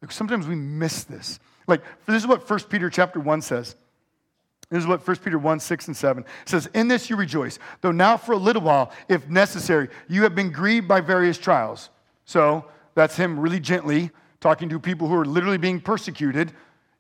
Sometimes 0.10 0.48
we 0.48 0.56
miss 0.56 1.04
this. 1.04 1.40
Like, 1.68 1.82
this 2.06 2.22
is 2.22 2.28
what 2.28 2.48
1 2.50 2.60
Peter 2.70 2.90
chapter 2.90 3.20
1 3.20 3.42
says. 3.42 3.76
This 4.70 4.80
is 4.80 4.88
what 4.88 5.06
1 5.06 5.18
Peter 5.18 5.38
1 5.38 5.60
6 5.60 5.88
and 5.88 5.98
7 5.98 6.26
says. 6.46 6.68
In 6.74 6.88
this 6.88 7.10
you 7.10 7.16
rejoice, 7.18 7.60
though 7.82 7.92
now 7.92 8.18
for 8.18 8.32
a 8.32 8.38
little 8.38 8.62
while, 8.62 8.92
if 9.10 9.28
necessary, 9.28 9.90
you 10.08 10.24
have 10.24 10.34
been 10.34 10.52
grieved 10.52 10.88
by 10.88 11.02
various 11.02 11.38
trials. 11.38 11.90
So 12.26 12.66
that's 12.96 13.16
him 13.16 13.38
really 13.40 13.60
gently 13.60 14.12
talking 14.40 14.70
to 14.70 14.80
people 14.80 15.08
who 15.08 15.16
are 15.16 15.26
literally 15.26 15.58
being 15.58 15.82
persecuted. 15.82 16.54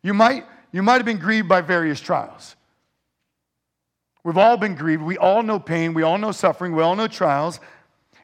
You 0.04 0.14
might, 0.14 0.46
you 0.72 0.84
might 0.84 0.96
have 0.96 1.06
been 1.06 1.18
grieved 1.18 1.48
by 1.48 1.62
various 1.62 2.00
trials. 2.00 2.56
We've 4.24 4.38
all 4.38 4.58
been 4.58 4.76
grieved. 4.76 5.02
We 5.02 5.18
all 5.18 5.42
know 5.42 5.60
pain. 5.60 5.94
We 5.94 6.04
all 6.04 6.18
know 6.18 6.32
suffering. 6.32 6.76
We 6.76 6.84
all 6.84 6.96
know 6.96 7.08
trials. 7.08 7.60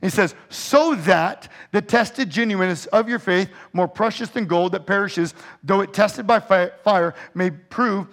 He 0.02 0.10
says, 0.10 0.36
so 0.50 0.95
that 0.95 1.48
the 1.72 1.82
tested 1.82 2.30
genuineness 2.30 2.86
of 2.88 3.10
your 3.10 3.20
faith, 3.20 3.50
more 3.74 3.88
precious 3.88 4.30
than 4.30 4.45
gold 4.45 4.74
that 4.74 4.86
perishes, 4.86 5.34
though 5.64 5.82
it 5.82 5.93
tested 5.93 6.28
by 6.28 6.39
fire, 6.39 7.16
may 7.34 7.50
prove 7.50 8.08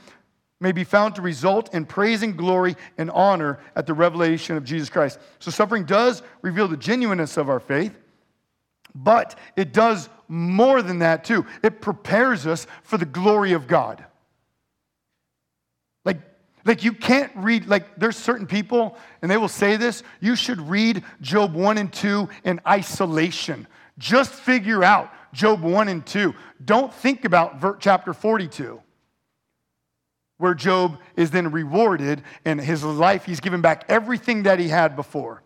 may 0.60 0.72
be 0.72 0.84
found 0.84 1.14
to 1.14 1.20
result 1.20 1.74
in 1.74 1.84
praise 1.84 2.22
and 2.22 2.38
glory 2.38 2.74
and 2.96 3.10
honor 3.10 3.58
at 3.76 3.86
the 3.86 3.92
revelation 3.92 4.56
of 4.56 4.64
Jesus 4.64 4.88
Christ. 4.88 5.18
So, 5.38 5.50
suffering 5.50 5.84
does 5.84 6.22
reveal 6.40 6.68
the 6.68 6.76
genuineness 6.76 7.36
of 7.36 7.50
our 7.50 7.60
faith, 7.60 7.98
but 8.94 9.38
it 9.56 9.74
does 9.74 10.08
more 10.26 10.80
than 10.80 11.00
that 11.00 11.22
too. 11.22 11.44
It 11.62 11.82
prepares 11.82 12.46
us 12.46 12.66
for 12.82 12.96
the 12.96 13.04
glory 13.04 13.52
of 13.52 13.66
God. 13.66 14.04
Like, 16.64 16.82
you 16.82 16.92
can't 16.92 17.30
read, 17.36 17.66
like, 17.66 17.96
there's 17.96 18.16
certain 18.16 18.46
people, 18.46 18.96
and 19.20 19.30
they 19.30 19.36
will 19.36 19.48
say 19.48 19.76
this 19.76 20.02
you 20.20 20.34
should 20.34 20.60
read 20.60 21.04
Job 21.20 21.54
1 21.54 21.78
and 21.78 21.92
2 21.92 22.28
in 22.44 22.60
isolation. 22.66 23.66
Just 23.98 24.32
figure 24.32 24.82
out 24.82 25.10
Job 25.32 25.62
1 25.62 25.88
and 25.88 26.04
2. 26.04 26.34
Don't 26.64 26.92
think 26.92 27.24
about 27.24 27.80
chapter 27.80 28.12
42 28.12 28.80
where 30.38 30.52
Job 30.52 30.98
is 31.16 31.30
then 31.30 31.52
rewarded 31.52 32.20
in 32.44 32.58
his 32.58 32.82
life. 32.82 33.24
He's 33.24 33.38
given 33.38 33.60
back 33.60 33.84
everything 33.88 34.42
that 34.42 34.58
he 34.58 34.68
had 34.68 34.96
before. 34.96 35.43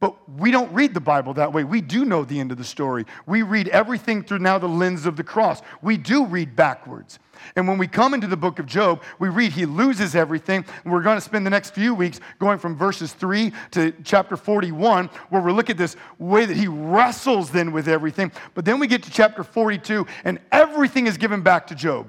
But 0.00 0.16
we 0.28 0.52
don't 0.52 0.72
read 0.72 0.94
the 0.94 1.00
Bible 1.00 1.34
that 1.34 1.52
way. 1.52 1.64
We 1.64 1.80
do 1.80 2.04
know 2.04 2.24
the 2.24 2.38
end 2.38 2.52
of 2.52 2.58
the 2.58 2.64
story. 2.64 3.04
We 3.26 3.42
read 3.42 3.66
everything 3.68 4.22
through 4.22 4.38
now 4.38 4.58
the 4.58 4.68
lens 4.68 5.06
of 5.06 5.16
the 5.16 5.24
cross. 5.24 5.60
We 5.82 5.96
do 5.96 6.24
read 6.24 6.54
backwards. 6.54 7.18
And 7.56 7.66
when 7.66 7.78
we 7.78 7.88
come 7.88 8.14
into 8.14 8.28
the 8.28 8.36
book 8.36 8.60
of 8.60 8.66
Job, 8.66 9.02
we 9.18 9.28
read 9.28 9.52
he 9.52 9.66
loses 9.66 10.14
everything. 10.14 10.64
And 10.84 10.92
we're 10.92 11.02
going 11.02 11.16
to 11.16 11.20
spend 11.20 11.44
the 11.44 11.50
next 11.50 11.70
few 11.70 11.94
weeks 11.94 12.20
going 12.38 12.58
from 12.58 12.76
verses 12.76 13.12
3 13.12 13.52
to 13.72 13.92
chapter 14.04 14.36
41, 14.36 15.06
where 15.30 15.42
we 15.42 15.52
look 15.52 15.68
at 15.68 15.76
this 15.76 15.96
way 16.18 16.44
that 16.44 16.56
he 16.56 16.68
wrestles 16.68 17.50
then 17.50 17.72
with 17.72 17.88
everything. 17.88 18.30
But 18.54 18.64
then 18.64 18.78
we 18.78 18.86
get 18.86 19.02
to 19.04 19.10
chapter 19.10 19.42
42, 19.42 20.06
and 20.24 20.38
everything 20.52 21.08
is 21.08 21.16
given 21.16 21.42
back 21.42 21.66
to 21.68 21.74
Job. 21.74 22.06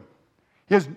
He 0.67 0.75
has 0.75 0.87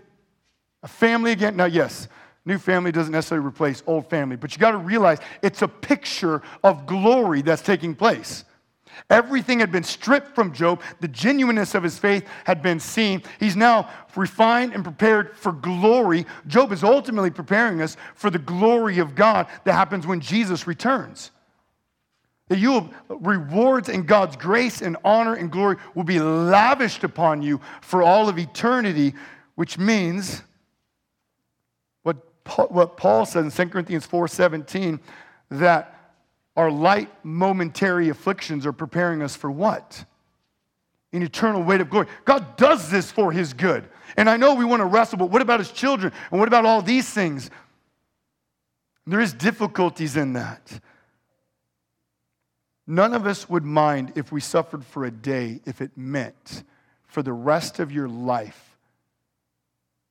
a 0.82 0.88
family 0.88 1.32
again. 1.32 1.57
Now, 1.57 1.66
yes, 1.66 2.09
new 2.45 2.59
family 2.59 2.93
doesn't 2.93 3.12
necessarily 3.12 3.47
replace 3.47 3.82
old 3.86 4.09
family, 4.09 4.36
but 4.36 4.53
you 4.53 4.59
got 4.59 4.72
to 4.72 4.78
realize 4.78 5.18
it's 5.43 5.62
a 5.62 5.68
picture 5.68 6.43
of 6.64 6.86
glory 6.86 7.43
that's 7.43 7.62
taking 7.62 7.95
place. 7.95 8.45
Everything 9.09 9.61
had 9.61 9.72
been 9.72 9.84
stripped 9.84 10.34
from 10.34 10.53
Job. 10.53 10.82
The 11.01 11.09
genuineness 11.09 11.74
of 11.74 11.82
his 11.82 11.99
faith 11.99 12.26
had 12.45 12.62
been 12.62 12.78
seen. 12.78 13.22
He's 13.40 13.57
now 13.57 13.88
refined 14.14 14.74
and 14.74 14.84
prepared 14.84 15.36
for 15.36 15.53
glory. 15.53 16.26
Job 16.47 16.72
is 16.72 16.84
ultimately 16.84 17.30
preparing 17.30 17.80
us 17.80 17.97
for 18.14 18.30
the 18.30 18.38
glory 18.38 18.99
of 18.99 19.14
God 19.14 19.47
that 19.64 19.72
happens 19.72 20.07
when 20.07 20.20
Jesus 20.20 20.66
returns. 20.66 21.30
That 22.49 22.59
you 22.59 22.90
rewards 23.09 23.88
and 23.88 24.07
God's 24.07 24.36
grace 24.36 24.82
and 24.82 24.97
honor 25.05 25.34
and 25.34 25.51
glory 25.51 25.76
will 25.95 26.05
be 26.05 26.20
lavished 26.20 27.03
upon 27.03 27.43
you 27.43 27.61
for 27.80 28.03
all 28.03 28.28
of 28.28 28.38
eternity 28.38 29.14
which 29.55 29.78
means 29.78 30.43
what 32.47 32.97
Paul, 32.97 33.26
says 33.26 33.45
in 33.45 33.51
2 33.51 33.70
Corinthians 33.70 34.07
4:17 34.07 35.01
that 35.51 35.99
our 36.57 36.70
light 36.70 37.11
momentary 37.24 38.09
afflictions 38.09 38.66
are 38.66 38.72
preparing 38.72 39.22
us 39.22 39.34
for 39.36 39.51
what? 39.51 40.05
An 41.12 41.22
eternal 41.22 41.62
weight 41.62 41.80
of 41.80 41.90
glory. 41.90 42.07
God 42.24 42.57
does 42.57 42.90
this 42.90 43.11
for 43.11 43.32
his 43.32 43.53
good. 43.53 43.88
And 44.16 44.28
I 44.28 44.36
know 44.36 44.55
we 44.55 44.64
want 44.64 44.80
to 44.80 44.86
wrestle, 44.86 45.18
but 45.18 45.30
what 45.30 45.43
about 45.43 45.61
his 45.61 45.70
children? 45.70 46.12
And 46.30 46.38
what 46.38 46.49
about 46.49 46.64
all 46.64 46.82
these 46.82 47.09
things? 47.09 47.51
There 49.07 49.20
is 49.20 49.32
difficulties 49.32 50.16
in 50.16 50.34
that. 50.34 50.80
None 52.86 53.14
of 53.14 53.26
us 53.26 53.49
would 53.49 53.64
mind 53.64 54.12
if 54.16 54.32
we 54.32 54.40
suffered 54.40 54.84
for 54.84 55.05
a 55.05 55.11
day 55.11 55.61
if 55.64 55.80
it 55.80 55.97
meant 55.97 56.64
for 57.07 57.22
the 57.22 57.32
rest 57.32 57.78
of 57.78 57.93
your 57.93 58.09
life 58.09 58.72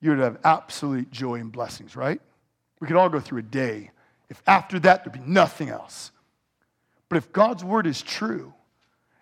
you 0.02 0.10
would 0.10 0.20
have 0.20 0.40
absolute 0.44 1.12
joy 1.12 1.36
and 1.36 1.52
blessings, 1.52 1.96
right? 1.96 2.20
We 2.80 2.88
could 2.88 2.98
all 2.98 3.10
go 3.10 3.20
through 3.20 3.40
a 3.40 3.44
day 3.44 3.92
if 4.30 4.42
after 4.48 4.80
that 4.80 5.04
there'd 5.04 5.14
be 5.14 5.32
nothing 5.32 5.70
else. 5.70 6.12
But 7.10 7.18
if 7.18 7.32
God's 7.32 7.64
word 7.64 7.86
is 7.86 8.02
true, 8.02 8.54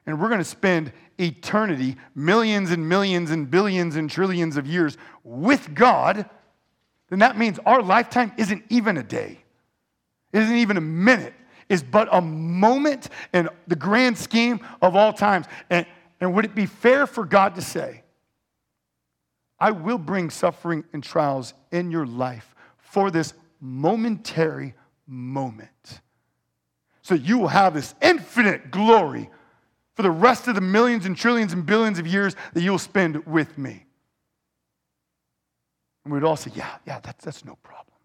and 0.05 0.19
we're 0.19 0.29
going 0.29 0.39
to 0.39 0.45
spend 0.45 0.91
eternity, 1.19 1.97
millions 2.15 2.71
and 2.71 2.87
millions 2.87 3.31
and 3.31 3.49
billions 3.49 3.95
and 3.95 4.09
trillions 4.09 4.57
of 4.57 4.65
years 4.65 4.97
with 5.23 5.73
God, 5.73 6.29
then 7.09 7.19
that 7.19 7.37
means 7.37 7.59
our 7.65 7.81
lifetime 7.81 8.31
isn't 8.37 8.63
even 8.69 8.97
a 8.97 9.03
day, 9.03 9.39
is 10.31 10.43
isn't 10.43 10.57
even 10.57 10.77
a 10.77 10.81
minute, 10.81 11.33
is 11.67 11.83
but 11.83 12.07
a 12.11 12.21
moment 12.21 13.09
in 13.33 13.49
the 13.67 13.75
grand 13.75 14.17
scheme 14.17 14.59
of 14.81 14.95
all 14.95 15.11
times. 15.11 15.45
And, 15.69 15.85
and 16.21 16.33
would 16.33 16.45
it 16.45 16.55
be 16.55 16.65
fair 16.65 17.05
for 17.07 17.25
God 17.25 17.55
to 17.55 17.61
say, 17.61 18.03
I 19.59 19.71
will 19.71 19.97
bring 19.97 20.29
suffering 20.29 20.83
and 20.93 21.03
trials 21.03 21.53
in 21.71 21.91
your 21.91 22.05
life 22.05 22.55
for 22.77 23.11
this 23.11 23.33
momentary 23.59 24.73
moment. 25.05 26.01
So 27.01 27.15
you 27.15 27.37
will 27.39 27.49
have 27.49 27.73
this 27.73 27.93
infinite 28.01 28.71
glory 28.71 29.29
for 29.95 30.03
the 30.03 30.11
rest 30.11 30.47
of 30.47 30.55
the 30.55 30.61
millions 30.61 31.05
and 31.05 31.17
trillions 31.17 31.51
and 31.51 31.65
billions 31.65 31.99
of 31.99 32.07
years 32.07 32.35
that 32.53 32.61
you'll 32.61 32.79
spend 32.79 33.25
with 33.25 33.57
me. 33.57 33.85
And 36.05 36.13
we'd 36.13 36.23
all 36.23 36.37
say, 36.37 36.51
yeah, 36.55 36.77
yeah, 36.87 36.99
that's, 37.01 37.25
that's 37.25 37.43
no 37.43 37.57
problem. 37.63 37.95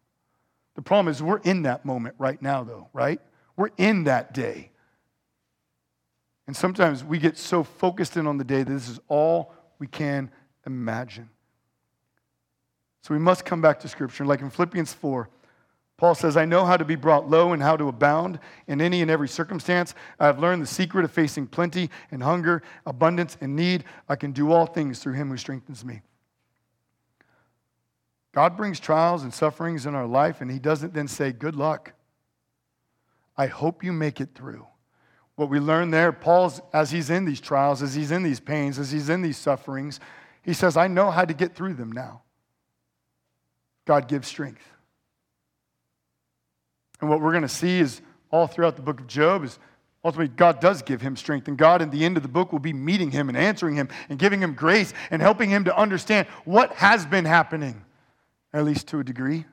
The 0.75 0.83
problem 0.83 1.09
is 1.09 1.23
we're 1.23 1.39
in 1.39 1.63
that 1.63 1.85
moment 1.85 2.17
right 2.19 2.41
now, 2.43 2.65
though, 2.65 2.89
right? 2.93 3.21
We're 3.57 3.71
in 3.77 4.05
that 4.05 4.35
day. 4.35 4.71
And 6.47 6.57
sometimes 6.57 7.05
we 7.05 7.19
get 7.19 7.39
so 7.39 7.63
focused 7.63 8.17
in 8.17 8.27
on 8.27 8.39
the 8.39 8.45
day 8.45 8.65
that 8.65 8.73
this 8.73 8.89
is 8.89 9.01
all 9.09 9.55
we 9.79 9.87
can 9.87 10.31
imagine. 10.67 11.31
So 13.05 13.13
we 13.13 13.21
must 13.21 13.45
come 13.45 13.61
back 13.61 13.81
to 13.81 13.89
Scripture. 13.89 14.25
Like 14.25 14.41
in 14.41 14.49
Philippians 14.49 14.95
4, 14.95 15.29
Paul 15.99 16.15
says, 16.15 16.39
I 16.39 16.47
know 16.47 16.65
how 16.65 16.79
to 16.79 16.87
be 16.87 16.95
brought 16.97 17.29
low 17.29 17.53
and 17.53 17.63
how 17.63 17.77
to 17.77 17.89
abound 17.89 18.39
in 18.67 18.81
any 18.81 19.03
and 19.03 19.11
every 19.11 19.29
circumstance. 19.29 19.95
I 20.19 20.25
have 20.25 20.39
learned 20.39 20.63
the 20.63 20.67
secret 20.67 21.05
of 21.05 21.11
facing 21.11 21.47
plenty 21.47 21.91
and 22.11 22.23
hunger, 22.23 22.63
abundance 22.87 23.37
and 23.43 23.55
need. 23.55 23.85
I 24.09 24.17
can 24.17 24.33
do 24.33 24.53
all 24.53 24.65
things 24.65 25.01
through 25.01 25.13
him 25.13 25.29
who 25.29 25.37
strengthens 25.37 25.85
me. 25.85 26.01
God 28.33 28.57
brings 28.57 28.81
trials 28.81 29.23
and 29.23 29.35
sufferings 29.35 29.85
in 29.85 29.95
our 29.95 30.07
life, 30.07 30.41
and 30.41 30.51
he 30.51 30.59
doesn't 30.59 30.95
then 30.95 31.07
say, 31.07 31.31
Good 31.31 31.57
luck. 31.57 31.93
I 33.37 33.49
hope 33.49 33.85
you 33.85 33.93
make 33.93 34.19
it 34.19 34.31
through. 34.35 34.67
What 35.37 35.51
we 35.51 35.61
learn 35.61 35.91
there, 35.91 36.11
Paul's, 36.11 36.63
as 36.73 36.91
he's 36.91 37.11
in 37.11 37.27
these 37.27 37.43
trials, 37.43 37.83
as 37.83 37.95
he's 37.95 38.13
in 38.13 38.23
these 38.23 38.41
pains, 38.41 38.79
as 38.79 38.91
he's 38.91 39.11
in 39.11 39.21
these 39.21 39.37
sufferings, 39.37 40.01
he 40.43 40.55
says, 40.55 40.79
I 40.79 40.87
know 40.87 41.11
how 41.11 41.27
to 41.27 41.35
get 41.35 41.55
through 41.55 41.75
them 41.75 41.93
now. 41.93 42.23
God 43.85 44.09
gives 44.09 44.29
strength. 44.29 44.63
And 47.01 47.11
what 47.11 47.21
we're 47.21 47.33
going 47.33 47.43
to 47.43 47.49
see 47.49 47.81
is 47.81 48.01
all 48.31 48.47
throughout 48.47 48.77
the 48.77 48.83
book 48.83 49.01
of 49.01 49.07
Job 49.07 49.45
is 49.45 49.59
ultimately 50.05 50.35
God 50.35 50.61
does 50.61 50.83
give 50.83 51.01
him 51.01 51.17
strength. 51.17 51.49
And 51.49 51.59
God, 51.59 51.83
in 51.83 51.91
the 51.91 52.05
end 52.05 52.17
of 52.17 52.23
the 52.23 52.29
book, 52.29 52.53
will 52.53 52.59
be 52.59 52.73
meeting 52.73 53.11
him 53.11 53.29
and 53.29 53.37
answering 53.37 53.75
him 53.75 53.89
and 54.09 54.19
giving 54.19 54.41
him 54.41 54.55
grace 54.55 54.93
and 55.11 55.21
helping 55.21 55.51
him 55.51 55.65
to 55.65 55.77
understand 55.77 56.27
what 56.45 56.73
has 56.75 57.05
been 57.05 57.25
happening, 57.25 57.85
at 58.53 58.65
least 58.65 58.89
to 58.89 59.01
a 59.01 59.05
degree. 59.05 59.45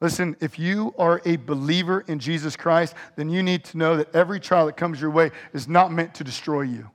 Listen, 0.00 0.36
if 0.40 0.58
you 0.58 0.94
are 0.98 1.22
a 1.24 1.36
believer 1.36 2.04
in 2.06 2.18
Jesus 2.18 2.54
Christ, 2.54 2.94
then 3.16 3.30
you 3.30 3.42
need 3.42 3.64
to 3.64 3.78
know 3.78 3.96
that 3.96 4.14
every 4.14 4.38
trial 4.38 4.66
that 4.66 4.76
comes 4.76 5.00
your 5.00 5.10
way 5.10 5.30
is 5.54 5.66
not 5.66 5.90
meant 5.90 6.14
to 6.16 6.24
destroy 6.24 6.62
you 6.62 6.90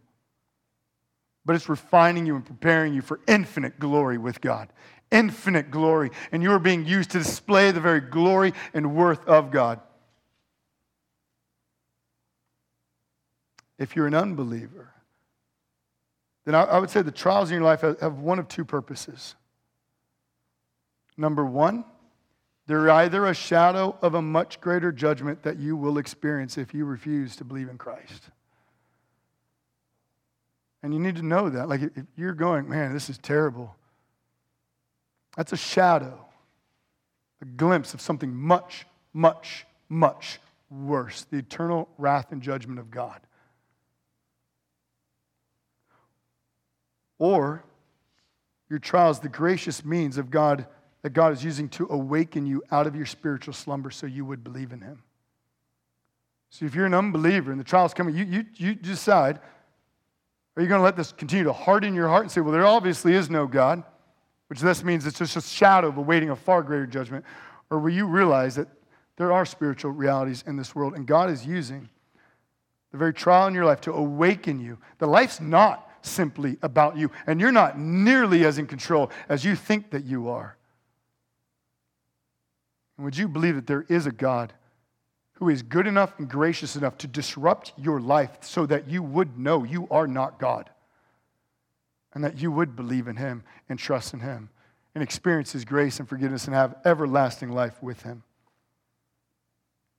but 1.46 1.56
it's 1.56 1.70
refining 1.70 2.26
you 2.26 2.36
and 2.36 2.46
preparing 2.46 2.94
you 2.94 3.02
for 3.02 3.20
infinite 3.28 3.80
glory 3.80 4.18
with 4.18 4.42
God. 4.42 4.70
Infinite 5.12 5.72
glory. 5.72 6.12
And 6.32 6.42
you 6.42 6.52
are 6.54 6.60
being 6.60 6.86
used 6.86 7.12
to 7.12 7.20
display 7.20 7.72
the 7.72 7.82
very 7.82 8.00
glory 8.00 8.54
and 8.74 8.96
worth 8.96 9.26
of 9.28 9.52
God. 9.52 9.80
If 13.78 13.96
you're 13.96 14.08
an 14.08 14.14
unbeliever, 14.14 14.94
then 16.46 16.56
I, 16.56 16.80
would 16.80 16.90
say 16.90 17.02
the 17.02 17.12
trials 17.12 17.50
in 17.50 17.56
your 17.56 17.64
life 17.64 17.82
have 17.82 18.20
one 18.20 18.40
of 18.40 18.48
two 18.48 18.66
purposes. 18.66 19.36
Number 21.18 21.46
one, 21.46 21.86
they're 22.68 22.90
either 22.90 23.26
a 23.26 23.34
shadow 23.34 23.98
of 24.02 24.14
a 24.14 24.22
much 24.22 24.62
greater 24.62 24.92
judgment 24.92 25.44
that 25.44 25.58
you 25.58 25.76
will 25.76 25.98
experience 25.98 26.58
if 26.58 26.74
you 26.74 26.86
refuse 26.86 27.36
to 27.36 27.44
believe 27.44 27.70
in 27.70 27.78
Christ. 27.78 28.30
And 30.84 30.94
you 30.94 31.00
need 31.00 31.16
to 31.18 31.22
know 31.22 31.50
that. 31.50 31.70
Like, 31.70 31.82
if 31.82 32.06
you're 32.16 32.34
going, 32.34 32.70
man, 32.70 32.94
this 32.94 33.10
is 33.10 33.18
terrible, 33.18 33.76
that's 35.36 35.54
a 35.54 35.58
shadow, 35.58 36.26
a 37.42 37.46
glimpse 37.46 37.94
of 37.94 38.02
something 38.02 38.34
much, 38.34 38.86
much, 39.14 39.66
much 39.90 40.40
worse 40.70 41.26
the 41.30 41.38
eternal 41.38 41.90
wrath 41.98 42.32
and 42.32 42.42
judgment 42.42 42.80
of 42.80 42.92
God. 42.92 43.20
Or 47.20 47.64
your 48.70 48.80
trial 48.80 49.12
is 49.12 49.20
the 49.20 49.30
gracious 49.30 49.86
means 49.86 50.18
of 50.18 50.32
God 50.32 50.66
that 51.02 51.12
God 51.12 51.34
is 51.34 51.44
using 51.44 51.68
to 51.70 51.88
awaken 51.90 52.46
you 52.46 52.64
out 52.72 52.88
of 52.88 52.96
your 52.96 53.06
spiritual 53.06 53.54
slumber 53.54 53.92
so 53.92 54.08
you 54.08 54.24
would 54.26 54.44
believe 54.44 54.72
in 54.72 54.82
Him. 54.82 55.04
So 56.50 56.66
if 56.66 56.76
you're 56.76 56.86
an 56.86 56.94
unbeliever 56.94 57.52
and 57.52 57.60
the 57.60 57.66
trial's 57.66 57.94
coming, 57.94 58.16
you, 58.16 58.26
you, 58.26 58.46
you 58.56 58.76
decide 58.76 59.40
are 60.56 60.62
you 60.62 60.68
going 60.68 60.80
to 60.80 60.84
let 60.84 60.98
this 60.98 61.12
continue 61.12 61.46
to 61.46 61.54
harden 61.54 61.96
your 61.96 62.10
heart 62.10 62.24
and 62.24 62.32
say, 62.32 62.42
well, 62.42 62.52
there 62.52 62.66
obviously 62.66 63.14
is 63.14 63.30
no 63.30 63.48
God, 63.48 63.84
which 64.52 64.60
this 64.60 64.84
means 64.84 65.06
it's 65.06 65.20
just 65.20 65.38
a 65.38 65.42
shadow 65.42 65.88
of 65.88 65.96
awaiting 65.96 66.30
a 66.30 66.36
far 66.36 66.62
greater 66.62 66.86
judgment? 66.86 67.24
Or 67.70 67.80
will 67.80 67.94
you 67.94 68.06
realize 68.06 68.56
that 68.56 68.68
there 69.16 69.32
are 69.32 69.46
spiritual 69.46 69.92
realities 69.92 70.44
in 70.46 70.58
this 70.58 70.76
world 70.76 70.94
and 70.94 71.08
God 71.08 71.30
is 71.30 71.46
using 71.46 71.88
the 72.92 72.98
very 72.98 73.14
trial 73.14 73.48
in 73.48 73.54
your 73.54 73.64
life 73.64 73.80
to 73.80 73.94
awaken 73.94 74.60
you? 74.60 74.78
The 74.98 75.08
life's 75.08 75.40
not 75.40 75.90
simply 76.02 76.58
about 76.64 76.98
you, 76.98 77.12
and 77.28 77.40
you're 77.40 77.54
not 77.54 77.80
nearly 77.80 78.44
as 78.44 78.58
in 78.58 78.68
control 78.68 79.10
as 79.30 79.46
you 79.46 79.56
think 79.56 79.92
that 79.92 80.04
you 80.04 80.28
are. 80.28 80.58
And 82.98 83.06
would 83.06 83.16
you 83.16 83.30
believe 83.30 83.56
that 83.56 83.68
there 83.68 83.86
is 83.88 84.06
a 84.06 84.12
God 84.12 84.52
who 85.36 85.48
is 85.48 85.62
good 85.62 85.88
enough 85.88 86.20
and 86.20 86.30
gracious 86.30 86.76
enough 86.76 86.98
to 86.98 87.08
disrupt 87.08 87.72
your 87.78 88.02
life 88.02 88.32
so 88.42 88.66
that 88.66 88.90
you 88.90 89.02
would 89.02 89.40
know 89.40 89.64
you 89.64 89.88
are 89.90 90.08
not 90.08 90.40
God 90.40 90.70
and 92.14 92.24
that 92.24 92.40
you 92.40 92.52
would 92.52 92.76
believe 92.76 93.08
in 93.08 93.16
Him 93.16 93.44
and 93.70 93.80
trust 93.80 94.14
in 94.14 94.20
Him 94.20 94.50
and 94.94 95.04
experience 95.04 95.52
His 95.52 95.66
grace 95.66 96.00
and 96.00 96.08
forgiveness 96.08 96.46
and 96.46 96.56
have 96.56 96.76
everlasting 96.86 97.52
life 97.52 97.82
with 97.82 98.02
Him. 98.04 98.24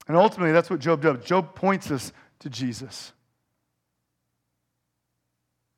And 0.08 0.16
ultimately, 0.16 0.52
that's 0.52 0.68
what 0.68 0.80
Job 0.80 1.00
does. 1.00 1.24
Job 1.24 1.54
points 1.54 1.90
us 1.90 2.12
to 2.40 2.50
Jesus. 2.50 3.12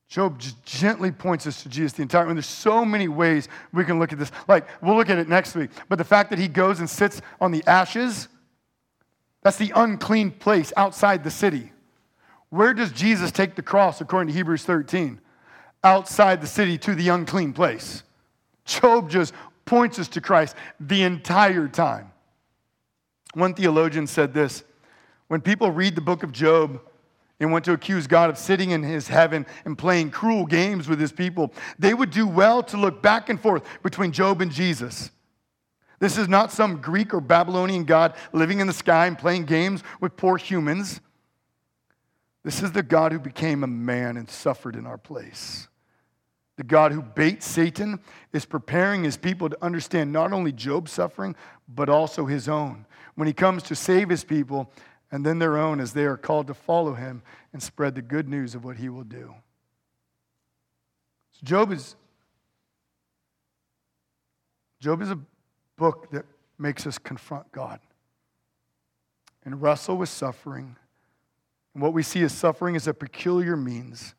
Job 0.08 0.40
gently 0.64 1.10
points 1.10 1.46
us 1.46 1.62
to 1.62 1.68
Jesus 1.68 1.92
the 1.92 2.02
entire 2.02 2.24
time. 2.24 2.34
There's 2.34 2.46
so 2.46 2.84
many 2.84 3.08
ways 3.08 3.48
we 3.72 3.84
can 3.84 3.98
look 3.98 4.12
at 4.12 4.18
this. 4.18 4.30
Like, 4.48 4.66
we'll 4.82 4.96
look 4.96 5.10
at 5.10 5.18
it 5.18 5.28
next 5.28 5.54
week. 5.54 5.70
But 5.88 5.98
the 5.98 6.04
fact 6.04 6.30
that 6.30 6.38
he 6.38 6.48
goes 6.48 6.78
and 6.78 6.88
sits 6.88 7.20
on 7.40 7.50
the 7.50 7.64
ashes 7.66 8.28
that's 9.44 9.58
the 9.58 9.72
unclean 9.76 10.32
place 10.32 10.72
outside 10.76 11.22
the 11.22 11.30
city. 11.30 11.70
Where 12.48 12.74
does 12.74 12.90
Jesus 12.90 13.30
take 13.30 13.54
the 13.54 13.62
cross 13.62 14.00
according 14.00 14.28
to 14.28 14.34
Hebrews 14.34 14.64
13? 14.64 15.20
Outside 15.84 16.40
the 16.40 16.46
city 16.46 16.78
to 16.78 16.94
the 16.94 17.10
unclean 17.10 17.52
place. 17.52 18.02
Job 18.64 19.10
just 19.10 19.34
points 19.66 19.98
us 19.98 20.08
to 20.08 20.20
Christ 20.20 20.56
the 20.80 21.02
entire 21.02 21.68
time. 21.68 22.10
One 23.34 23.54
theologian 23.54 24.06
said 24.06 24.32
this 24.32 24.64
when 25.28 25.40
people 25.40 25.70
read 25.70 25.94
the 25.94 26.00
book 26.00 26.22
of 26.22 26.32
Job 26.32 26.80
and 27.40 27.50
want 27.50 27.64
to 27.64 27.72
accuse 27.72 28.06
God 28.06 28.30
of 28.30 28.38
sitting 28.38 28.70
in 28.70 28.82
his 28.82 29.08
heaven 29.08 29.46
and 29.64 29.76
playing 29.76 30.10
cruel 30.10 30.46
games 30.46 30.88
with 30.88 31.00
his 31.00 31.12
people, 31.12 31.52
they 31.78 31.92
would 31.92 32.10
do 32.10 32.26
well 32.26 32.62
to 32.64 32.76
look 32.76 33.02
back 33.02 33.28
and 33.28 33.40
forth 33.40 33.64
between 33.82 34.12
Job 34.12 34.40
and 34.40 34.50
Jesus. 34.50 35.10
This 35.98 36.18
is 36.18 36.28
not 36.28 36.52
some 36.52 36.80
Greek 36.80 37.14
or 37.14 37.20
Babylonian 37.20 37.84
God 37.84 38.14
living 38.32 38.60
in 38.60 38.66
the 38.66 38.72
sky 38.72 39.06
and 39.06 39.18
playing 39.18 39.46
games 39.46 39.82
with 40.00 40.16
poor 40.16 40.36
humans. 40.36 41.00
This 42.44 42.62
is 42.62 42.72
the 42.72 42.82
God 42.82 43.12
who 43.12 43.18
became 43.18 43.64
a 43.64 43.68
man 43.68 44.16
and 44.16 44.28
suffered 44.28 44.76
in 44.76 44.86
our 44.86 44.98
place. 44.98 45.66
The 46.56 46.64
God 46.64 46.92
who 46.92 47.02
bait 47.02 47.42
Satan 47.42 48.00
is 48.32 48.44
preparing 48.44 49.02
his 49.04 49.16
people 49.16 49.48
to 49.48 49.64
understand 49.64 50.12
not 50.12 50.32
only 50.32 50.52
Job's 50.52 50.92
suffering, 50.92 51.34
but 51.68 51.88
also 51.88 52.26
his 52.26 52.48
own. 52.48 52.86
When 53.16 53.26
he 53.26 53.34
comes 53.34 53.62
to 53.64 53.74
save 53.74 54.08
his 54.08 54.24
people 54.24 54.70
and 55.10 55.24
then 55.24 55.38
their 55.38 55.56
own 55.56 55.80
as 55.80 55.92
they 55.92 56.04
are 56.04 56.16
called 56.16 56.46
to 56.48 56.54
follow 56.54 56.94
him 56.94 57.22
and 57.52 57.62
spread 57.62 57.94
the 57.94 58.02
good 58.02 58.28
news 58.28 58.54
of 58.54 58.64
what 58.64 58.76
he 58.76 58.88
will 58.88 59.04
do. 59.04 59.34
So 61.32 61.40
Job 61.44 61.72
is 61.72 61.96
Job 64.80 65.00
is 65.00 65.10
a 65.10 65.18
book 65.76 66.10
that 66.10 66.26
makes 66.58 66.86
us 66.86 66.98
confront 66.98 67.50
God 67.52 67.80
and 69.44 69.60
wrestle 69.60 69.96
with 69.96 70.08
suffering 70.08 70.76
And 71.74 71.82
what 71.82 71.92
we 71.92 72.02
see 72.02 72.22
as 72.22 72.32
suffering 72.32 72.76
is 72.76 72.86
a 72.86 72.94
peculiar 72.94 73.56
means. 73.56 74.14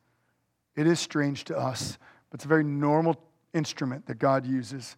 It 0.76 0.88
is 0.88 1.00
strange 1.00 1.46
to 1.46 1.58
us, 1.58 1.98
it's 2.36 2.44
a 2.44 2.50
very 2.50 2.66
normal 2.66 3.16
instrument 3.54 4.06
that 4.08 4.20
God 4.20 4.46
uses 4.46 4.98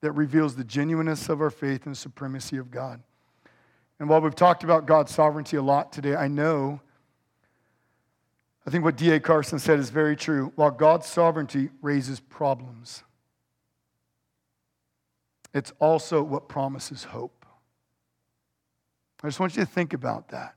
that 0.00 0.10
reveals 0.12 0.56
the 0.56 0.64
genuineness 0.64 1.28
of 1.28 1.40
our 1.40 1.48
faith 1.48 1.86
and 1.86 1.94
the 1.94 1.98
supremacy 1.98 2.56
of 2.56 2.72
God. 2.72 3.00
And 4.00 4.08
while 4.08 4.20
we've 4.20 4.34
talked 4.34 4.64
about 4.64 4.84
God's 4.84 5.14
sovereignty 5.14 5.56
a 5.56 5.62
lot 5.62 5.92
today, 5.92 6.16
I 6.16 6.26
know, 6.26 6.80
I 8.66 8.70
think 8.70 8.82
what 8.82 8.96
D.A. 8.96 9.20
Carson 9.20 9.60
said 9.60 9.78
is 9.78 9.90
very 9.90 10.16
true. 10.16 10.52
While 10.56 10.72
God's 10.72 11.06
sovereignty 11.06 11.70
raises 11.82 12.18
problems, 12.18 13.04
it's 15.54 15.72
also 15.78 16.20
what 16.20 16.48
promises 16.48 17.04
hope. 17.04 17.46
I 19.22 19.28
just 19.28 19.38
want 19.38 19.56
you 19.56 19.64
to 19.64 19.70
think 19.70 19.92
about 19.94 20.30
that. 20.30 20.56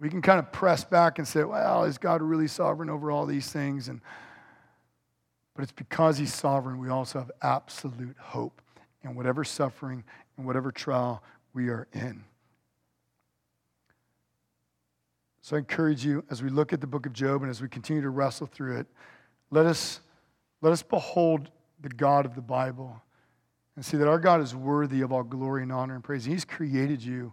We 0.00 0.10
can 0.10 0.20
kind 0.20 0.40
of 0.40 0.50
press 0.50 0.82
back 0.82 1.20
and 1.20 1.28
say, 1.28 1.44
well, 1.44 1.84
is 1.84 1.96
God 1.96 2.22
really 2.22 2.48
sovereign 2.48 2.90
over 2.90 3.12
all 3.12 3.24
these 3.24 3.52
things? 3.52 3.86
And, 3.88 4.00
but 5.54 5.62
it's 5.62 5.72
because 5.72 6.18
He's 6.18 6.34
sovereign, 6.34 6.78
we 6.78 6.88
also 6.88 7.18
have 7.18 7.30
absolute 7.42 8.16
hope 8.18 8.62
in 9.02 9.14
whatever 9.14 9.44
suffering 9.44 10.04
and 10.36 10.46
whatever 10.46 10.70
trial 10.72 11.22
we 11.52 11.68
are 11.68 11.88
in. 11.92 12.24
So 15.42 15.56
I 15.56 15.58
encourage 15.58 16.04
you 16.04 16.24
as 16.30 16.42
we 16.42 16.50
look 16.50 16.72
at 16.72 16.80
the 16.80 16.86
book 16.86 17.04
of 17.04 17.12
Job 17.12 17.42
and 17.42 17.50
as 17.50 17.60
we 17.60 17.68
continue 17.68 18.02
to 18.02 18.10
wrestle 18.10 18.46
through 18.46 18.78
it, 18.78 18.86
let 19.50 19.66
us, 19.66 20.00
let 20.60 20.72
us 20.72 20.82
behold 20.82 21.50
the 21.80 21.88
God 21.88 22.24
of 22.24 22.36
the 22.36 22.40
Bible 22.40 23.02
and 23.74 23.84
see 23.84 23.96
that 23.96 24.06
our 24.06 24.20
God 24.20 24.40
is 24.40 24.54
worthy 24.54 25.00
of 25.00 25.12
all 25.12 25.24
glory 25.24 25.62
and 25.62 25.72
honor 25.72 25.94
and 25.94 26.04
praise. 26.04 26.24
He's 26.24 26.44
created 26.44 27.02
you, 27.02 27.32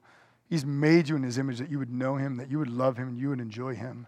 He's 0.49 0.65
made 0.65 1.07
you 1.07 1.15
in 1.15 1.21
His 1.21 1.37
image 1.37 1.59
that 1.59 1.69
you 1.69 1.77
would 1.77 1.91
know 1.91 2.15
Him, 2.15 2.37
that 2.37 2.49
you 2.49 2.57
would 2.57 2.69
love 2.69 2.97
Him, 2.97 3.09
and 3.09 3.19
you 3.19 3.29
would 3.29 3.39
enjoy 3.39 3.75
Him. 3.75 4.07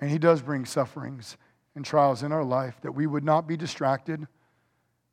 And 0.00 0.10
He 0.10 0.18
does 0.18 0.40
bring 0.40 0.64
sufferings 0.64 1.36
and 1.78 1.86
trials 1.86 2.22
in 2.22 2.32
our 2.32 2.44
life 2.44 2.78
that 2.82 2.92
we 2.92 3.06
would 3.06 3.24
not 3.24 3.48
be 3.48 3.56
distracted 3.56 4.26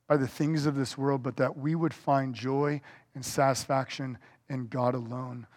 by 0.08 0.18
the 0.18 0.28
things 0.28 0.66
of 0.66 0.76
this 0.76 0.98
world, 0.98 1.24
but 1.24 1.38
that 1.38 1.58
we 1.58 1.76
would 1.76 1.94
find 1.94 2.36
joy 2.36 2.82
and 3.14 3.24
satisfaction 3.24 4.18
in 4.50 4.68
God 4.68 4.96
alone. 4.96 5.48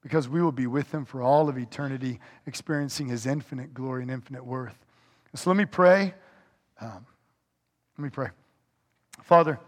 Because 0.00 0.28
we 0.28 0.40
will 0.40 0.52
be 0.52 0.66
with 0.66 0.92
Him 0.92 1.04
for 1.04 1.22
all 1.22 1.48
of 1.48 1.58
eternity, 1.58 2.20
experiencing 2.46 3.08
His 3.08 3.26
infinite 3.26 3.74
glory 3.74 4.02
and 4.02 4.10
infinite 4.10 4.44
worth. 4.44 4.78
So 5.34 5.50
let 5.50 5.56
me 5.56 5.64
pray. 5.64 6.14
Um, 6.80 7.04
let 7.98 8.04
me 8.04 8.10
pray. 8.10 8.28
Father, 9.22 9.58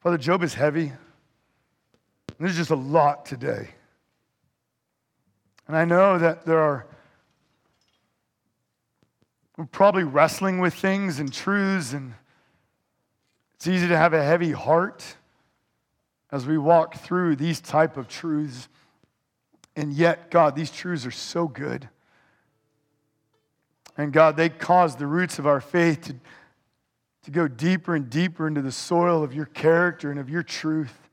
Father, 0.00 0.18
Job 0.18 0.42
is 0.42 0.54
heavy. 0.54 0.92
There's 2.38 2.56
just 2.56 2.70
a 2.70 2.76
lot 2.76 3.24
today. 3.24 3.68
And 5.68 5.76
I 5.76 5.84
know 5.84 6.18
that 6.18 6.44
there 6.44 6.58
are, 6.58 6.86
we're 9.56 9.66
probably 9.66 10.04
wrestling 10.04 10.58
with 10.58 10.74
things 10.74 11.18
and 11.20 11.32
truths, 11.32 11.92
and 11.92 12.14
it's 13.54 13.66
easy 13.66 13.88
to 13.88 13.96
have 13.96 14.12
a 14.12 14.22
heavy 14.22 14.52
heart 14.52 15.16
as 16.32 16.46
we 16.46 16.58
walk 16.58 16.96
through 16.96 17.36
these 17.36 17.60
type 17.60 17.96
of 17.96 18.08
truths. 18.08 18.68
And 19.76 19.92
yet, 19.92 20.30
God, 20.30 20.56
these 20.56 20.70
truths 20.70 21.06
are 21.06 21.10
so 21.10 21.46
good. 21.46 21.88
And 23.96 24.12
God, 24.12 24.36
they 24.36 24.48
cause 24.48 24.96
the 24.96 25.06
roots 25.06 25.38
of 25.38 25.46
our 25.46 25.60
faith 25.60 26.02
to 26.02 26.16
to 27.24 27.30
go 27.30 27.48
deeper 27.48 27.94
and 27.94 28.10
deeper 28.10 28.46
into 28.46 28.60
the 28.60 28.72
soil 28.72 29.24
of 29.24 29.34
your 29.34 29.46
character 29.46 30.10
and 30.10 30.20
of 30.20 30.28
your 30.28 30.42
truth. 30.42 31.08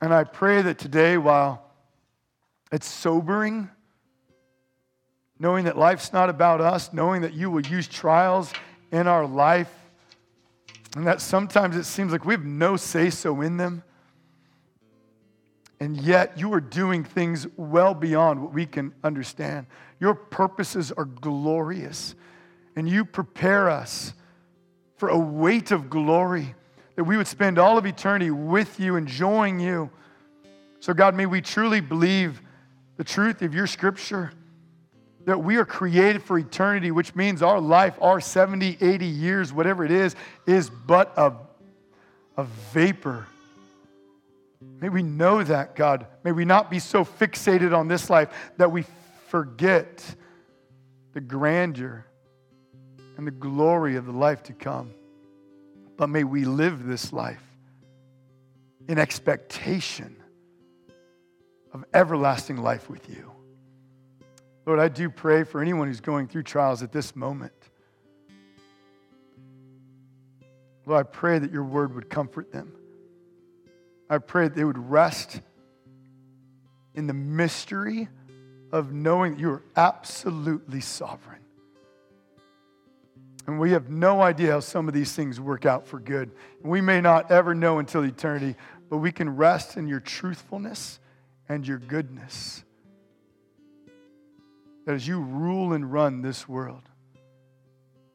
And 0.00 0.12
I 0.12 0.24
pray 0.24 0.62
that 0.62 0.78
today, 0.78 1.16
while 1.16 1.70
it's 2.72 2.86
sobering, 2.86 3.70
knowing 5.38 5.64
that 5.64 5.76
life's 5.76 6.12
not 6.12 6.30
about 6.30 6.60
us, 6.60 6.92
knowing 6.92 7.22
that 7.22 7.34
you 7.34 7.50
will 7.50 7.62
use 7.62 7.88
trials 7.88 8.52
in 8.92 9.06
our 9.06 9.26
life, 9.26 9.72
and 10.96 11.06
that 11.06 11.20
sometimes 11.20 11.76
it 11.76 11.84
seems 11.84 12.12
like 12.12 12.24
we 12.24 12.34
have 12.34 12.44
no 12.44 12.76
say 12.76 13.10
so 13.10 13.40
in 13.40 13.56
them. 13.56 13.82
And 15.80 15.96
yet, 15.96 16.38
you 16.38 16.52
are 16.54 16.60
doing 16.60 17.02
things 17.02 17.46
well 17.56 17.94
beyond 17.94 18.40
what 18.40 18.52
we 18.52 18.64
can 18.64 18.94
understand. 19.02 19.66
Your 19.98 20.14
purposes 20.14 20.92
are 20.92 21.04
glorious, 21.04 22.14
and 22.76 22.88
you 22.88 23.04
prepare 23.04 23.68
us 23.68 24.12
for 24.96 25.08
a 25.08 25.18
weight 25.18 25.72
of 25.72 25.90
glory, 25.90 26.54
that 26.94 27.04
we 27.04 27.16
would 27.16 27.26
spend 27.26 27.58
all 27.58 27.76
of 27.76 27.86
eternity 27.86 28.30
with 28.30 28.78
you, 28.78 28.94
enjoying 28.94 29.58
you. 29.58 29.90
So, 30.78 30.94
God, 30.94 31.16
may 31.16 31.26
we 31.26 31.40
truly 31.40 31.80
believe 31.80 32.40
the 32.96 33.04
truth 33.04 33.42
of 33.42 33.52
your 33.52 33.66
scripture 33.66 34.30
that 35.24 35.42
we 35.42 35.56
are 35.56 35.64
created 35.64 36.22
for 36.22 36.38
eternity, 36.38 36.90
which 36.90 37.14
means 37.14 37.42
our 37.42 37.60
life, 37.60 37.96
our 38.00 38.20
70, 38.20 38.78
80 38.80 39.06
years, 39.06 39.52
whatever 39.52 39.84
it 39.84 39.90
is, 39.90 40.14
is 40.46 40.70
but 40.70 41.12
a, 41.16 41.32
a 42.36 42.44
vapor. 42.72 43.26
May 44.80 44.88
we 44.88 45.02
know 45.02 45.42
that, 45.42 45.76
God. 45.76 46.06
May 46.24 46.32
we 46.32 46.44
not 46.44 46.70
be 46.70 46.78
so 46.78 47.04
fixated 47.04 47.76
on 47.76 47.88
this 47.88 48.10
life 48.10 48.52
that 48.58 48.70
we 48.70 48.84
forget 49.28 50.04
the 51.12 51.20
grandeur 51.20 52.06
and 53.16 53.26
the 53.26 53.30
glory 53.30 53.96
of 53.96 54.06
the 54.06 54.12
life 54.12 54.42
to 54.44 54.52
come. 54.52 54.90
But 55.96 56.08
may 56.08 56.24
we 56.24 56.44
live 56.44 56.84
this 56.84 57.12
life 57.12 57.42
in 58.88 58.98
expectation 58.98 60.16
of 61.72 61.84
everlasting 61.94 62.58
life 62.58 62.90
with 62.90 63.08
you. 63.08 63.33
Lord, 64.66 64.80
I 64.80 64.88
do 64.88 65.10
pray 65.10 65.44
for 65.44 65.60
anyone 65.60 65.88
who's 65.88 66.00
going 66.00 66.28
through 66.28 66.44
trials 66.44 66.82
at 66.82 66.90
this 66.90 67.14
moment. 67.14 67.52
Lord, 70.86 71.06
I 71.06 71.08
pray 71.08 71.38
that 71.38 71.52
your 71.52 71.64
word 71.64 71.94
would 71.94 72.08
comfort 72.08 72.52
them. 72.52 72.72
I 74.08 74.18
pray 74.18 74.48
that 74.48 74.54
they 74.54 74.64
would 74.64 74.78
rest 74.78 75.40
in 76.94 77.06
the 77.06 77.14
mystery 77.14 78.08
of 78.72 78.92
knowing 78.92 79.34
that 79.34 79.40
you 79.40 79.50
are 79.50 79.62
absolutely 79.76 80.80
sovereign. 80.80 81.40
And 83.46 83.60
we 83.60 83.72
have 83.72 83.90
no 83.90 84.22
idea 84.22 84.52
how 84.52 84.60
some 84.60 84.88
of 84.88 84.94
these 84.94 85.12
things 85.12 85.38
work 85.38 85.66
out 85.66 85.86
for 85.86 86.00
good. 86.00 86.30
We 86.62 86.80
may 86.80 87.00
not 87.00 87.30
ever 87.30 87.54
know 87.54 87.78
until 87.78 88.02
eternity, 88.02 88.56
but 88.88 88.98
we 88.98 89.12
can 89.12 89.36
rest 89.36 89.76
in 89.76 89.86
your 89.86 90.00
truthfulness 90.00 90.98
and 91.48 91.66
your 91.66 91.78
goodness. 91.78 92.63
That 94.84 94.94
as 94.94 95.08
you 95.08 95.20
rule 95.20 95.72
and 95.72 95.90
run 95.90 96.22
this 96.22 96.48
world 96.48 96.82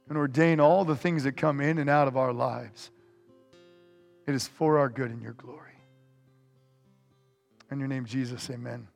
and 0.08 0.18
ordain 0.18 0.60
all 0.60 0.86
the 0.86 0.96
things 0.96 1.24
that 1.24 1.38
come 1.38 1.62
in 1.62 1.78
and 1.78 1.90
out 1.90 2.08
of 2.08 2.18
our 2.18 2.34
lives, 2.34 2.92
it 4.28 4.36
is 4.36 4.48
for 4.48 4.78
our 4.78 4.90
good 4.90 5.10
and 5.12 5.22
your 5.22 5.34
glory. 5.34 5.66
In 7.72 7.80
your 7.80 7.88
name, 7.88 8.06
Jesus, 8.06 8.50
amen. 8.50 8.88